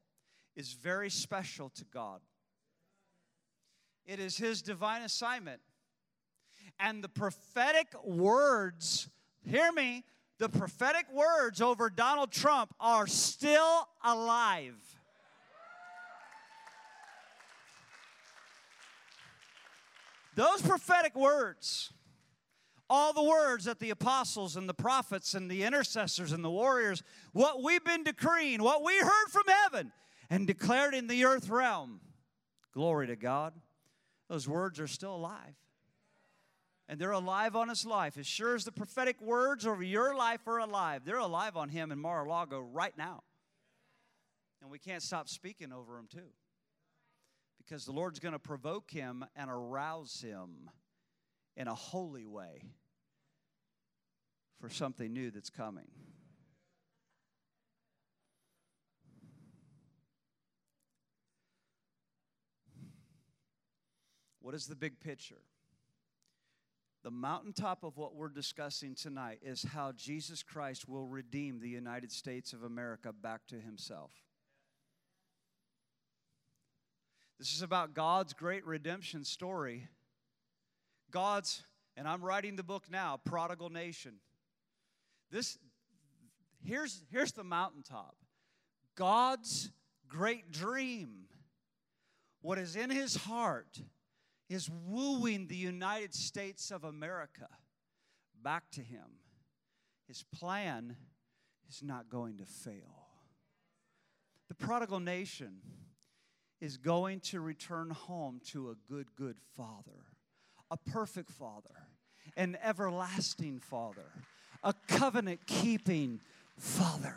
is 0.56 0.72
very 0.72 1.10
special 1.10 1.70
to 1.76 1.84
God. 1.84 2.20
It 4.04 4.18
is 4.18 4.36
his 4.36 4.62
divine 4.62 5.02
assignment. 5.02 5.60
And 6.80 7.04
the 7.04 7.08
prophetic 7.08 7.86
words, 8.02 9.08
hear 9.48 9.70
me, 9.70 10.02
the 10.38 10.48
prophetic 10.48 11.06
words 11.12 11.60
over 11.60 11.88
Donald 11.88 12.32
Trump 12.32 12.74
are 12.80 13.06
still 13.06 13.86
alive. 14.02 14.99
Those 20.40 20.62
prophetic 20.62 21.14
words, 21.14 21.92
all 22.88 23.12
the 23.12 23.22
words 23.22 23.66
that 23.66 23.78
the 23.78 23.90
apostles 23.90 24.56
and 24.56 24.66
the 24.66 24.72
prophets 24.72 25.34
and 25.34 25.50
the 25.50 25.64
intercessors 25.64 26.32
and 26.32 26.42
the 26.42 26.50
warriors, 26.50 27.02
what 27.34 27.62
we've 27.62 27.84
been 27.84 28.04
decreeing, 28.04 28.62
what 28.62 28.82
we 28.82 28.98
heard 29.00 29.28
from 29.28 29.42
heaven 29.46 29.92
and 30.30 30.46
declared 30.46 30.94
in 30.94 31.08
the 31.08 31.26
earth 31.26 31.50
realm, 31.50 32.00
glory 32.72 33.06
to 33.08 33.16
God, 33.16 33.52
those 34.30 34.48
words 34.48 34.80
are 34.80 34.86
still 34.86 35.14
alive. 35.14 35.56
And 36.88 36.98
they're 36.98 37.10
alive 37.10 37.54
on 37.54 37.68
his 37.68 37.84
life. 37.84 38.16
As 38.16 38.26
sure 38.26 38.54
as 38.54 38.64
the 38.64 38.72
prophetic 38.72 39.20
words 39.20 39.66
over 39.66 39.82
your 39.82 40.16
life 40.16 40.48
are 40.48 40.60
alive, 40.60 41.02
they're 41.04 41.18
alive 41.18 41.54
on 41.54 41.68
him 41.68 41.92
in 41.92 41.98
Mar 41.98 42.24
a 42.24 42.28
Lago 42.30 42.60
right 42.60 42.96
now. 42.96 43.24
And 44.62 44.70
we 44.70 44.78
can't 44.78 45.02
stop 45.02 45.28
speaking 45.28 45.70
over 45.70 45.98
him, 45.98 46.08
too 46.10 46.30
because 47.70 47.84
the 47.84 47.92
Lord's 47.92 48.18
going 48.18 48.32
to 48.32 48.40
provoke 48.40 48.90
him 48.90 49.24
and 49.36 49.48
arouse 49.48 50.20
him 50.20 50.68
in 51.56 51.68
a 51.68 51.74
holy 51.74 52.26
way 52.26 52.64
for 54.60 54.68
something 54.68 55.12
new 55.12 55.30
that's 55.30 55.50
coming. 55.50 55.86
What 64.40 64.56
is 64.56 64.66
the 64.66 64.74
big 64.74 64.98
picture? 64.98 65.42
The 67.04 67.12
mountaintop 67.12 67.84
of 67.84 67.96
what 67.96 68.16
we're 68.16 68.28
discussing 68.30 68.96
tonight 68.96 69.38
is 69.42 69.62
how 69.62 69.92
Jesus 69.92 70.42
Christ 70.42 70.88
will 70.88 71.06
redeem 71.06 71.60
the 71.60 71.68
United 71.68 72.10
States 72.10 72.52
of 72.52 72.64
America 72.64 73.12
back 73.12 73.46
to 73.46 73.60
himself. 73.60 74.10
This 77.40 77.54
is 77.54 77.62
about 77.62 77.94
God's 77.94 78.34
great 78.34 78.66
redemption 78.66 79.24
story. 79.24 79.88
God's, 81.10 81.62
and 81.96 82.06
I'm 82.06 82.22
writing 82.22 82.54
the 82.54 82.62
book 82.62 82.84
now, 82.90 83.18
Prodigal 83.24 83.70
Nation. 83.70 84.16
This, 85.30 85.56
here's, 86.62 87.02
here's 87.10 87.32
the 87.32 87.42
mountaintop 87.42 88.14
God's 88.94 89.70
great 90.06 90.52
dream. 90.52 91.28
What 92.42 92.58
is 92.58 92.76
in 92.76 92.90
his 92.90 93.16
heart 93.16 93.80
is 94.50 94.68
wooing 94.86 95.46
the 95.46 95.56
United 95.56 96.12
States 96.12 96.70
of 96.70 96.84
America 96.84 97.48
back 98.42 98.64
to 98.72 98.82
him. 98.82 99.16
His 100.06 100.24
plan 100.24 100.94
is 101.70 101.82
not 101.82 102.10
going 102.10 102.36
to 102.36 102.44
fail. 102.44 103.06
The 104.48 104.54
prodigal 104.54 105.00
nation 105.00 105.62
is 106.60 106.76
going 106.76 107.20
to 107.20 107.40
return 107.40 107.90
home 107.90 108.40
to 108.46 108.70
a 108.70 108.74
good, 108.92 109.06
good 109.16 109.36
father, 109.56 110.04
a 110.70 110.76
perfect 110.76 111.30
father, 111.30 111.86
an 112.36 112.56
everlasting 112.62 113.58
father, 113.58 114.12
a 114.62 114.74
covenant 114.88 115.46
keeping 115.46 116.20
father. 116.58 117.16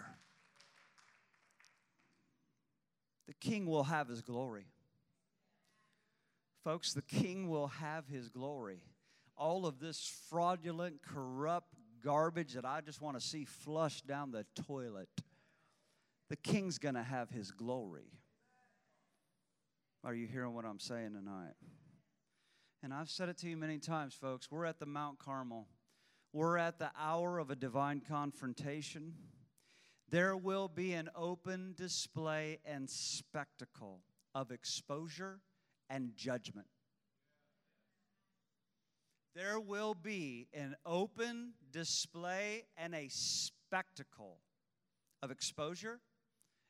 The 3.28 3.34
king 3.34 3.66
will 3.66 3.84
have 3.84 4.08
his 4.08 4.22
glory. 4.22 4.66
Folks, 6.64 6.94
the 6.94 7.02
king 7.02 7.50
will 7.50 7.68
have 7.68 8.08
his 8.08 8.30
glory. 8.30 8.80
All 9.36 9.66
of 9.66 9.80
this 9.80 10.10
fraudulent, 10.30 11.02
corrupt 11.02 11.74
garbage 12.04 12.54
that 12.54 12.66
I 12.66 12.82
just 12.82 13.02
want 13.02 13.20
to 13.20 13.26
see 13.26 13.44
flushed 13.46 14.08
down 14.08 14.32
the 14.32 14.46
toilet, 14.68 15.10
the 16.30 16.36
king's 16.36 16.78
going 16.78 16.96
to 16.96 17.04
have 17.04 17.30
his 17.30 17.52
glory. 17.52 18.12
Are 20.06 20.14
you 20.14 20.28
hearing 20.28 20.54
what 20.54 20.66
I'm 20.66 20.80
saying 20.80 21.14
tonight? 21.14 21.54
And 22.84 22.94
I've 22.94 23.10
said 23.10 23.30
it 23.30 23.38
to 23.38 23.48
you 23.48 23.56
many 23.56 23.78
times, 23.78 24.14
folks. 24.14 24.52
We're 24.52 24.66
at 24.66 24.78
the 24.80 24.86
Mount 24.86 25.18
Carmel. 25.18 25.70
We're 26.34 26.58
at 26.58 26.78
the 26.78 26.92
hour 27.00 27.40
of 27.40 27.50
a 27.50 27.56
divine 27.56 28.02
confrontation. 28.06 29.14
There 30.10 30.36
will 30.36 30.68
be 30.68 30.92
an 30.92 31.10
open 31.16 31.74
display 31.78 32.60
and 32.66 32.90
spectacle 32.90 34.02
of 34.36 34.52
exposure 34.52 35.40
and 35.90 36.12
judgment. 36.18 36.68
There 39.34 39.60
will 39.62 39.94
be 39.94 40.50
an 40.54 40.76
open 40.86 41.54
display 41.72 42.66
and 42.76 42.94
a 42.94 43.08
spectacle 43.10 44.40
of 45.22 45.32
exposure 45.32 46.02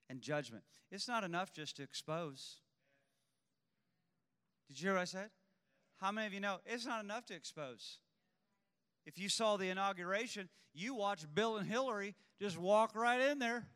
and 0.08 0.22
judgment. 0.22 0.66
It's 0.92 1.08
not 1.08 1.24
enough 1.24 1.52
just 1.52 1.78
to 1.78 1.84
expose. 1.84 2.60
Did 4.74 4.82
you 4.82 4.88
hear 4.88 4.96
what 4.96 5.02
I 5.02 5.06
said? 5.06 5.30
How 5.98 6.12
many 6.12 6.26
of 6.26 6.34
you 6.34 6.40
know 6.40 6.58
it's 6.66 6.88
not 6.88 7.04
enough 7.04 7.26
to 7.28 7.36
expose? 7.36 8.00
If 9.06 9.20
you 9.20 9.30
saw 9.30 9.56
the 9.56 9.70
inauguration, 9.70 10.50
you 10.74 10.96
watched 10.96 11.28
Bill 11.36 11.58
and 11.58 11.68
Hillary 11.68 12.16
just 12.42 12.58
walk 12.58 12.96
right 12.96 13.22
in 13.22 13.38
there. 13.38 13.68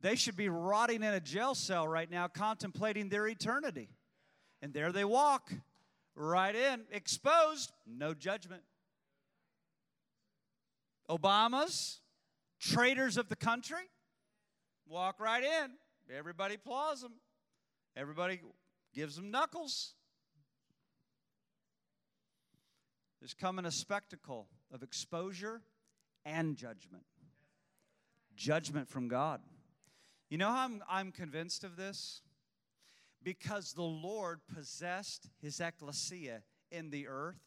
They 0.00 0.14
should 0.14 0.36
be 0.36 0.48
rotting 0.48 1.02
in 1.02 1.12
a 1.14 1.18
jail 1.18 1.56
cell 1.56 1.88
right 1.88 2.08
now, 2.08 2.28
contemplating 2.28 3.08
their 3.08 3.26
eternity. 3.26 3.88
And 4.60 4.72
there 4.72 4.92
they 4.92 5.04
walk, 5.04 5.52
right 6.14 6.54
in, 6.54 6.82
exposed, 6.92 7.72
no 7.84 8.14
judgment. 8.14 8.62
Obama's 11.10 11.98
traitors 12.60 13.16
of 13.16 13.28
the 13.28 13.34
country 13.34 13.90
walk 14.86 15.18
right 15.18 15.42
in. 15.42 15.72
Everybody 16.16 16.54
applauds 16.54 17.02
them. 17.02 17.14
Everybody 17.96 18.40
gives 18.92 19.16
them 19.16 19.30
knuckles. 19.30 19.94
There's 23.20 23.34
coming 23.34 23.64
a 23.64 23.70
spectacle 23.70 24.48
of 24.72 24.82
exposure 24.82 25.62
and 26.24 26.56
judgment. 26.56 27.04
Judgment 28.34 28.88
from 28.88 29.08
God. 29.08 29.40
You 30.28 30.38
know 30.38 30.48
how 30.48 30.64
I'm, 30.64 30.82
I'm 30.88 31.12
convinced 31.12 31.62
of 31.62 31.76
this? 31.76 32.22
Because 33.22 33.74
the 33.74 33.82
Lord 33.82 34.40
possessed 34.52 35.28
his 35.40 35.60
ecclesia 35.60 36.42
in 36.70 36.90
the 36.90 37.06
earth 37.06 37.38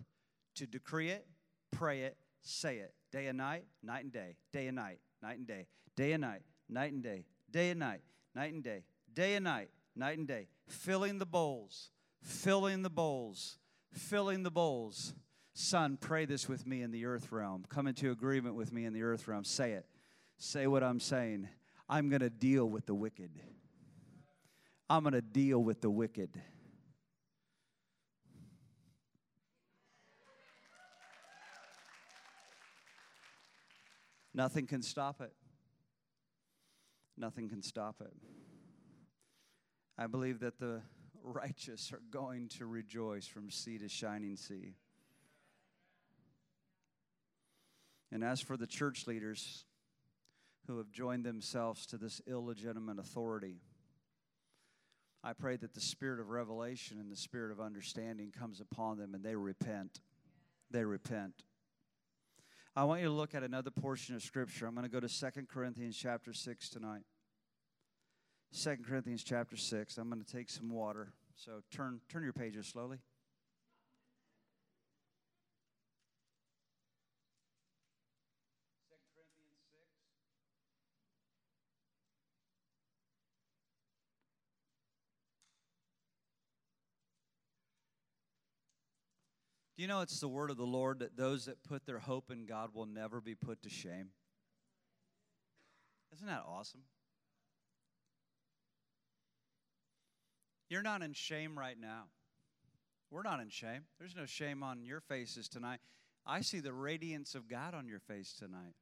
to 0.55 0.65
decree 0.65 1.09
it, 1.09 1.27
pray 1.71 2.01
it, 2.03 2.15
say 2.41 2.77
it, 2.77 2.93
day 3.11 3.27
and 3.27 3.37
night, 3.37 3.65
night 3.83 4.03
and 4.03 4.13
day, 4.13 4.37
day 4.53 4.67
and 4.67 4.75
night, 4.75 4.99
night 5.21 5.37
and 5.37 5.47
day, 5.47 5.67
day 5.95 6.13
and 6.13 6.21
night, 6.21 6.43
night 6.69 6.93
and 6.93 7.03
day, 7.03 7.25
day 7.51 7.71
and 7.71 7.79
night, 7.79 8.01
night 8.33 8.53
and 8.53 8.63
day, 8.63 8.83
day 9.13 9.35
and 9.35 9.43
night, 9.43 9.69
night 9.95 10.17
and 10.17 10.27
day, 10.27 10.47
filling 10.67 11.19
the 11.19 11.25
bowls, 11.25 11.89
filling 12.21 12.81
the 12.81 12.89
bowls, 12.89 13.57
filling 13.93 14.43
the 14.43 14.51
bowls. 14.51 15.13
Son, 15.53 15.97
pray 15.99 16.25
this 16.25 16.49
with 16.49 16.67
me 16.67 16.81
in 16.81 16.91
the 16.91 17.05
earth 17.05 17.31
realm. 17.31 17.65
Come 17.69 17.87
into 17.87 18.11
agreement 18.11 18.55
with 18.55 18.73
me 18.73 18.85
in 18.85 18.93
the 18.93 19.03
earth 19.03 19.27
realm. 19.27 19.45
Say 19.45 19.71
it. 19.71 19.85
Say 20.37 20.67
what 20.67 20.83
I'm 20.83 20.99
saying. 20.99 21.47
I'm 21.87 22.09
going 22.09 22.21
to 22.21 22.29
deal 22.29 22.69
with 22.69 22.85
the 22.85 22.95
wicked. 22.95 23.31
I'm 24.89 25.03
going 25.03 25.13
to 25.13 25.21
deal 25.21 25.63
with 25.63 25.81
the 25.81 25.89
wicked. 25.89 26.29
Nothing 34.33 34.67
can 34.67 34.81
stop 34.81 35.21
it. 35.21 35.31
Nothing 37.17 37.47
can 37.47 37.61
stop 37.61 38.01
it. 38.01 38.11
I 39.97 40.07
believe 40.07 40.39
that 40.41 40.59
the 40.59 40.81
righteous 41.23 41.91
are 41.93 42.01
going 42.11 42.49
to 42.57 42.65
rejoice 42.65 43.27
from 43.27 43.49
sea 43.49 43.77
to 43.77 43.87
shining 43.87 44.35
sea. 44.35 44.75
And 48.11 48.23
as 48.23 48.41
for 48.41 48.57
the 48.57 48.67
church 48.67 49.07
leaders 49.07 49.65
who 50.67 50.77
have 50.77 50.91
joined 50.91 51.25
themselves 51.25 51.85
to 51.87 51.97
this 51.97 52.21
illegitimate 52.27 52.99
authority, 52.99 53.61
I 55.23 55.33
pray 55.33 55.55
that 55.57 55.73
the 55.73 55.81
spirit 55.81 56.19
of 56.19 56.29
revelation 56.29 56.99
and 56.99 57.11
the 57.11 57.15
spirit 57.15 57.51
of 57.51 57.59
understanding 57.59 58.31
comes 58.37 58.61
upon 58.61 58.97
them 58.97 59.15
and 59.15 59.23
they 59.23 59.35
repent. 59.35 59.99
They 60.69 60.83
repent. 60.83 61.43
I 62.75 62.83
want 62.83 63.01
you 63.01 63.07
to 63.07 63.13
look 63.13 63.33
at 63.33 63.41
another 63.41 63.71
portion 63.71 64.15
of 64.15 64.21
scripture. 64.21 64.67
I'm 64.67 64.75
going 64.75 64.85
to 64.85 64.91
go 64.91 64.99
to 64.99 65.09
Second 65.09 65.47
Corinthians 65.47 65.97
chapter 65.97 66.33
6 66.33 66.69
tonight. 66.69 67.03
Second 68.55 68.85
Corinthians 68.85 69.21
chapter 69.21 69.57
6. 69.57 69.97
I'm 69.97 70.09
going 70.09 70.23
to 70.23 70.31
take 70.31 70.49
some 70.49 70.69
water. 70.69 71.09
So 71.35 71.61
turn 71.71 71.99
turn 72.07 72.23
your 72.23 72.31
pages 72.31 72.65
slowly. 72.65 72.99
Do 89.75 89.81
you 89.81 89.89
know 89.89 89.99
it's 89.99 90.21
the 90.21 90.29
word 90.29 90.49
of 90.49 90.55
the 90.55 90.63
Lord 90.63 90.99
that 90.99 91.17
those 91.17 91.45
that 91.45 91.61
put 91.65 91.85
their 91.85 91.99
hope 91.99 92.31
in 92.31 92.45
God 92.45 92.69
will 92.73 92.85
never 92.85 93.19
be 93.19 93.35
put 93.35 93.61
to 93.63 93.69
shame? 93.69 94.11
Isn't 96.13 96.27
that 96.27 96.45
awesome? 96.47 96.83
You're 100.69 100.81
not 100.81 101.01
in 101.01 101.13
shame 101.13 101.57
right 101.57 101.79
now. 101.79 102.05
We're 103.11 103.23
not 103.23 103.39
in 103.39 103.49
shame. 103.49 103.83
There's 103.99 104.15
no 104.15 104.25
shame 104.25 104.63
on 104.63 104.83
your 104.83 104.99
faces 104.99 105.47
tonight. 105.47 105.79
I 106.25 106.41
see 106.41 106.59
the 106.59 106.73
radiance 106.73 107.35
of 107.35 107.47
God 107.47 107.73
on 107.73 107.87
your 107.87 107.99
face 107.99 108.33
tonight. 108.33 108.73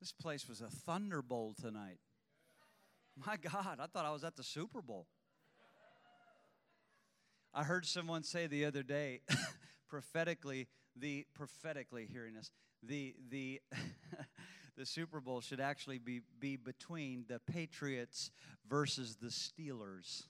This 0.00 0.12
place 0.12 0.48
was 0.48 0.60
a 0.60 0.68
thunderbolt 0.68 1.56
tonight. 1.60 1.98
My 3.26 3.36
God, 3.36 3.78
I 3.80 3.86
thought 3.86 4.04
I 4.04 4.12
was 4.12 4.24
at 4.24 4.36
the 4.36 4.42
Super 4.42 4.82
Bowl. 4.82 5.06
I 7.52 7.64
heard 7.64 7.84
someone 7.84 8.22
say 8.22 8.46
the 8.46 8.64
other 8.64 8.82
day, 8.82 9.22
prophetically, 9.88 10.68
the 10.94 11.26
prophetically 11.34 12.06
hearing 12.10 12.36
us, 12.36 12.50
the 12.82 13.14
the 13.28 13.60
the 14.80 14.86
Super 14.86 15.20
Bowl 15.20 15.42
should 15.42 15.60
actually 15.60 15.98
be, 15.98 16.22
be 16.38 16.56
between 16.56 17.26
the 17.28 17.38
Patriots 17.38 18.30
versus 18.66 19.16
the 19.20 19.26
Steelers. 19.26 20.22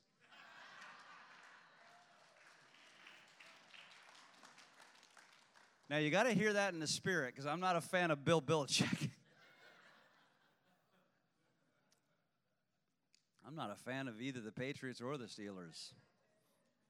Now 5.88 5.98
you 5.98 6.10
got 6.10 6.24
to 6.24 6.32
hear 6.32 6.52
that 6.54 6.74
in 6.74 6.80
the 6.80 6.88
spirit 6.88 7.32
because 7.32 7.46
I'm 7.46 7.60
not 7.60 7.76
a 7.76 7.80
fan 7.80 8.10
of 8.10 8.24
Bill 8.24 8.42
Belichick. 8.42 9.10
I'm 13.46 13.54
not 13.54 13.70
a 13.70 13.76
fan 13.76 14.08
of 14.08 14.20
either 14.20 14.40
the 14.40 14.50
Patriots 14.50 15.00
or 15.00 15.16
the 15.16 15.26
Steelers. 15.26 15.92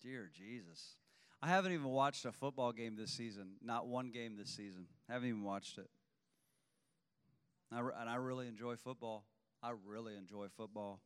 Dear 0.02 0.30
Jesus. 0.34 0.94
I 1.42 1.48
haven't 1.48 1.72
even 1.72 1.88
watched 1.88 2.24
a 2.24 2.32
football 2.32 2.72
game 2.72 2.96
this 2.96 3.10
season. 3.10 3.56
Not 3.62 3.86
one 3.86 4.12
game 4.12 4.38
this 4.38 4.48
season. 4.48 4.86
Haven't 5.10 5.28
even 5.28 5.44
watched 5.44 5.76
it. 5.76 5.90
I, 7.72 7.80
and 8.00 8.10
I 8.10 8.16
really 8.16 8.48
enjoy 8.48 8.76
football. 8.76 9.24
I 9.62 9.72
really 9.86 10.16
enjoy 10.16 10.46
football. 10.56 11.00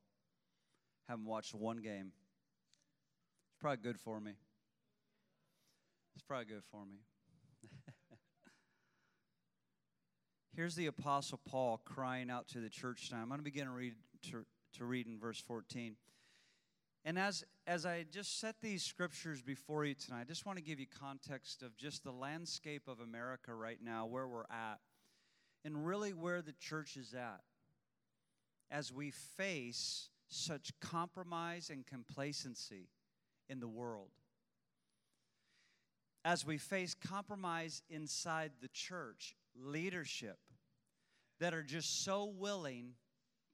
Haven't 1.09 1.27
watched 1.27 1.55
one 1.55 1.79
game. 1.79 2.13
It's 3.49 3.61
probably 3.61 3.83
good 3.83 3.99
for 3.99 4.21
me. 4.21 4.33
It's 6.15 6.25
probably 6.25 6.47
good 6.47 6.63
for 6.71 6.87
me. 6.87 6.99
Here's 10.57 10.75
the 10.75 10.87
Apostle 10.87 11.41
Paul 11.49 11.81
crying 11.85 12.31
out 12.31 12.49
to 12.49 12.61
the 12.61 12.71
church 12.71 13.11
now. 13.11 13.19
I'm 13.19 13.29
going 13.29 13.41
to 13.41 13.45
begin 13.45 13.67
to 13.67 13.73
read, 13.73 13.95
to, 14.31 14.45
to 14.79 14.85
read 14.85 15.07
in 15.07 15.19
verse 15.19 15.41
14. 15.41 15.97
And 17.05 17.19
as, 17.19 17.45
as 17.67 17.85
I 17.85 18.07
just 18.11 18.41
set 18.41 18.57
these 18.63 18.83
scriptures 18.83 19.43
before 19.43 19.85
you 19.85 19.95
tonight, 19.95 20.21
I 20.23 20.25
just 20.25 20.47
want 20.47 20.57
to 20.57 20.65
give 20.65 20.81
you 20.81 20.87
context 20.87 21.63
of 21.63 21.77
just 21.77 22.03
the 22.03 22.13
landscape 22.13 22.89
of 22.89 23.01
America 23.01 23.55
right 23.55 23.79
now, 23.83 24.07
where 24.07 24.27
we're 24.27 24.45
at, 24.51 24.79
and 25.65 25.87
really 25.87 26.13
where 26.13 26.43
the 26.43 26.53
church 26.53 26.97
is 26.97 27.15
at 27.15 27.41
as 28.71 28.93
we 28.93 29.11
face 29.11 30.09
such 30.29 30.73
compromise 30.81 31.71
and 31.71 31.87
complacency 31.87 32.89
in 33.49 33.61
the 33.61 33.69
world. 33.69 34.11
As 36.25 36.45
we 36.45 36.57
face 36.59 36.95
compromise 36.95 37.83
inside 37.91 38.53
the 38.61 38.69
church, 38.69 39.35
leadership 39.55 40.39
that 41.39 41.55
are 41.55 41.63
just 41.63 42.05
so 42.05 42.25
willing 42.25 42.95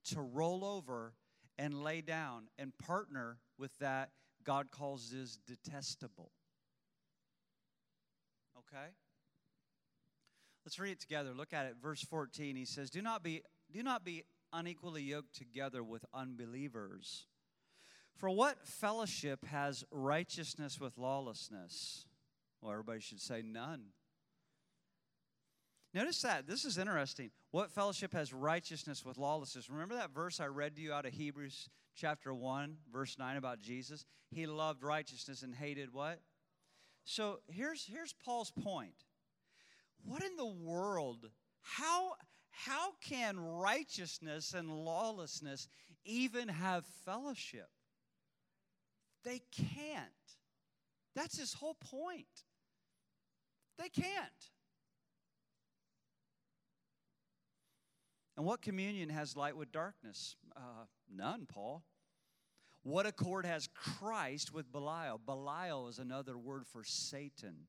to 0.06 0.20
roll 0.20 0.64
over 0.64 1.14
and 1.58 1.82
lay 1.82 2.00
down 2.00 2.44
and 2.58 2.76
partner 2.78 3.38
with 3.58 3.76
that 3.78 4.10
God 4.44 4.70
calls 4.70 5.12
is 5.12 5.38
detestable. 5.46 6.30
Okay? 8.56 8.90
Let's 10.64 10.78
read 10.78 10.92
it 10.92 11.00
together. 11.00 11.30
Look 11.34 11.52
at 11.52 11.66
it. 11.66 11.76
Verse 11.82 12.02
14. 12.02 12.56
He 12.56 12.64
says, 12.64 12.90
Do 12.90 13.02
not 13.02 13.22
be, 13.22 13.42
do 13.72 13.82
not 13.82 14.04
be 14.04 14.24
unequally 14.52 15.02
yoked 15.02 15.34
together 15.34 15.82
with 15.82 16.04
unbelievers. 16.12 17.26
For 18.16 18.28
what 18.28 18.66
fellowship 18.66 19.46
has 19.46 19.84
righteousness 19.90 20.78
with 20.78 20.98
lawlessness? 20.98 22.04
Well, 22.60 22.72
everybody 22.72 23.00
should 23.00 23.20
say 23.20 23.42
none. 23.42 23.84
Notice 25.92 26.22
that. 26.22 26.46
This 26.46 26.64
is 26.64 26.78
interesting. 26.78 27.30
What 27.50 27.70
fellowship 27.70 28.12
has 28.12 28.32
righteousness 28.32 29.04
with 29.04 29.18
lawlessness? 29.18 29.68
Remember 29.68 29.94
that 29.96 30.10
verse 30.10 30.38
I 30.38 30.46
read 30.46 30.76
to 30.76 30.82
you 30.82 30.92
out 30.92 31.06
of 31.06 31.12
Hebrews 31.12 31.68
chapter 31.96 32.32
1, 32.32 32.76
verse 32.92 33.16
9 33.18 33.36
about 33.36 33.60
Jesus? 33.60 34.04
He 34.30 34.46
loved 34.46 34.84
righteousness 34.84 35.42
and 35.42 35.54
hated 35.54 35.92
what? 35.92 36.20
So 37.04 37.40
here's, 37.48 37.84
here's 37.86 38.12
Paul's 38.12 38.52
point. 38.52 38.94
What 40.04 40.22
in 40.22 40.36
the 40.36 40.46
world? 40.46 41.30
How, 41.62 42.12
how 42.50 42.92
can 43.02 43.38
righteousness 43.38 44.54
and 44.54 44.70
lawlessness 44.70 45.68
even 46.04 46.48
have 46.48 46.84
fellowship? 47.04 47.68
They 49.24 49.42
can't. 49.52 50.08
That's 51.14 51.38
his 51.38 51.54
whole 51.54 51.74
point. 51.74 52.26
They 53.78 53.88
can't. 53.88 54.50
And 58.36 58.46
what 58.46 58.62
communion 58.62 59.10
has 59.10 59.36
light 59.36 59.56
with 59.56 59.70
darkness? 59.70 60.36
Uh, 60.56 60.86
none, 61.14 61.46
Paul. 61.46 61.82
What 62.82 63.04
accord 63.04 63.44
has 63.44 63.68
Christ 63.74 64.54
with 64.54 64.72
Belial? 64.72 65.20
Belial 65.24 65.88
is 65.88 65.98
another 65.98 66.38
word 66.38 66.66
for 66.66 66.82
Satan. 66.82 67.66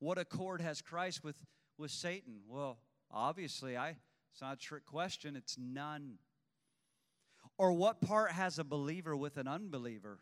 What 0.00 0.18
accord 0.18 0.60
has 0.60 0.80
Christ 0.80 1.24
with, 1.24 1.36
with 1.76 1.90
Satan? 1.90 2.40
Well, 2.48 2.78
obviously, 3.10 3.76
I, 3.76 3.96
it's 4.32 4.40
not 4.40 4.54
a 4.54 4.56
trick 4.56 4.86
question, 4.86 5.34
it's 5.34 5.56
none. 5.58 6.18
Or 7.56 7.72
what 7.72 8.00
part 8.00 8.32
has 8.32 8.58
a 8.58 8.64
believer 8.64 9.16
with 9.16 9.36
an 9.36 9.48
unbeliever? 9.48 10.20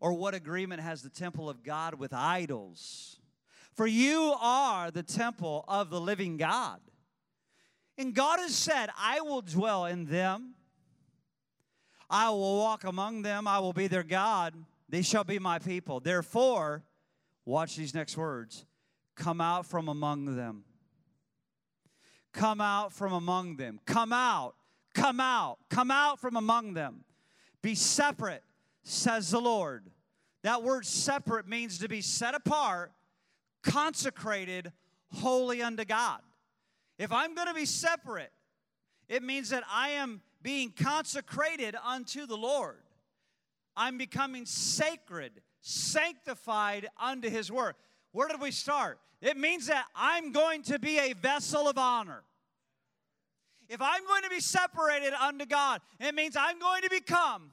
Or 0.00 0.12
what 0.12 0.34
agreement 0.34 0.82
has 0.82 1.02
the 1.02 1.08
temple 1.08 1.48
of 1.48 1.62
God 1.62 1.94
with 1.94 2.12
idols? 2.12 3.20
For 3.74 3.86
you 3.86 4.34
are 4.40 4.90
the 4.90 5.02
temple 5.02 5.64
of 5.68 5.90
the 5.90 6.00
living 6.00 6.36
God. 6.36 6.80
And 7.98 8.14
God 8.14 8.40
has 8.40 8.54
said, 8.54 8.90
I 8.98 9.20
will 9.20 9.42
dwell 9.42 9.86
in 9.86 10.06
them. 10.06 10.54
I 12.10 12.30
will 12.30 12.58
walk 12.58 12.84
among 12.84 13.22
them. 13.22 13.46
I 13.46 13.58
will 13.58 13.72
be 13.72 13.86
their 13.86 14.02
God. 14.02 14.54
They 14.88 15.02
shall 15.02 15.24
be 15.24 15.38
my 15.38 15.58
people. 15.58 16.00
Therefore, 16.00 16.84
watch 17.44 17.76
these 17.76 17.94
next 17.94 18.16
words 18.16 18.66
come 19.16 19.40
out 19.40 19.66
from 19.66 19.88
among 19.88 20.36
them. 20.36 20.64
Come 22.32 22.60
out 22.60 22.92
from 22.92 23.12
among 23.12 23.56
them. 23.56 23.80
Come 23.86 24.12
out. 24.12 24.54
Come 24.94 25.20
out. 25.20 25.58
Come 25.68 25.90
out 25.90 26.20
from 26.20 26.36
among 26.36 26.74
them. 26.74 27.04
Be 27.62 27.74
separate, 27.74 28.44
says 28.84 29.30
the 29.30 29.40
Lord. 29.40 29.90
That 30.42 30.62
word 30.62 30.86
separate 30.86 31.48
means 31.48 31.78
to 31.78 31.88
be 31.88 32.00
set 32.02 32.34
apart, 32.34 32.92
consecrated, 33.62 34.70
holy 35.12 35.62
unto 35.62 35.84
God. 35.84 36.20
If 36.98 37.10
I'm 37.10 37.34
going 37.34 37.48
to 37.48 37.54
be 37.54 37.64
separate, 37.64 38.30
It 39.08 39.22
means 39.22 39.50
that 39.50 39.64
I 39.70 39.90
am 39.90 40.20
being 40.42 40.70
consecrated 40.70 41.76
unto 41.84 42.26
the 42.26 42.36
Lord. 42.36 42.82
I'm 43.76 43.98
becoming 43.98 44.46
sacred, 44.46 45.32
sanctified 45.60 46.88
unto 47.00 47.28
His 47.28 47.50
Word. 47.52 47.74
Where 48.16 48.28
did 48.28 48.40
we 48.40 48.50
start? 48.50 48.98
It 49.20 49.36
means 49.36 49.66
that 49.66 49.84
I'm 49.94 50.32
going 50.32 50.62
to 50.62 50.78
be 50.78 50.98
a 50.98 51.12
vessel 51.12 51.68
of 51.68 51.76
honor. 51.76 52.22
If 53.68 53.82
I'm 53.82 54.06
going 54.06 54.22
to 54.22 54.30
be 54.30 54.40
separated 54.40 55.12
unto 55.12 55.44
God, 55.44 55.82
it 56.00 56.14
means 56.14 56.34
I'm 56.34 56.58
going 56.58 56.80
to 56.80 56.88
become 56.88 57.50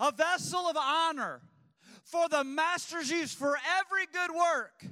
a 0.00 0.10
vessel 0.10 0.60
of 0.60 0.78
honor 0.78 1.42
for 2.04 2.26
the 2.30 2.42
master's 2.42 3.10
use 3.10 3.34
for 3.34 3.58
every 3.78 4.06
good 4.10 4.34
work. 4.34 4.82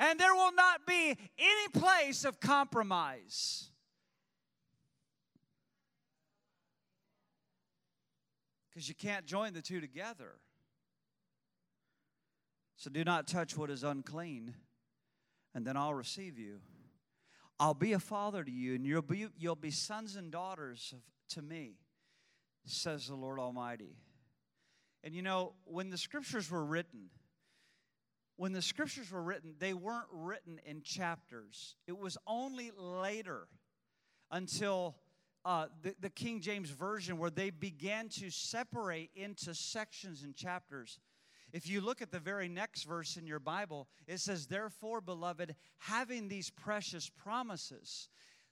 And 0.00 0.18
there 0.18 0.34
will 0.34 0.52
not 0.52 0.84
be 0.84 1.16
any 1.38 1.68
place 1.72 2.24
of 2.24 2.40
compromise. 2.40 3.70
Because 8.68 8.88
you 8.88 8.96
can't 8.96 9.26
join 9.26 9.52
the 9.52 9.62
two 9.62 9.80
together. 9.80 10.40
So 12.80 12.88
do 12.88 13.04
not 13.04 13.26
touch 13.26 13.58
what 13.58 13.68
is 13.68 13.84
unclean, 13.84 14.54
and 15.54 15.66
then 15.66 15.76
I'll 15.76 15.92
receive 15.92 16.38
you. 16.38 16.60
I'll 17.58 17.74
be 17.74 17.92
a 17.92 17.98
father 17.98 18.42
to 18.42 18.50
you, 18.50 18.74
and 18.74 18.86
you'll 18.86 19.02
be, 19.02 19.26
you'll 19.38 19.54
be 19.54 19.70
sons 19.70 20.16
and 20.16 20.32
daughters 20.32 20.94
of, 20.94 21.02
to 21.34 21.42
me, 21.42 21.74
says 22.64 23.06
the 23.06 23.16
Lord 23.16 23.38
Almighty. 23.38 23.98
And 25.04 25.14
you 25.14 25.20
know, 25.20 25.52
when 25.66 25.90
the 25.90 25.98
scriptures 25.98 26.50
were 26.50 26.64
written, 26.64 27.10
when 28.36 28.54
the 28.54 28.62
scriptures 28.62 29.12
were 29.12 29.22
written, 29.22 29.56
they 29.58 29.74
weren't 29.74 30.08
written 30.10 30.58
in 30.64 30.80
chapters. 30.80 31.76
It 31.86 31.98
was 31.98 32.16
only 32.26 32.70
later 32.78 33.46
until 34.30 34.96
uh, 35.44 35.66
the, 35.82 35.94
the 36.00 36.08
King 36.08 36.40
James 36.40 36.70
Version 36.70 37.18
where 37.18 37.28
they 37.28 37.50
began 37.50 38.08
to 38.08 38.30
separate 38.30 39.10
into 39.14 39.54
sections 39.54 40.22
and 40.22 40.34
chapters. 40.34 40.98
If 41.52 41.68
you 41.68 41.80
look 41.80 42.00
at 42.00 42.10
the 42.10 42.20
very 42.20 42.48
next 42.48 42.84
verse 42.84 43.16
in 43.16 43.26
your 43.26 43.40
Bible, 43.40 43.88
it 44.06 44.18
says, 44.18 44.46
Therefore, 44.46 45.00
beloved, 45.00 45.54
having 45.78 46.28
these 46.28 46.50
precious 46.50 47.08
promises, 47.08 48.08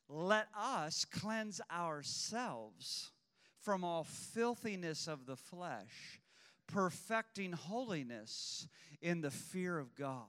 let 0.09 0.49
us 0.59 1.05
cleanse 1.05 1.61
ourselves 1.71 3.13
from 3.61 3.85
all 3.85 4.05
filthiness 4.05 5.07
of 5.07 5.27
the 5.27 5.37
flesh, 5.37 6.21
perfecting 6.67 7.53
holiness 7.53 8.67
in 9.01 9.21
the 9.21 9.31
fear 9.31 9.79
of 9.79 9.95
God. 9.95 10.27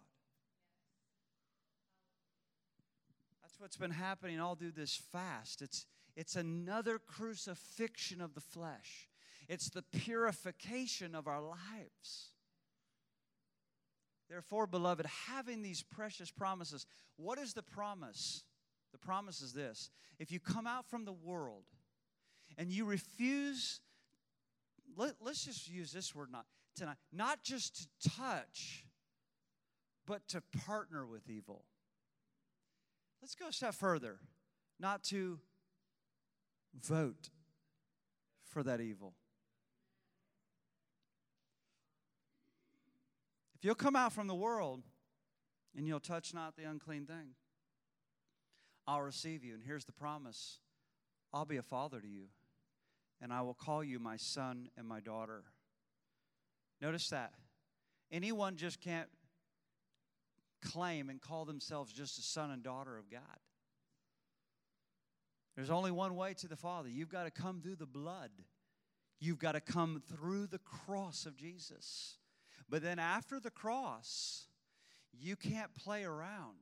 That's 3.42 3.60
what's 3.60 3.78
been 3.78 3.92
happening 3.92 4.40
all 4.40 4.56
through 4.56 4.72
this 4.72 4.96
fast. 5.12 5.62
It's, 5.62 5.86
it's 6.16 6.36
another 6.36 7.00
crucifixion 7.00 8.22
of 8.22 8.36
the 8.36 8.42
flesh, 8.42 9.10
it's 9.48 9.70
the 9.70 9.84
purification 9.84 11.16
of 11.16 11.28
our 11.28 11.42
lives. 11.42 12.32
Therefore, 14.30 14.68
beloved, 14.68 15.06
having 15.28 15.62
these 15.62 15.82
precious 15.82 16.30
promises, 16.30 16.86
what 17.18 17.40
is 17.40 17.54
the 17.54 17.64
promise? 17.64 18.44
The 18.92 19.00
promise 19.00 19.42
is 19.42 19.54
this 19.54 19.90
if 20.20 20.32
you 20.32 20.40
come 20.40 20.68
out 20.68 20.86
from 20.88 21.06
the 21.06 21.14
world 21.14 21.64
and 22.58 22.72
you 22.72 22.86
refuse, 22.86 23.82
let, 24.96 25.16
us 25.26 25.46
just 25.46 25.68
use 25.68 25.92
this 25.92 26.14
word 26.14 26.30
not 26.32 26.46
tonight, 26.76 26.98
not 27.12 27.44
just 27.44 27.88
to 28.02 28.10
touch, 28.10 28.86
but 30.06 30.28
to 30.30 30.42
partner 30.66 31.06
with 31.06 31.30
evil. 31.30 31.66
Let's 33.22 33.36
go 33.36 33.48
a 33.48 33.54
step 33.54 33.74
further. 33.74 34.20
Not 34.80 35.04
to 35.06 35.40
vote 36.74 37.30
for 38.46 38.64
that 38.64 38.80
evil. 38.80 39.14
If 43.60 43.66
you'll 43.66 43.76
come 43.76 43.98
out 43.98 44.14
from 44.14 44.28
the 44.28 44.36
world 44.36 44.84
and 45.76 45.86
you'll 45.86 46.00
touch 46.00 46.34
not 46.34 46.56
the 46.56 46.64
unclean 46.64 47.06
thing, 47.06 47.36
I'll 48.88 49.02
receive 49.02 49.44
you. 49.44 49.54
And 49.54 49.64
here's 49.64 49.84
the 49.84 49.92
promise 49.92 50.60
I'll 51.34 51.44
be 51.44 51.58
a 51.58 51.62
father 51.62 52.00
to 52.00 52.08
you, 52.08 52.28
and 53.22 53.34
I 53.34 53.42
will 53.42 53.54
call 53.54 53.84
you 53.84 54.00
my 54.00 54.16
son 54.16 54.70
and 54.78 54.88
my 54.88 55.02
daughter. 55.02 55.44
Notice 56.82 57.10
that. 57.10 57.34
Anyone 58.12 58.56
just 58.56 58.80
can't 58.80 59.10
claim 60.62 61.10
and 61.10 61.20
call 61.20 61.44
themselves 61.44 61.92
just 61.92 62.18
a 62.18 62.22
son 62.22 62.52
and 62.52 62.64
daughter 62.64 62.98
of 62.98 63.12
God. 63.12 63.22
There's 65.58 65.70
only 65.70 65.92
one 65.92 66.16
way 66.16 66.34
to 66.36 66.48
the 66.48 66.56
Father. 66.56 66.88
You've 66.88 67.10
got 67.10 67.26
to 67.26 67.32
come 67.32 67.60
through 67.62 67.76
the 67.76 67.86
blood, 67.86 68.32
you've 69.20 69.40
got 69.40 69.52
to 69.52 69.60
come 69.60 70.02
through 70.16 70.48
the 70.48 70.60
cross 70.60 71.26
of 71.26 71.36
Jesus. 71.36 72.19
But 72.68 72.82
then 72.82 73.00
after 73.00 73.40
the 73.40 73.52
cross, 73.52 74.48
you 75.18 75.36
can't 75.36 75.74
play 75.76 76.04
around 76.04 76.58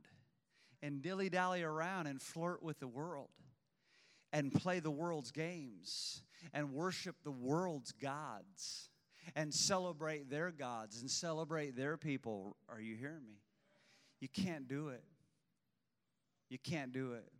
and 0.82 1.02
dilly 1.02 1.30
dally 1.30 1.64
around 1.64 2.08
and 2.08 2.22
flirt 2.22 2.62
with 2.62 2.80
the 2.80 2.88
world 2.88 3.30
and 4.32 4.54
play 4.54 4.80
the 4.80 4.92
world's 4.92 5.32
games 5.32 6.22
and 6.54 6.74
worship 6.74 7.16
the 7.24 7.32
world's 7.32 7.92
gods 7.94 8.90
and 9.36 9.54
celebrate 9.54 10.30
their 10.30 10.52
gods 10.52 11.02
and 11.02 11.10
celebrate 11.10 11.76
their 11.76 11.98
people. 11.98 12.56
Are 12.70 12.80
you 12.80 12.96
hearing 12.96 13.26
me? 13.28 13.42
You 14.20 14.28
can't 14.28 14.68
do 14.68 14.90
it. 14.90 15.04
You 16.50 16.58
can't 16.58 16.92
do 16.92 17.14
it. 17.14 17.32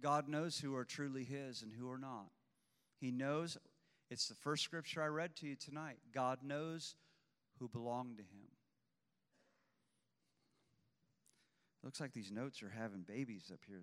God 0.00 0.28
knows 0.28 0.58
who 0.58 0.74
are 0.76 0.84
truly 0.84 1.24
His 1.24 1.62
and 1.62 1.72
who 1.72 1.90
are 1.90 1.98
not. 1.98 2.30
He 3.00 3.10
knows, 3.10 3.58
it's 4.10 4.28
the 4.28 4.34
first 4.34 4.64
scripture 4.64 5.02
I 5.02 5.06
read 5.06 5.36
to 5.36 5.46
you 5.46 5.56
tonight. 5.56 5.98
God 6.12 6.38
knows 6.42 6.94
who 7.58 7.68
belong 7.68 8.16
to 8.16 8.22
him. 8.22 8.48
Looks 11.82 12.00
like 12.00 12.12
these 12.12 12.30
notes 12.30 12.62
are 12.62 12.68
having 12.70 13.02
babies 13.02 13.50
up 13.52 13.60
here. 13.66 13.80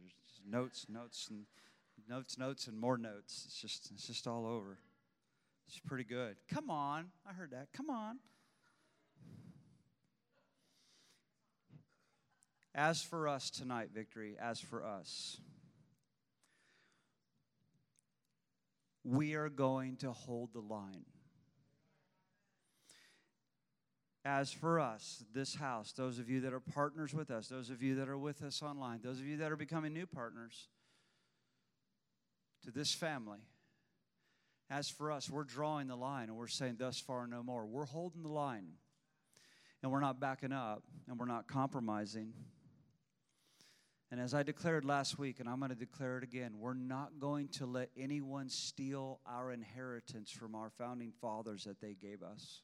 Notes, 0.48 0.86
notes, 0.90 1.28
and 1.30 1.46
notes, 2.08 2.38
notes, 2.38 2.68
and 2.68 2.78
more 2.78 2.98
notes. 2.98 3.44
It's 3.48 3.60
just, 3.60 3.90
it's 3.92 4.08
just 4.08 4.28
all 4.28 4.46
over. 4.46 4.78
It's 5.68 5.80
pretty 5.80 6.04
good. 6.04 6.36
Come 6.54 6.70
on. 6.70 7.08
I 7.28 7.34
heard 7.34 7.52
that. 7.52 7.68
Come 7.74 7.90
on. 7.90 8.20
As 12.76 13.02
for 13.02 13.28
us 13.28 13.50
tonight, 13.50 13.90
victory, 13.94 14.36
as 14.40 14.60
for 14.60 14.86
us, 14.86 15.40
we 19.06 19.36
are 19.36 19.50
going 19.50 19.96
to 19.98 20.12
hold 20.12 20.52
the 20.54 20.60
line. 20.60 21.06
As 24.28 24.52
for 24.52 24.80
us, 24.80 25.24
this 25.36 25.54
house, 25.54 25.92
those 25.92 26.18
of 26.18 26.32
you 26.32 26.42
that 26.42 26.54
are 26.54 26.60
partners 26.60 27.14
with 27.14 27.30
us, 27.30 27.48
those 27.48 27.70
of 27.70 27.84
you 27.84 27.94
that 27.96 28.10
are 28.10 28.18
with 28.18 28.42
us 28.42 28.64
online, 28.64 29.00
those 29.04 29.20
of 29.20 29.28
you 29.28 29.38
that 29.38 29.52
are 29.52 29.56
becoming 29.56 29.94
new 29.94 30.08
partners 30.08 30.68
to 32.64 32.72
this 32.72 32.92
family, 32.92 33.38
as 34.72 34.90
for 34.90 35.12
us, 35.12 35.30
we're 35.30 35.44
drawing 35.44 35.88
the 35.88 35.96
line 35.96 36.30
and 36.30 36.36
we're 36.36 36.48
saying, 36.48 36.78
thus 36.80 37.00
far, 37.00 37.28
no 37.28 37.44
more. 37.44 37.68
We're 37.68 37.86
holding 37.86 38.24
the 38.24 38.30
line 38.30 38.66
and 39.84 39.92
we're 39.92 40.00
not 40.00 40.20
backing 40.20 40.52
up 40.52 40.82
and 41.08 41.20
we're 41.20 41.28
not 41.28 41.48
compromising. 41.48 42.34
And 44.10 44.20
as 44.20 44.34
I 44.34 44.42
declared 44.42 44.86
last 44.86 45.20
week, 45.20 45.40
and 45.40 45.48
I'm 45.48 45.60
going 45.60 45.70
to 45.70 45.76
declare 45.76 46.18
it 46.18 46.24
again, 46.24 46.54
we're 46.58 46.74
not 46.74 47.20
going 47.20 47.50
to 47.50 47.68
let 47.68 47.90
anyone 47.96 48.50
steal 48.50 49.20
our 49.28 49.52
inheritance 49.52 50.32
from 50.32 50.56
our 50.56 50.72
founding 50.72 51.12
fathers 51.22 51.66
that 51.66 51.80
they 51.80 51.94
gave 51.94 52.24
us. 52.24 52.62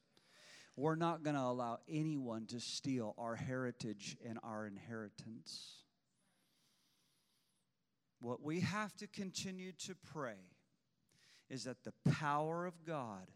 We're 0.76 0.94
not 0.96 1.22
going 1.22 1.36
to 1.36 1.42
allow 1.42 1.80
anyone 1.88 2.46
to 2.46 2.60
steal 2.60 3.14
our 3.18 3.36
heritage 3.36 4.16
and 4.26 4.38
our 4.42 4.66
inheritance. 4.66 5.82
What 8.20 8.42
we 8.42 8.60
have 8.60 8.94
to 8.96 9.06
continue 9.06 9.72
to 9.86 9.94
pray 10.12 10.38
is 11.50 11.64
that 11.64 11.84
the 11.84 11.92
power 12.12 12.64
of 12.64 12.84
God 12.86 13.30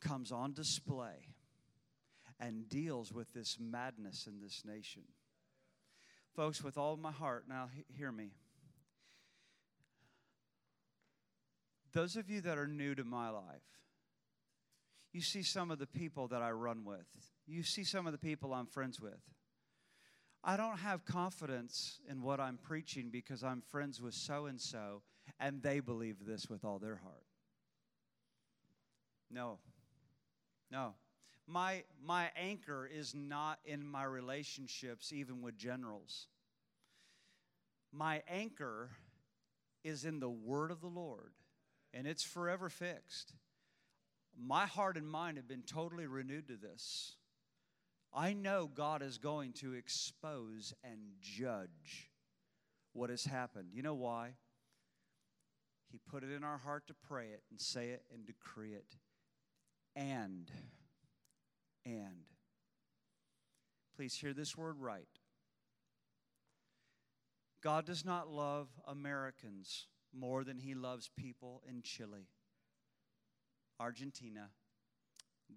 comes 0.00 0.30
on 0.30 0.52
display 0.52 1.34
and 2.38 2.68
deals 2.68 3.12
with 3.12 3.32
this 3.32 3.56
madness 3.58 4.26
in 4.26 4.40
this 4.40 4.62
nation. 4.64 5.02
Folks, 6.36 6.62
with 6.62 6.76
all 6.76 6.96
my 6.96 7.12
heart, 7.12 7.44
now 7.48 7.68
hear 7.96 8.12
me. 8.12 8.32
Those 11.92 12.16
of 12.16 12.28
you 12.28 12.40
that 12.42 12.58
are 12.58 12.66
new 12.66 12.94
to 12.94 13.04
my 13.04 13.30
life, 13.30 13.62
you 15.14 15.22
see 15.22 15.42
some 15.42 15.70
of 15.70 15.78
the 15.78 15.86
people 15.86 16.28
that 16.28 16.42
I 16.42 16.50
run 16.50 16.84
with, 16.84 17.06
you 17.46 17.62
see 17.62 17.84
some 17.84 18.06
of 18.06 18.12
the 18.12 18.18
people 18.18 18.52
I'm 18.52 18.66
friends 18.66 19.00
with. 19.00 19.20
I 20.42 20.58
don't 20.58 20.78
have 20.78 21.06
confidence 21.06 22.00
in 22.10 22.20
what 22.20 22.40
I'm 22.40 22.58
preaching 22.58 23.08
because 23.10 23.42
I'm 23.42 23.62
friends 23.62 24.02
with 24.02 24.12
so 24.12 24.44
and 24.46 24.60
so 24.60 25.02
and 25.40 25.62
they 25.62 25.80
believe 25.80 26.16
this 26.26 26.50
with 26.50 26.64
all 26.64 26.78
their 26.78 26.96
heart. 26.96 27.24
No. 29.30 29.58
No. 30.70 30.94
My, 31.46 31.84
my 32.02 32.30
anchor 32.36 32.88
is 32.92 33.14
not 33.14 33.58
in 33.64 33.86
my 33.86 34.04
relationships, 34.04 35.12
even 35.12 35.42
with 35.42 35.56
generals. 35.56 36.26
My 37.92 38.22
anchor 38.28 38.90
is 39.82 40.04
in 40.04 40.20
the 40.20 40.28
word 40.28 40.70
of 40.70 40.80
the 40.80 40.88
Lord, 40.88 41.32
and 41.92 42.06
it's 42.06 42.24
forever 42.24 42.68
fixed. 42.68 43.34
My 44.38 44.66
heart 44.66 44.96
and 44.96 45.08
mind 45.08 45.36
have 45.36 45.48
been 45.48 45.62
totally 45.62 46.06
renewed 46.06 46.48
to 46.48 46.56
this. 46.56 47.16
I 48.12 48.32
know 48.32 48.70
God 48.72 49.02
is 49.02 49.18
going 49.18 49.52
to 49.54 49.74
expose 49.74 50.72
and 50.84 50.98
judge 51.20 52.10
what 52.92 53.10
has 53.10 53.24
happened. 53.24 53.68
You 53.72 53.82
know 53.82 53.94
why? 53.94 54.34
He 55.90 55.98
put 56.10 56.24
it 56.24 56.30
in 56.30 56.42
our 56.44 56.58
heart 56.58 56.86
to 56.88 56.94
pray 56.94 57.28
it 57.28 57.42
and 57.50 57.60
say 57.60 57.90
it 57.90 58.02
and 58.12 58.26
decree 58.26 58.72
it. 58.72 58.96
And, 59.96 60.50
and, 61.84 62.24
please 63.96 64.14
hear 64.14 64.32
this 64.32 64.56
word 64.56 64.80
right. 64.80 65.06
God 67.62 67.86
does 67.86 68.04
not 68.04 68.28
love 68.28 68.68
Americans 68.86 69.86
more 70.12 70.44
than 70.44 70.58
he 70.58 70.74
loves 70.74 71.10
people 71.16 71.62
in 71.68 71.82
Chile, 71.82 72.28
Argentina, 73.78 74.50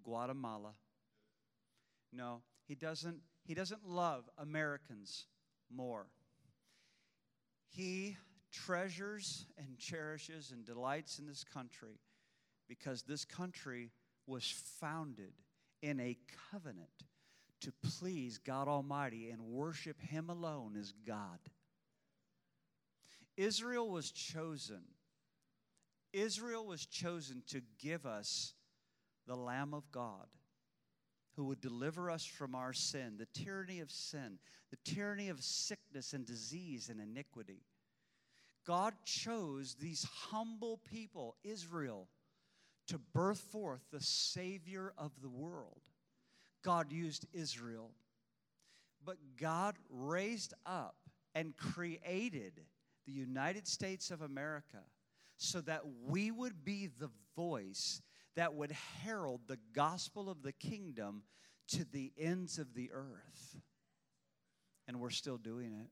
Guatemala. 0.02 0.72
No, 2.12 2.42
he 2.64 2.74
doesn't 2.74 3.20
he 3.44 3.54
doesn't 3.54 3.86
love 3.86 4.28
Americans 4.36 5.26
more. 5.70 6.06
He 7.68 8.16
treasures 8.52 9.46
and 9.56 9.78
cherishes 9.78 10.50
and 10.50 10.64
delights 10.64 11.18
in 11.18 11.26
this 11.26 11.44
country 11.44 12.00
because 12.68 13.02
this 13.02 13.24
country 13.24 13.90
was 14.26 14.44
founded 14.80 15.32
in 15.82 16.00
a 16.00 16.16
covenant 16.50 16.88
to 17.60 17.72
please 17.98 18.38
God 18.38 18.68
Almighty 18.68 19.30
and 19.30 19.40
worship 19.42 20.00
Him 20.00 20.30
alone 20.30 20.76
as 20.78 20.92
God. 21.06 21.38
Israel 23.36 23.90
was 23.90 24.10
chosen. 24.10 24.82
Israel 26.12 26.66
was 26.66 26.86
chosen 26.86 27.42
to 27.48 27.60
give 27.78 28.06
us 28.06 28.54
the 29.26 29.36
Lamb 29.36 29.74
of 29.74 29.90
God 29.92 30.26
who 31.36 31.44
would 31.44 31.60
deliver 31.60 32.10
us 32.10 32.24
from 32.24 32.54
our 32.54 32.72
sin, 32.72 33.16
the 33.16 33.44
tyranny 33.44 33.80
of 33.80 33.90
sin, 33.90 34.38
the 34.70 34.92
tyranny 34.92 35.28
of 35.28 35.42
sickness 35.42 36.12
and 36.12 36.26
disease 36.26 36.88
and 36.88 37.00
iniquity. 37.00 37.62
God 38.66 38.94
chose 39.04 39.76
these 39.78 40.04
humble 40.30 40.80
people, 40.90 41.36
Israel, 41.44 42.08
to 42.88 42.98
birth 42.98 43.38
forth 43.38 43.82
the 43.92 44.00
Savior 44.00 44.92
of 44.98 45.12
the 45.22 45.28
world. 45.28 45.80
God 46.64 46.90
used 46.90 47.26
Israel. 47.32 47.92
But 49.04 49.16
God 49.40 49.76
raised 49.88 50.54
up 50.66 50.96
and 51.34 51.56
created 51.56 52.60
the 53.06 53.12
United 53.12 53.68
States 53.68 54.10
of 54.10 54.22
America 54.22 54.82
so 55.38 55.60
that 55.62 55.82
we 56.04 56.30
would 56.30 56.64
be 56.64 56.88
the 56.98 57.10
voice 57.34 58.02
that 58.36 58.54
would 58.54 58.72
herald 59.02 59.40
the 59.46 59.58
gospel 59.72 60.28
of 60.28 60.42
the 60.42 60.52
kingdom 60.52 61.22
to 61.68 61.84
the 61.84 62.12
ends 62.18 62.58
of 62.58 62.74
the 62.74 62.90
earth. 62.92 63.60
And 64.86 65.00
we're 65.00 65.10
still 65.10 65.38
doing 65.38 65.72
it. 65.72 65.90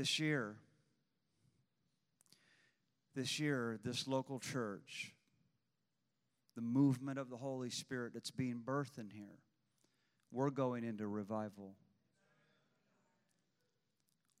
This 0.00 0.18
year, 0.18 0.56
this 3.14 3.38
year, 3.38 3.78
this 3.84 4.08
local 4.08 4.38
church, 4.38 5.12
the 6.56 6.62
movement 6.62 7.18
of 7.18 7.28
the 7.28 7.36
Holy 7.36 7.68
Spirit 7.68 8.14
that's 8.14 8.30
being 8.30 8.62
birthed 8.64 8.96
in 8.96 9.10
here, 9.10 9.40
we're 10.32 10.48
going 10.48 10.84
into 10.84 11.06
revival. 11.06 11.74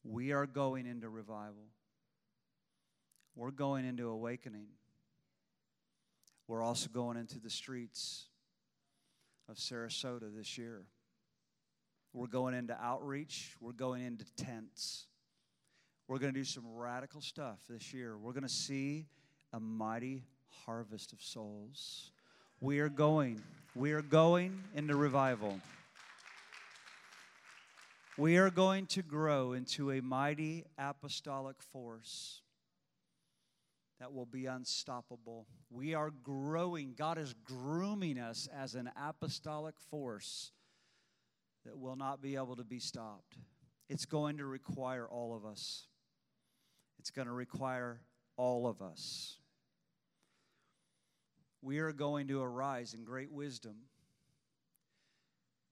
We 0.02 0.32
are 0.32 0.46
going 0.46 0.86
into 0.86 1.10
revival. 1.10 1.66
We're 3.36 3.50
going 3.50 3.84
into 3.84 4.08
awakening. 4.08 4.68
We're 6.48 6.62
also 6.62 6.88
going 6.88 7.18
into 7.18 7.38
the 7.38 7.50
streets 7.50 8.28
of 9.46 9.56
Sarasota 9.56 10.34
this 10.34 10.56
year. 10.56 10.86
We're 12.14 12.28
going 12.28 12.54
into 12.54 12.82
outreach. 12.82 13.56
We're 13.60 13.72
going 13.72 14.00
into 14.00 14.24
tents. 14.38 15.04
We're 16.10 16.18
going 16.18 16.34
to 16.34 16.40
do 16.40 16.44
some 16.44 16.64
radical 16.66 17.20
stuff 17.20 17.60
this 17.68 17.94
year. 17.94 18.18
We're 18.18 18.32
going 18.32 18.42
to 18.42 18.48
see 18.48 19.06
a 19.52 19.60
mighty 19.60 20.24
harvest 20.66 21.12
of 21.12 21.22
souls. 21.22 22.10
We 22.60 22.80
are 22.80 22.88
going, 22.88 23.40
we 23.76 23.92
are 23.92 24.02
going 24.02 24.60
into 24.74 24.96
revival. 24.96 25.60
We 28.18 28.38
are 28.38 28.50
going 28.50 28.86
to 28.86 29.02
grow 29.02 29.52
into 29.52 29.92
a 29.92 30.00
mighty 30.00 30.64
apostolic 30.76 31.62
force 31.62 32.40
that 34.00 34.12
will 34.12 34.26
be 34.26 34.46
unstoppable. 34.46 35.46
We 35.70 35.94
are 35.94 36.10
growing. 36.10 36.94
God 36.98 37.18
is 37.18 37.36
grooming 37.44 38.18
us 38.18 38.48
as 38.52 38.74
an 38.74 38.90
apostolic 39.00 39.76
force 39.78 40.50
that 41.64 41.78
will 41.78 41.94
not 41.94 42.20
be 42.20 42.34
able 42.34 42.56
to 42.56 42.64
be 42.64 42.80
stopped. 42.80 43.36
It's 43.88 44.06
going 44.06 44.38
to 44.38 44.44
require 44.44 45.06
all 45.06 45.36
of 45.36 45.44
us. 45.44 45.86
It's 47.00 47.10
going 47.10 47.28
to 47.28 47.32
require 47.32 47.98
all 48.36 48.66
of 48.66 48.82
us. 48.82 49.38
We 51.62 51.78
are 51.78 51.92
going 51.92 52.28
to 52.28 52.42
arise 52.42 52.92
in 52.92 53.04
great 53.04 53.32
wisdom. 53.32 53.76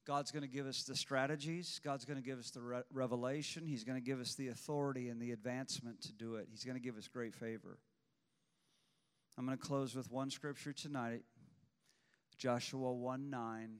God's 0.06 0.30
going 0.30 0.42
to 0.42 0.48
give 0.48 0.66
us 0.66 0.84
the 0.84 0.96
strategies. 0.96 1.82
God's 1.84 2.06
going 2.06 2.16
to 2.16 2.24
give 2.24 2.38
us 2.38 2.48
the 2.48 2.62
re- 2.62 2.82
revelation. 2.90 3.66
He's 3.66 3.84
going 3.84 3.98
to 3.98 4.04
give 4.04 4.20
us 4.20 4.36
the 4.36 4.48
authority 4.48 5.10
and 5.10 5.20
the 5.20 5.32
advancement 5.32 6.00
to 6.04 6.14
do 6.14 6.36
it. 6.36 6.48
He's 6.50 6.64
going 6.64 6.78
to 6.78 6.82
give 6.82 6.96
us 6.96 7.08
great 7.08 7.34
favor. 7.34 7.76
I'm 9.36 9.44
going 9.44 9.58
to 9.58 9.62
close 9.62 9.94
with 9.94 10.10
one 10.10 10.30
scripture 10.30 10.72
tonight 10.72 11.24
Joshua 12.38 12.90
1 12.90 13.28
9. 13.28 13.70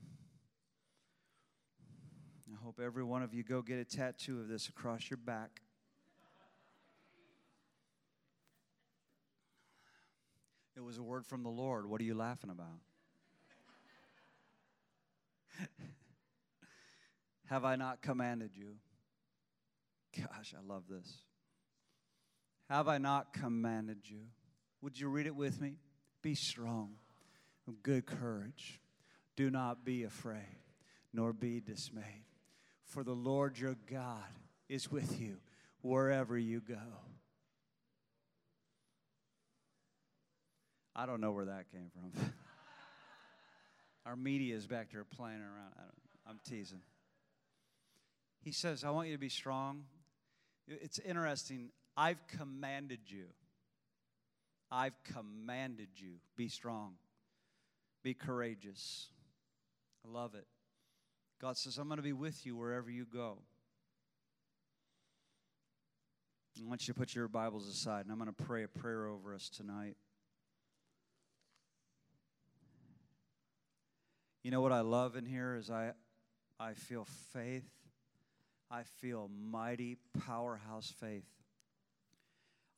I 2.53 2.63
hope 2.63 2.79
every 2.79 3.05
one 3.05 3.23
of 3.23 3.33
you 3.33 3.43
go 3.43 3.63
get 3.63 3.79
a 3.79 3.87
tattoo 3.87 4.39
of 4.39 4.49
this 4.49 4.69
across 4.69 5.09
your 5.09 5.17
back. 5.17 5.63
It 10.79 10.85
was 10.85 10.97
a 10.97 11.03
word 11.03 11.27
from 11.27 11.43
the 11.43 11.49
Lord. 11.49 11.87
What 11.87 12.01
are 12.01 12.05
you 12.05 12.15
laughing 12.15 12.51
about? 12.51 12.79
Have 17.47 17.65
I 17.65 17.75
not 17.75 18.01
commanded 18.01 18.53
you? 18.55 18.77
Gosh, 20.17 20.55
I 20.57 20.65
love 20.65 20.85
this. 20.89 21.23
Have 22.71 22.87
I 22.87 22.99
not 22.99 23.33
commanded 23.33 24.09
you? 24.09 24.21
Would 24.81 25.01
you 25.01 25.09
read 25.09 25.27
it 25.27 25.35
with 25.35 25.61
me? 25.61 25.79
Be 26.23 26.37
strong, 26.37 26.93
of 27.67 27.83
good 27.83 28.07
courage. 28.07 28.81
Do 29.35 29.51
not 29.51 29.85
be 29.85 30.05
afraid, 30.05 30.61
nor 31.13 31.33
be 31.33 31.59
dismayed. 31.59 32.27
For 32.85 33.03
the 33.03 33.15
Lord 33.15 33.59
your 33.59 33.75
God 33.91 34.23
is 34.69 34.93
with 34.93 35.21
you 35.21 35.39
wherever 35.83 36.39
you 36.39 36.61
go. 36.61 36.79
I 40.99 41.07
don't 41.07 41.21
know 41.21 41.31
where 41.31 41.45
that 41.45 41.71
came 41.71 41.93
from. 41.93 42.11
Our 44.05 44.17
media 44.17 44.57
is 44.57 44.67
back 44.67 44.91
there 44.91 45.05
playing 45.05 45.39
around. 45.39 45.73
I 46.27 46.31
am 46.31 46.41
teasing. 46.45 46.81
He 48.43 48.51
says, 48.51 48.83
I 48.83 48.91
want 48.91 49.07
you 49.07 49.15
to 49.15 49.21
be 49.21 49.29
strong. 49.29 49.85
It's 50.67 50.99
interesting. 50.99 51.71
I've 51.97 52.19
commanded 52.27 52.99
you. 53.07 53.27
I've 54.73 55.01
commanded 55.05 55.89
you. 55.95 56.15
Be 56.37 56.49
strong. 56.49 56.95
Be 58.03 58.13
courageous. 58.13 59.07
I 60.05 60.13
love 60.13 60.35
it. 60.35 60.47
God 61.41 61.57
says, 61.57 61.79
I'm 61.79 61.87
going 61.87 61.99
to 61.99 62.03
be 62.03 62.13
with 62.13 62.45
you 62.45 62.57
wherever 62.57 62.91
you 62.91 63.07
go. 63.07 63.39
I 66.61 66.69
want 66.69 66.89
you 66.89 66.93
to 66.93 66.99
put 66.99 67.15
your 67.15 67.29
Bibles 67.29 67.69
aside, 67.69 68.05
and 68.05 68.11
I'm 68.11 68.19
going 68.19 68.35
to 68.35 68.45
pray 68.45 68.65
a 68.65 68.69
prayer 68.69 69.07
over 69.07 69.33
us 69.33 69.49
tonight. 69.49 69.97
You 74.49 74.53
know 74.53 74.63
what 74.63 74.73
I 74.73 74.81
love 74.81 75.15
in 75.15 75.27
here 75.27 75.57
is 75.57 75.69
I, 75.69 75.93
I 76.59 76.73
feel 76.73 77.07
faith. 77.35 77.69
I 78.71 78.85
feel 79.03 79.29
mighty 79.29 79.99
powerhouse 80.27 80.91
faith. 80.99 81.29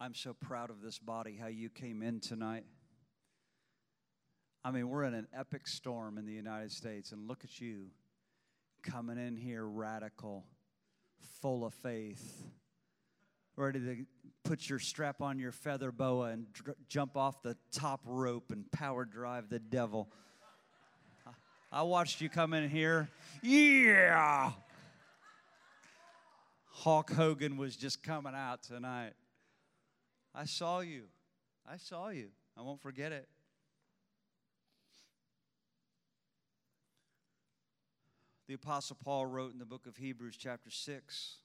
I'm 0.01 0.13
so 0.13 0.35
proud 0.35 0.71
of 0.71 0.83
this 0.83 0.99
body, 0.99 1.39
how 1.41 1.47
you 1.47 1.71
came 1.71 2.03
in 2.03 2.19
tonight. 2.19 2.65
I 4.65 4.73
mean, 4.73 4.89
we're 4.89 5.05
in 5.05 5.15
an 5.15 5.29
epic 5.33 5.69
storm 5.69 6.19
in 6.19 6.27
the 6.27 6.33
United 6.33 6.73
States, 6.73 7.13
and 7.13 7.29
look 7.29 7.45
at 7.45 7.61
you 7.61 7.91
coming 8.83 9.17
in 9.17 9.37
here 9.37 9.65
radical, 9.65 10.47
full 11.41 11.65
of 11.65 11.73
faith, 11.73 12.49
ready 13.55 13.79
to 13.79 14.07
put 14.43 14.69
your 14.69 14.81
strap 14.81 15.23
on 15.23 15.39
your 15.39 15.53
feather 15.53 15.93
boa 15.93 16.31
and 16.31 16.53
dr- 16.53 16.77
jump 16.89 17.17
off 17.17 17.43
the 17.43 17.57
top 17.73 18.01
rope 18.05 18.51
and 18.51 18.69
power 18.73 19.05
drive 19.05 19.51
the 19.51 19.61
devil. 19.61 20.11
I 21.73 21.83
watched 21.83 22.21
you 22.21 22.29
come 22.29 22.53
in 22.53 22.69
here. 22.69 23.09
Yeah! 23.43 24.53
Hulk 26.67 27.13
Hogan 27.13 27.57
was 27.57 27.77
just 27.77 28.03
coming 28.03 28.35
out 28.35 28.63
tonight. 28.63 29.13
I 30.35 30.47
saw 30.47 30.81
you. 30.81 31.05
I 31.71 31.77
saw 31.77 32.09
you. 32.09 32.29
I 32.57 32.63
won't 32.63 32.81
forget 32.81 33.13
it. 33.13 33.29
The 38.49 38.55
Apostle 38.55 38.97
Paul 39.05 39.27
wrote 39.27 39.53
in 39.53 39.61
the 39.61 39.65
book 39.65 39.87
of 39.87 39.97
Hebrews, 39.97 40.37
chapter 40.37 40.71
6, 40.71 41.37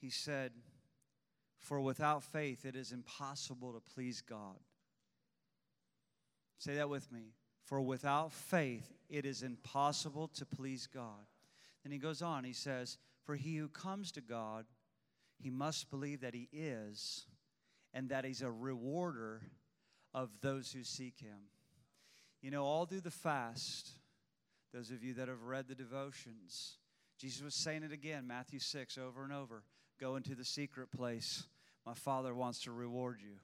he 0.00 0.10
said, 0.10 0.50
For 1.60 1.80
without 1.80 2.24
faith 2.24 2.64
it 2.64 2.74
is 2.74 2.90
impossible 2.90 3.72
to 3.72 3.80
please 3.94 4.20
God. 4.20 4.58
Say 6.58 6.74
that 6.74 6.88
with 6.88 7.12
me. 7.12 7.34
For 7.66 7.80
without 7.80 8.32
faith 8.32 8.92
it 9.10 9.26
is 9.26 9.42
impossible 9.42 10.28
to 10.28 10.46
please 10.46 10.86
God. 10.86 11.26
Then 11.82 11.92
he 11.92 11.98
goes 11.98 12.22
on, 12.22 12.44
he 12.44 12.52
says, 12.52 12.96
For 13.24 13.34
he 13.34 13.56
who 13.56 13.68
comes 13.68 14.12
to 14.12 14.20
God, 14.20 14.66
he 15.36 15.50
must 15.50 15.90
believe 15.90 16.20
that 16.20 16.34
he 16.34 16.48
is, 16.52 17.26
and 17.92 18.08
that 18.08 18.24
he's 18.24 18.40
a 18.40 18.50
rewarder 18.50 19.42
of 20.14 20.30
those 20.40 20.72
who 20.72 20.84
seek 20.84 21.18
him. 21.18 21.50
You 22.40 22.50
know, 22.52 22.64
all 22.64 22.86
through 22.86 23.00
the 23.00 23.10
fast, 23.10 23.90
those 24.72 24.90
of 24.90 25.02
you 25.02 25.14
that 25.14 25.28
have 25.28 25.42
read 25.42 25.66
the 25.68 25.74
devotions, 25.74 26.78
Jesus 27.18 27.42
was 27.42 27.54
saying 27.54 27.82
it 27.82 27.92
again, 27.92 28.26
Matthew 28.26 28.60
6, 28.60 28.96
over 28.96 29.24
and 29.24 29.32
over 29.32 29.64
go 29.98 30.16
into 30.16 30.34
the 30.34 30.44
secret 30.44 30.90
place. 30.90 31.46
My 31.84 31.94
Father 31.94 32.34
wants 32.34 32.60
to 32.64 32.72
reward 32.72 33.18
you. 33.20 33.38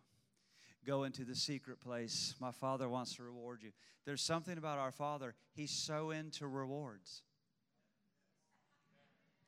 Go 0.85 1.05
into 1.05 1.25
the 1.25 1.37
secret 1.37 1.81
place. 1.81 2.35
My 2.41 2.51
Father 2.51 2.89
wants 2.89 3.15
to 3.17 3.23
reward 3.23 3.63
you. 3.63 3.71
There's 4.05 4.23
something 4.23 4.59
about 4.59 4.79
our 4.79 4.91
Father, 4.91 5.35
He's 5.55 5.71
so 5.71 6.11
into 6.11 6.47
rewards. 6.47 7.23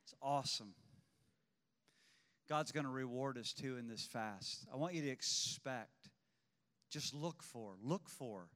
It's 0.05 0.15
awesome. 0.23 0.75
God's 2.49 2.73
going 2.73 2.85
to 2.85 2.91
reward 2.91 3.39
us 3.39 3.53
too 3.53 3.77
in 3.79 3.89
this 3.89 4.05
fast. 4.05 4.67
I 4.73 4.77
want 4.77 4.95
you 4.95 5.03
to 5.03 5.09
expect, 5.09 6.11
just 6.91 7.15
look 7.15 7.43
for, 7.43 7.75
look 7.83 8.09
for 8.09 8.49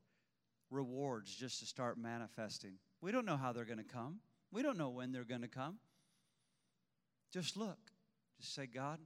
rewards 0.71 1.35
just 1.35 1.61
to 1.61 1.67
start 1.67 1.97
manifesting. 1.97 2.75
We 3.01 3.13
don't 3.13 3.25
know 3.25 3.37
how 3.37 3.53
they're 3.53 3.65
going 3.65 3.79
to 3.79 3.85
come. 3.85 4.21
We 4.53 4.63
don't 4.63 4.77
know 4.77 4.91
when 4.91 5.11
they're 5.11 5.25
going 5.25 5.41
to 5.41 5.49
come. 5.49 5.79
Just 7.33 7.57
look. 7.57 7.79
Just 8.41 8.55
say, 8.55 8.67
God, 8.67 8.99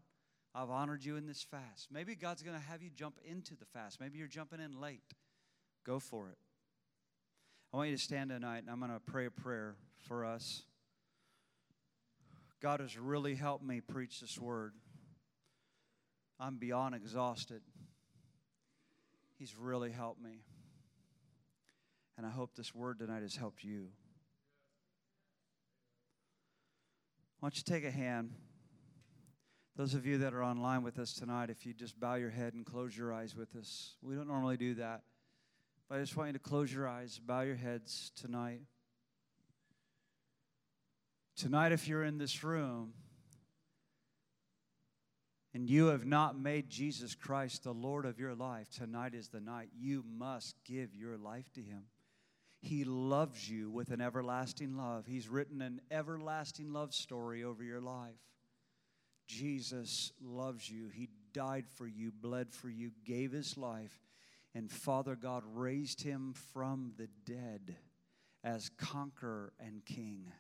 I've 0.55 0.71
honored 0.71 1.05
you 1.05 1.17
in 1.17 1.27
this 1.27 1.43
fast. 1.43 1.89
Maybe 1.91 2.15
God's 2.15 2.43
going 2.43 2.59
to 2.59 2.67
have 2.67 2.83
you 2.83 2.91
jump 2.95 3.19
into 3.25 3.57
the 3.57 3.65
fast. 3.65 4.01
Maybe 4.01 4.19
you're 4.19 4.29
jumping 4.29 4.61
in 4.61 4.81
late. 4.81 5.15
Go 5.85 5.99
for 5.99 6.29
it. 6.29 6.37
I 7.73 7.79
want 7.79 7.89
you 7.89 7.97
to 7.97 8.03
stand 8.03 8.31
tonight 8.31 8.59
and 8.59 8.71
I'm 8.71 8.79
going 8.79 8.93
to 8.93 9.01
pray 9.01 9.27
a 9.27 9.31
prayer 9.31 9.77
for 10.07 10.27
us. 10.27 10.63
God 12.61 12.81
has 12.81 12.99
really 12.99 13.35
helped 13.35 13.65
me 13.65 13.81
preach 13.81 14.21
this 14.21 14.39
word. 14.39 14.75
I'm 16.39 16.59
beyond 16.59 16.95
exhausted. 16.95 17.63
He's 19.39 19.57
really 19.57 19.91
helped 19.91 20.23
me. 20.23 20.43
And 22.19 22.27
I 22.27 22.31
hope 22.31 22.55
this 22.55 22.75
word 22.75 22.99
tonight 22.99 23.23
has 23.23 23.35
helped 23.35 23.65
you. 23.65 23.89
Why 27.41 27.49
don't 27.49 27.57
you 27.57 27.63
take 27.65 27.85
a 27.85 27.91
hand? 27.91 28.35
Those 29.75 29.95
of 29.95 30.05
you 30.05 30.19
that 30.19 30.35
are 30.35 30.45
online 30.45 30.83
with 30.83 30.99
us 30.99 31.15
tonight, 31.15 31.49
if 31.49 31.65
you 31.65 31.73
just 31.73 31.99
bow 31.99 32.17
your 32.17 32.31
head 32.31 32.53
and 32.53 32.65
close 32.65 32.97
your 32.97 33.13
eyes 33.13 33.35
with 33.35 33.57
us. 33.57 33.95
We 34.03 34.15
don't 34.15 34.29
normally 34.29 34.59
do 34.59 34.75
that. 34.75 35.03
But 35.89 35.99
I 35.99 36.01
just 36.01 36.17
want 36.17 36.29
you 36.29 36.33
to 36.35 36.39
close 36.39 36.73
your 36.73 36.87
eyes, 36.87 37.19
bow 37.19 37.41
your 37.41 37.57
heads 37.57 38.13
tonight. 38.15 38.61
Tonight, 41.37 41.73
if 41.73 41.89
you're 41.89 42.05
in 42.05 42.19
this 42.19 42.45
room 42.45 42.93
and 45.55 45.69
you 45.69 45.87
have 45.87 46.05
not 46.05 46.39
made 46.39 46.69
Jesus 46.69 47.15
Christ 47.15 47.65
the 47.65 47.73
Lord 47.73 48.05
of 48.05 48.19
your 48.19 48.35
life, 48.35 48.69
tonight 48.71 49.15
is 49.15 49.29
the 49.29 49.41
night 49.41 49.71
you 49.75 50.05
must 50.07 50.57
give 50.67 50.95
your 50.95 51.17
life 51.17 51.51
to 51.55 51.61
Him. 51.63 51.85
He 52.61 52.85
loves 52.85 53.49
you 53.49 53.71
with 53.71 53.91
an 53.91 54.03
everlasting 54.03 54.77
love. 54.77 55.07
He's 55.07 55.29
written 55.29 55.63
an 55.63 55.81
everlasting 55.91 56.73
love 56.73 56.95
story 56.95 57.43
over 57.43 57.65
your 57.65 57.81
life. 57.81 58.21
Jesus 59.33 60.13
loves 60.21 60.69
you. 60.69 60.89
He 60.89 61.09
died 61.33 61.65
for 61.77 61.87
you, 61.87 62.13
bled 62.13 62.53
for 62.53 62.69
you, 62.69 62.91
gave 63.07 63.33
his 63.33 63.57
life, 63.57 63.99
and 64.55 64.71
Father 64.71 65.17
God 65.17 65.43
raised 65.55 66.03
him 66.03 66.35
from 66.53 66.93
the 66.99 67.09
dead 67.25 67.75
as 68.45 68.71
conqueror 68.77 69.55
and 69.59 69.85
king. 69.85 70.31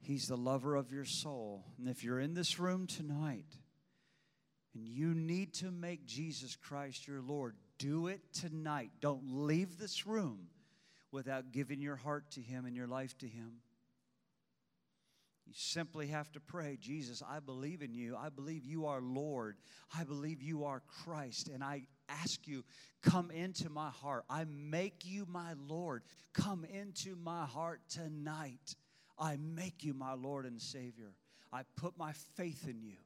He's 0.00 0.26
the 0.26 0.36
lover 0.36 0.74
of 0.74 0.90
your 0.90 1.04
soul. 1.04 1.64
And 1.78 1.88
if 1.88 2.02
you're 2.02 2.20
in 2.20 2.32
this 2.32 2.58
room 2.58 2.86
tonight 2.86 3.58
and 4.74 4.88
you 4.88 5.14
need 5.14 5.52
to 5.54 5.70
make 5.70 6.06
Jesus 6.06 6.56
Christ 6.56 7.06
your 7.06 7.20
Lord, 7.20 7.56
do 7.78 8.06
it 8.06 8.20
tonight. 8.32 8.90
Don't 9.00 9.24
leave 9.26 9.78
this 9.78 10.06
room 10.06 10.48
without 11.10 11.52
giving 11.52 11.82
your 11.82 11.96
heart 11.96 12.30
to 12.32 12.40
Him 12.40 12.64
and 12.64 12.74
your 12.74 12.86
life 12.86 13.18
to 13.18 13.28
Him. 13.28 13.60
You 15.46 15.52
simply 15.54 16.08
have 16.08 16.30
to 16.32 16.40
pray, 16.40 16.76
Jesus, 16.80 17.22
I 17.28 17.38
believe 17.38 17.80
in 17.80 17.94
you. 17.94 18.16
I 18.16 18.30
believe 18.30 18.64
you 18.64 18.86
are 18.86 19.00
Lord. 19.00 19.56
I 19.96 20.02
believe 20.02 20.42
you 20.42 20.64
are 20.64 20.82
Christ. 21.04 21.48
And 21.48 21.62
I 21.62 21.86
ask 22.08 22.48
you, 22.48 22.64
come 23.02 23.30
into 23.30 23.70
my 23.70 23.90
heart. 23.90 24.24
I 24.28 24.44
make 24.44 25.04
you 25.04 25.24
my 25.28 25.54
Lord. 25.68 26.02
Come 26.32 26.64
into 26.64 27.14
my 27.14 27.44
heart 27.44 27.80
tonight. 27.88 28.74
I 29.18 29.36
make 29.36 29.84
you 29.84 29.94
my 29.94 30.14
Lord 30.14 30.46
and 30.46 30.60
Savior. 30.60 31.12
I 31.52 31.62
put 31.76 31.96
my 31.96 32.12
faith 32.34 32.66
in 32.68 32.82
you. 32.82 32.96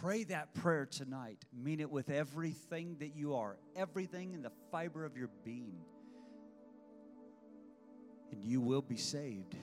Pray 0.00 0.24
that 0.24 0.54
prayer 0.54 0.86
tonight. 0.86 1.44
Mean 1.52 1.80
it 1.80 1.90
with 1.90 2.08
everything 2.08 2.96
that 3.00 3.14
you 3.14 3.34
are, 3.34 3.58
everything 3.76 4.32
in 4.32 4.42
the 4.42 4.52
fiber 4.72 5.04
of 5.04 5.16
your 5.16 5.28
being. 5.44 5.76
And 8.32 8.42
you 8.42 8.60
will 8.60 8.82
be 8.82 8.96
saved, 8.96 9.54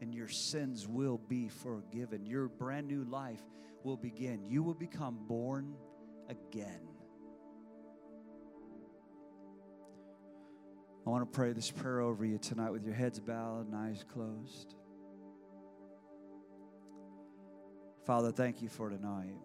and 0.00 0.14
your 0.14 0.28
sins 0.28 0.88
will 0.88 1.18
be 1.18 1.48
forgiven. 1.48 2.24
Your 2.24 2.48
brand 2.48 2.88
new 2.88 3.04
life 3.04 3.42
will 3.84 3.96
begin. 3.96 4.44
You 4.46 4.62
will 4.62 4.74
become 4.74 5.18
born 5.26 5.74
again. 6.28 6.80
I 11.06 11.10
want 11.10 11.30
to 11.30 11.36
pray 11.36 11.52
this 11.52 11.70
prayer 11.70 12.00
over 12.00 12.24
you 12.24 12.38
tonight 12.38 12.70
with 12.70 12.84
your 12.84 12.94
heads 12.94 13.18
bowed 13.20 13.66
and 13.66 13.74
eyes 13.74 14.04
closed. 14.12 14.74
Father, 18.04 18.32
thank 18.32 18.62
you 18.62 18.68
for 18.68 18.90
tonight. 18.90 19.36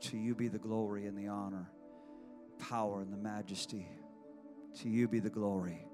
To 0.00 0.16
you 0.16 0.34
be 0.34 0.48
the 0.48 0.58
glory 0.58 1.06
and 1.06 1.16
the 1.16 1.28
honor, 1.28 1.70
power 2.58 3.00
and 3.00 3.12
the 3.12 3.16
majesty. 3.16 3.88
To 4.80 4.88
you 4.88 5.08
be 5.08 5.18
the 5.18 5.30
glory. 5.30 5.87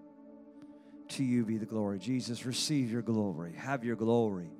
To 1.08 1.24
you 1.24 1.44
be 1.44 1.58
the 1.58 1.66
glory. 1.66 1.98
Jesus, 1.98 2.46
receive 2.46 2.90
your 2.90 3.02
glory. 3.02 3.52
Have 3.56 3.84
your 3.84 3.96
glory. 3.96 4.50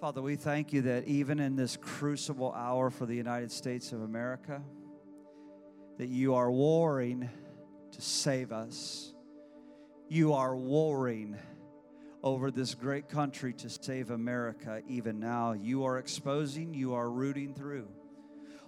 Father, 0.00 0.22
we 0.22 0.36
thank 0.36 0.72
you 0.72 0.82
that 0.82 1.08
even 1.08 1.40
in 1.40 1.56
this 1.56 1.76
crucible 1.76 2.52
hour 2.52 2.88
for 2.88 3.04
the 3.04 3.16
United 3.16 3.50
States 3.50 3.90
of 3.92 4.02
America, 4.02 4.62
that 5.98 6.08
you 6.08 6.34
are 6.34 6.50
warring 6.50 7.28
to 7.90 8.00
save 8.00 8.52
us. 8.52 9.12
You 10.08 10.34
are 10.34 10.56
warring 10.56 11.36
over 12.22 12.52
this 12.52 12.74
great 12.74 13.08
country 13.08 13.52
to 13.54 13.68
save 13.68 14.10
America 14.10 14.82
even 14.86 15.18
now. 15.18 15.52
You 15.52 15.84
are 15.84 15.98
exposing, 15.98 16.74
you 16.74 16.94
are 16.94 17.10
rooting 17.10 17.52
through. 17.54 17.88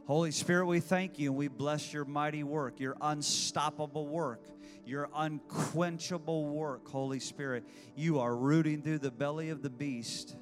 Holy 0.06 0.30
Spirit, 0.32 0.66
we 0.66 0.80
thank 0.80 1.18
you 1.18 1.30
and 1.30 1.38
we 1.38 1.48
bless 1.48 1.92
your 1.92 2.04
mighty 2.04 2.42
work, 2.42 2.80
your 2.80 2.96
unstoppable 3.00 4.06
work, 4.06 4.42
your 4.84 5.08
unquenchable 5.14 6.46
work, 6.46 6.88
Holy 6.88 7.20
Spirit. 7.20 7.64
You 7.94 8.18
are 8.18 8.34
rooting 8.34 8.82
through 8.82 8.98
the 8.98 9.10
belly 9.10 9.50
of 9.50 9.62
the 9.62 9.70
beast. 9.70 10.36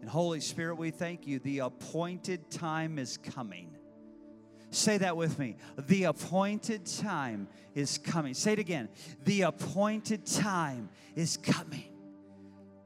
And 0.00 0.10
Holy 0.10 0.40
Spirit, 0.40 0.76
we 0.76 0.90
thank 0.90 1.26
you. 1.26 1.38
The 1.38 1.60
appointed 1.60 2.50
time 2.50 2.98
is 2.98 3.16
coming. 3.16 3.76
Say 4.70 4.98
that 4.98 5.16
with 5.16 5.38
me. 5.38 5.56
The 5.78 6.04
appointed 6.04 6.84
time 6.84 7.46
is 7.74 7.98
coming. 7.98 8.34
Say 8.34 8.54
it 8.54 8.58
again. 8.58 8.88
The 9.24 9.42
appointed 9.42 10.26
time 10.26 10.88
is 11.14 11.36
coming 11.36 11.92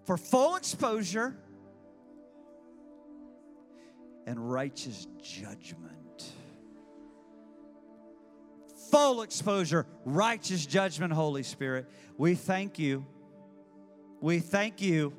for 0.05 0.19
full 0.19 0.57
exposure 0.57 1.35
and 4.27 4.51
righteous 4.51 5.07
judgment. 5.23 5.97
Full 8.91 9.22
exposure, 9.22 9.86
righteous 10.05 10.66
judgment, 10.66 11.12
Holy 11.12 11.43
Spirit. 11.43 11.86
We 12.16 12.34
thank 12.34 12.78
you. 12.78 13.07
We 14.20 14.41
thank 14.41 14.80
you. 14.80 15.12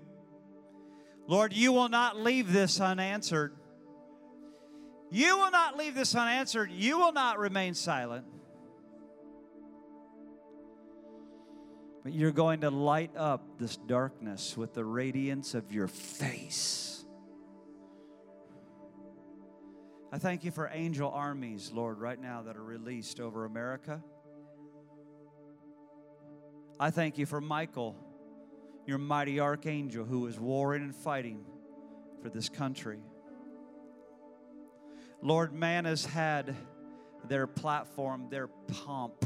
Lord, 1.28 1.54
you 1.54 1.72
will 1.72 1.90
not 1.90 2.18
leave 2.18 2.52
this 2.52 2.82
unanswered. 2.82 3.54
You 5.12 5.38
will 5.38 5.52
not 5.52 5.78
leave 5.78 5.96
this 5.96 6.16
unanswered. 6.16 6.72
You 6.72 6.98
will 6.98 7.14
not 7.14 7.40
remain 7.40 7.74
silent. 7.74 8.26
But 12.04 12.14
you're 12.14 12.32
going 12.32 12.62
to 12.62 12.70
light 12.70 13.12
up 13.16 13.60
this 13.60 13.76
darkness 13.76 14.56
with 14.56 14.74
the 14.74 14.86
radiance 14.86 15.54
of 15.54 15.72
your 15.72 15.88
face. 15.88 16.99
I 20.12 20.18
thank 20.18 20.44
you 20.44 20.50
for 20.50 20.70
angel 20.74 21.12
armies, 21.12 21.72
Lord, 21.72 22.00
right 22.00 22.20
now 22.20 22.42
that 22.42 22.58
are 22.58 22.64
released 22.64 23.20
over 23.20 23.46
America. 23.46 24.04
I 26.80 26.90
thank 26.90 27.20
you 27.20 27.28
for 27.28 27.40
Michael, 27.40 27.96
your 28.88 28.98
mighty 28.98 29.40
archangel 29.40 30.06
who 30.06 30.26
is 30.26 30.40
warring 30.40 30.82
and 30.82 30.96
fighting 30.96 31.46
for 32.24 32.30
this 32.30 32.50
country. 32.50 33.00
Lord, 35.22 35.54
man 35.54 35.86
has 35.86 36.06
had 36.06 36.56
their 37.28 37.46
platform, 37.46 38.30
their 38.32 38.48
pomp, 38.48 39.26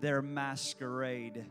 their 0.00 0.20
masquerade. 0.20 1.46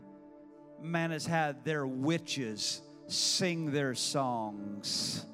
Man 0.80 1.10
has 1.10 1.26
had 1.26 1.64
their 1.64 1.86
witches 1.86 2.82
sing 3.08 3.72
their 3.72 3.96
songs, 3.96 5.26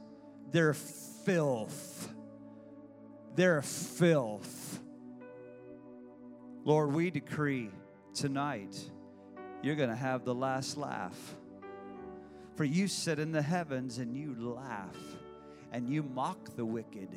their 0.53 0.73
filth, 0.73 2.15
their 3.35 3.63
filth. 3.63 4.81
Lord, 6.65 6.93
we 6.93 7.11
decree 7.11 7.71
tonight 8.15 8.77
you're 9.63 9.77
going 9.77 9.89
to 9.91 9.97
have 9.97 10.25
the 10.25 10.35
last 10.35 10.77
laugh. 10.77 11.37
For 12.57 12.65
you 12.65 12.89
sit 12.89 13.19
in 13.19 13.33
the 13.33 13.43
heavens 13.43 13.99
and 13.99 14.17
you 14.17 14.35
laugh 14.39 14.97
and 15.73 15.89
you 15.89 16.03
mock 16.03 16.57
the 16.57 16.65
wicked 16.65 17.09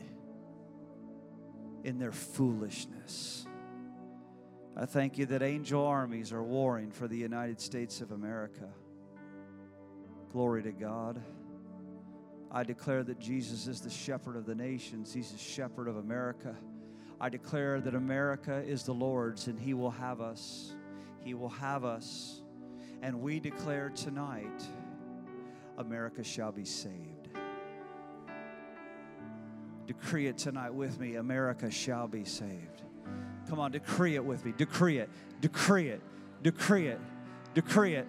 in 1.83 1.97
their 1.97 2.11
foolishness. 2.11 3.45
I 4.75 4.85
thank 4.85 5.17
you 5.17 5.25
that 5.27 5.41
angel 5.41 5.85
armies 5.85 6.31
are 6.31 6.43
warring 6.43 6.91
for 6.91 7.07
the 7.07 7.17
United 7.17 7.59
States 7.59 8.01
of 8.01 8.11
America. 8.11 8.69
Glory 10.31 10.63
to 10.63 10.71
God. 10.71 11.21
I 12.51 12.63
declare 12.63 13.03
that 13.03 13.17
Jesus 13.19 13.67
is 13.67 13.79
the 13.79 13.89
shepherd 13.89 14.35
of 14.35 14.45
the 14.45 14.55
nations, 14.55 15.13
He's 15.13 15.31
the 15.31 15.37
shepherd 15.37 15.87
of 15.87 15.97
America. 15.97 16.55
I 17.19 17.29
declare 17.29 17.79
that 17.81 17.93
America 17.93 18.63
is 18.65 18.83
the 18.83 18.93
Lord's 18.93 19.47
and 19.47 19.59
He 19.59 19.73
will 19.73 19.91
have 19.91 20.21
us. 20.21 20.73
He 21.23 21.33
will 21.33 21.49
have 21.49 21.85
us. 21.85 22.41
And 23.01 23.21
we 23.21 23.39
declare 23.39 23.91
tonight 23.91 24.63
America 25.77 26.23
shall 26.23 26.51
be 26.51 26.65
saved. 26.65 27.29
Decree 29.87 30.27
it 30.27 30.37
tonight 30.37 30.73
with 30.73 30.99
me 30.99 31.15
America 31.15 31.69
shall 31.69 32.07
be 32.07 32.25
saved. 32.25 32.81
Come 33.49 33.59
on, 33.59 33.71
decree 33.71 34.15
it 34.15 34.23
with 34.23 34.45
me. 34.45 34.53
Decree 34.57 34.97
it, 34.97 35.09
decree 35.41 35.89
it, 35.89 36.01
decree 36.41 36.87
it, 36.87 36.99
decree 37.53 37.95
it. 37.95 38.07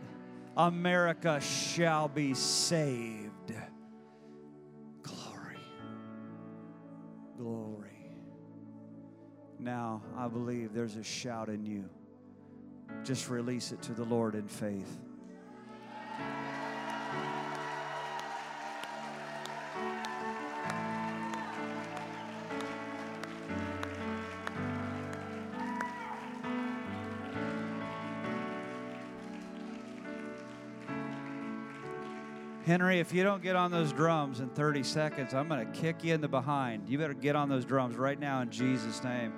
America 0.56 1.40
shall 1.40 2.08
be 2.08 2.34
saved. 2.34 3.31
Glory. 7.42 7.90
Now, 9.58 10.02
I 10.16 10.28
believe 10.28 10.72
there's 10.72 10.96
a 10.96 11.02
shout 11.02 11.48
in 11.48 11.64
you. 11.66 11.88
Just 13.02 13.28
release 13.28 13.72
it 13.72 13.82
to 13.82 13.94
the 13.94 14.04
Lord 14.04 14.34
in 14.34 14.46
faith. 14.46 14.98
Henry, 32.72 33.00
if 33.00 33.12
you 33.12 33.22
don't 33.22 33.42
get 33.42 33.54
on 33.54 33.70
those 33.70 33.92
drums 33.92 34.40
in 34.40 34.48
30 34.48 34.82
seconds, 34.82 35.34
I'm 35.34 35.46
going 35.46 35.70
to 35.70 35.78
kick 35.78 36.02
you 36.02 36.14
in 36.14 36.22
the 36.22 36.28
behind. 36.28 36.88
You 36.88 36.96
better 36.96 37.12
get 37.12 37.36
on 37.36 37.50
those 37.50 37.66
drums 37.66 37.96
right 37.96 38.18
now 38.18 38.40
in 38.40 38.48
Jesus' 38.48 39.04
name. 39.04 39.34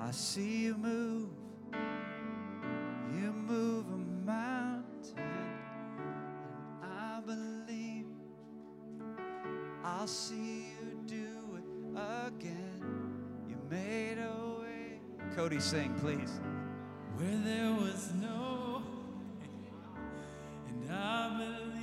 I 0.00 0.10
see 0.10 0.64
you 0.64 0.76
move. 0.76 1.28
You 3.12 3.32
move 3.32 3.86
a 3.86 4.26
mountain. 4.26 5.14
And 6.82 6.92
I 6.92 7.20
believe 7.24 8.06
I'll 9.84 10.08
see 10.08 10.72
you 10.80 11.04
do 11.06 11.28
it 11.56 12.00
again. 12.26 12.82
You 13.48 13.58
made 13.70 14.18
a 14.18 14.60
way. 14.60 14.98
Cody, 15.36 15.60
sing, 15.60 15.94
please. 16.00 16.40
Where 17.16 17.38
there 17.44 17.72
was 17.74 18.10
no 18.20 18.82
and 20.66 20.92
I 20.92 21.28
believe 21.38 21.73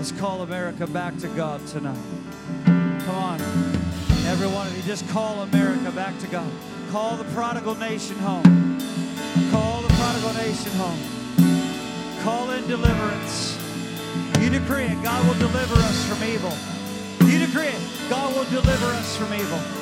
just 0.00 0.16
call 0.16 0.40
America 0.40 0.86
back 0.86 1.14
to 1.18 1.28
God 1.28 1.60
tonight? 1.66 2.00
Come 2.64 3.16
on. 3.16 3.38
Every 4.24 4.46
one 4.46 4.66
of 4.66 4.74
you, 4.74 4.82
just 4.84 5.06
call 5.10 5.42
America 5.42 5.90
back 5.90 6.18
to 6.20 6.26
God. 6.28 6.50
Call 6.90 7.18
the 7.18 7.24
prodigal 7.34 7.74
nation 7.74 8.16
home. 8.20 8.78
Call 9.50 9.82
the 9.82 9.92
prodigal 9.92 10.32
nation 10.32 10.72
home. 10.72 10.98
Call 12.22 12.50
in 12.52 12.66
deliverance. 12.66 13.58
You 14.40 14.48
decree 14.48 14.84
it, 14.84 15.02
God 15.02 15.22
will 15.28 15.38
deliver 15.38 15.74
us 15.74 16.08
from 16.08 16.24
evil. 16.24 16.56
You 17.30 17.38
decree 17.44 17.68
it, 17.68 17.82
God 18.08 18.34
will 18.34 18.44
deliver 18.44 18.86
us 18.86 19.18
from 19.18 19.34
evil. 19.34 19.79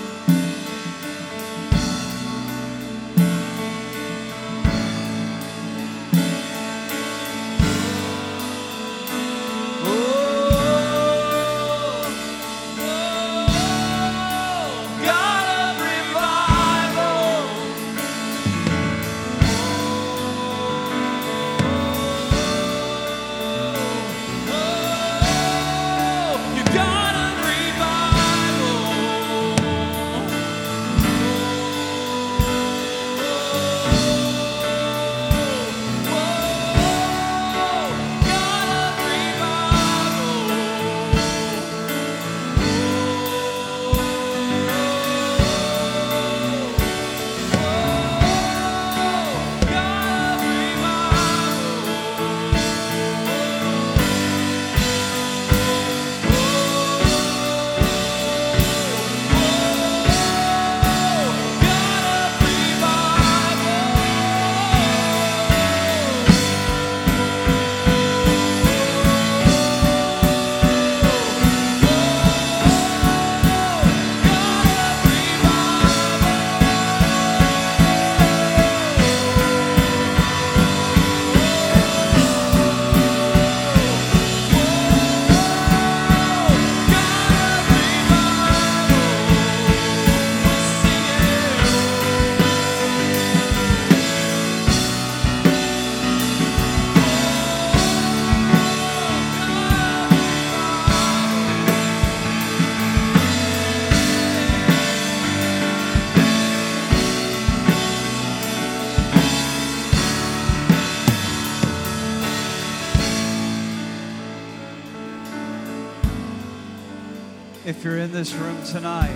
In 118.09 118.15
this 118.15 118.33
room 118.33 118.57
tonight 118.65 119.15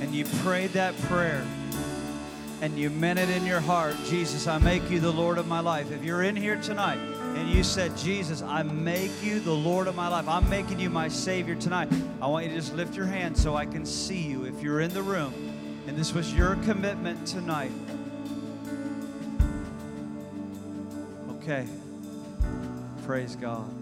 and 0.00 0.12
you 0.12 0.24
prayed 0.42 0.70
that 0.70 0.96
prayer 1.02 1.46
and 2.60 2.76
you 2.76 2.90
meant 2.90 3.16
it 3.16 3.28
in 3.28 3.46
your 3.46 3.60
heart, 3.60 3.94
Jesus, 4.06 4.48
I 4.48 4.58
make 4.58 4.90
you 4.90 4.98
the 4.98 5.12
Lord 5.12 5.38
of 5.38 5.46
my 5.46 5.60
life. 5.60 5.92
If 5.92 6.02
you're 6.02 6.24
in 6.24 6.34
here 6.34 6.60
tonight 6.60 6.98
and 6.98 7.48
you 7.48 7.62
said, 7.62 7.96
Jesus, 7.96 8.42
I 8.42 8.64
make 8.64 9.12
you 9.22 9.38
the 9.38 9.52
Lord 9.52 9.86
of 9.86 9.94
my 9.94 10.08
life, 10.08 10.26
I'm 10.26 10.48
making 10.50 10.80
you 10.80 10.90
my 10.90 11.06
Savior 11.06 11.54
tonight, 11.54 11.88
I 12.20 12.26
want 12.26 12.46
you 12.46 12.50
to 12.50 12.56
just 12.56 12.74
lift 12.74 12.96
your 12.96 13.06
hand 13.06 13.38
so 13.38 13.54
I 13.54 13.66
can 13.66 13.86
see 13.86 14.20
you. 14.20 14.46
If 14.46 14.60
you're 14.60 14.80
in 14.80 14.92
the 14.92 15.02
room 15.02 15.32
and 15.86 15.96
this 15.96 16.12
was 16.12 16.34
your 16.34 16.56
commitment 16.64 17.24
tonight, 17.24 17.70
okay. 21.38 21.68
Praise 23.04 23.36
God. 23.36 23.72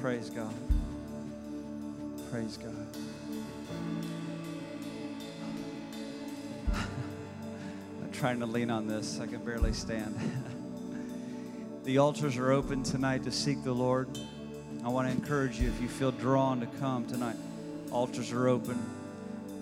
Praise 0.00 0.30
God. 0.30 0.54
Praise 2.30 2.56
God. 2.58 3.07
Trying 8.18 8.40
to 8.40 8.46
lean 8.46 8.68
on 8.68 8.88
this. 8.88 9.20
I 9.20 9.28
can 9.28 9.44
barely 9.44 9.72
stand. 9.72 10.18
the 11.84 11.98
altars 11.98 12.36
are 12.36 12.50
open 12.50 12.82
tonight 12.82 13.22
to 13.22 13.30
seek 13.30 13.62
the 13.62 13.72
Lord. 13.72 14.08
I 14.84 14.88
want 14.88 15.06
to 15.06 15.14
encourage 15.14 15.60
you 15.60 15.68
if 15.68 15.80
you 15.80 15.86
feel 15.86 16.10
drawn 16.10 16.58
to 16.58 16.66
come 16.80 17.06
tonight. 17.06 17.36
Altars 17.92 18.32
are 18.32 18.48
open. 18.48 18.84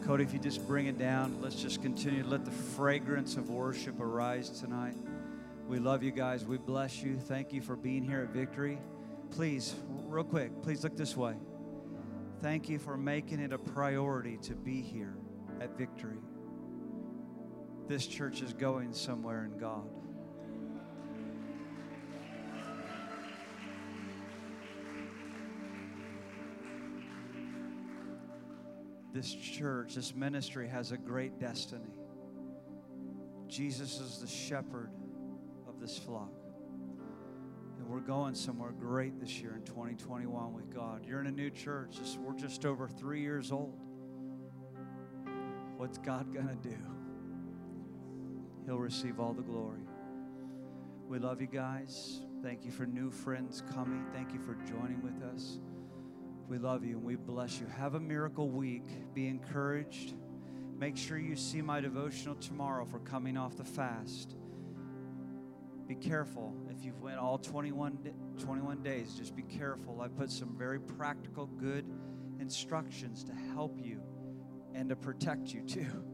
Cody, 0.07 0.25
if 0.25 0.33
you 0.33 0.39
just 0.39 0.67
bring 0.67 0.87
it 0.87 0.99
down, 0.99 1.37
let's 1.43 1.57
just 1.57 1.83
continue 1.83 2.23
to 2.23 2.29
let 2.31 2.47
the 2.47 2.51
fragrance 2.51 3.37
of 3.37 3.51
worship 3.51 4.01
arise 4.01 4.49
tonight. 4.49 4.95
We 5.69 5.79
love 5.79 6.03
you 6.03 6.11
guys. 6.11 6.47
We 6.47 6.57
bless 6.57 7.03
you. 7.03 7.19
Thank 7.19 7.53
you 7.53 7.61
for 7.61 7.77
being 7.77 8.05
here 8.05 8.23
at 8.23 8.31
Victory. 8.31 8.79
Please, 9.33 9.75
real 10.07 10.25
quick, 10.25 10.63
please 10.63 10.83
look 10.83 10.97
this 10.97 11.15
way. 11.15 11.35
Thank 12.41 12.71
you 12.71 12.79
for 12.79 12.97
making 12.97 13.39
it 13.41 13.53
a 13.53 13.59
priority 13.59 14.39
to 14.45 14.55
be 14.55 14.81
here 14.81 15.15
at 15.61 15.77
Victory. 15.77 16.17
This 17.89 18.07
church 18.07 18.43
is 18.43 18.53
going 18.53 18.93
somewhere 18.93 19.45
in 19.45 19.59
God. 19.59 19.89
This 29.13 29.33
church, 29.33 29.95
this 29.95 30.15
ministry 30.15 30.69
has 30.69 30.91
a 30.91 30.97
great 30.97 31.39
destiny. 31.39 31.95
Jesus 33.47 34.01
is 34.01 34.19
the 34.19 34.27
shepherd 34.27 34.91
of 35.69 35.81
this 35.81 35.97
flock. 35.97 36.33
And 37.79 37.89
we're 37.89 38.01
going 38.01 38.35
somewhere 38.35 38.73
great 38.73 39.21
this 39.21 39.41
year 39.41 39.55
in 39.55 39.63
2021 39.63 40.53
with 40.53 40.75
God. 40.75 41.07
You're 41.07 41.21
in 41.21 41.29
a 41.29 41.33
new 41.33 41.51
church. 41.51 41.97
We're 42.19 42.35
just 42.35 42.67
over 42.67 42.89
three 42.89 43.21
years 43.21 43.53
old. 43.53 43.79
What's 45.77 45.99
God 45.99 46.35
going 46.35 46.49
to 46.49 46.69
do? 46.69 46.96
He'll 48.67 48.81
receive 48.81 49.21
all 49.21 49.33
the 49.33 49.43
glory. 49.43 49.87
We 51.09 51.21
love 51.21 51.41
you 51.41 51.47
guys. 51.47 52.21
Thank 52.43 52.65
you 52.65 52.73
for 52.73 52.85
new 52.85 53.13
friends 53.13 53.63
coming. 53.73 54.05
Thank 54.13 54.33
you 54.33 54.41
for 54.41 54.55
joining 54.69 55.01
with 55.03 55.23
us. 55.23 55.61
We 56.49 56.59
love 56.59 56.85
you 56.85 56.97
and 56.97 57.05
we 57.05 57.15
bless 57.15 57.61
you. 57.61 57.67
Have 57.67 57.95
a 57.95 58.01
miracle 58.01 58.51
week. 58.51 59.15
Be 59.15 59.29
encouraged. 59.29 60.15
Make 60.77 60.97
sure 60.97 61.17
you 61.17 61.37
see 61.37 61.63
my 61.63 61.81
devotional 61.81 62.35
tomorrow 62.35 62.85
for 62.85 62.99
coming 62.99 63.37
off 63.37 63.57
the 63.57 63.65
fast. 63.65 64.35
Be 65.87 65.95
careful 65.95 66.53
if 66.69 66.85
you've 66.85 67.01
went 67.01 67.19
all 67.19 67.39
21, 67.39 67.99
21 68.41 68.83
days, 68.83 69.15
just 69.15 69.37
be 69.37 69.43
careful. 69.43 70.01
I 70.01 70.09
put 70.09 70.31
some 70.33 70.57
very 70.59 70.81
practical, 70.81 71.47
good 71.47 71.87
instructions 72.41 73.23
to 73.25 73.33
help 73.55 73.79
you 73.81 74.03
and 74.75 74.89
to 74.89 74.97
protect 74.97 75.53
you 75.55 75.63
too 75.63 76.05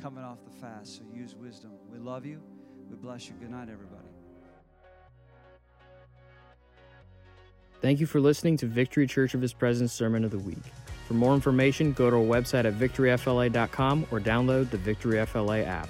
coming 0.00 0.24
off 0.24 0.38
the 0.44 0.50
fast. 0.60 0.96
So 0.96 1.02
use 1.14 1.34
wisdom. 1.34 1.72
We 1.90 1.98
love 1.98 2.24
you. 2.24 2.40
We 2.90 2.96
bless 2.96 3.28
you. 3.28 3.34
Good 3.40 3.50
night, 3.50 3.68
everybody. 3.70 4.08
Thank 7.82 8.00
you 8.00 8.06
for 8.06 8.20
listening 8.20 8.56
to 8.58 8.66
Victory 8.66 9.06
Church 9.06 9.34
of 9.34 9.42
His 9.42 9.52
Presence 9.52 9.92
Sermon 9.92 10.24
of 10.24 10.30
the 10.30 10.38
Week. 10.38 10.62
For 11.06 11.14
more 11.14 11.34
information, 11.34 11.92
go 11.92 12.10
to 12.10 12.16
our 12.16 12.22
website 12.22 12.64
at 12.64 12.74
victoryfla.com 12.74 14.06
or 14.10 14.18
download 14.18 14.70
the 14.70 14.78
Victory 14.78 15.24
FLA 15.24 15.60
app. 15.60 15.88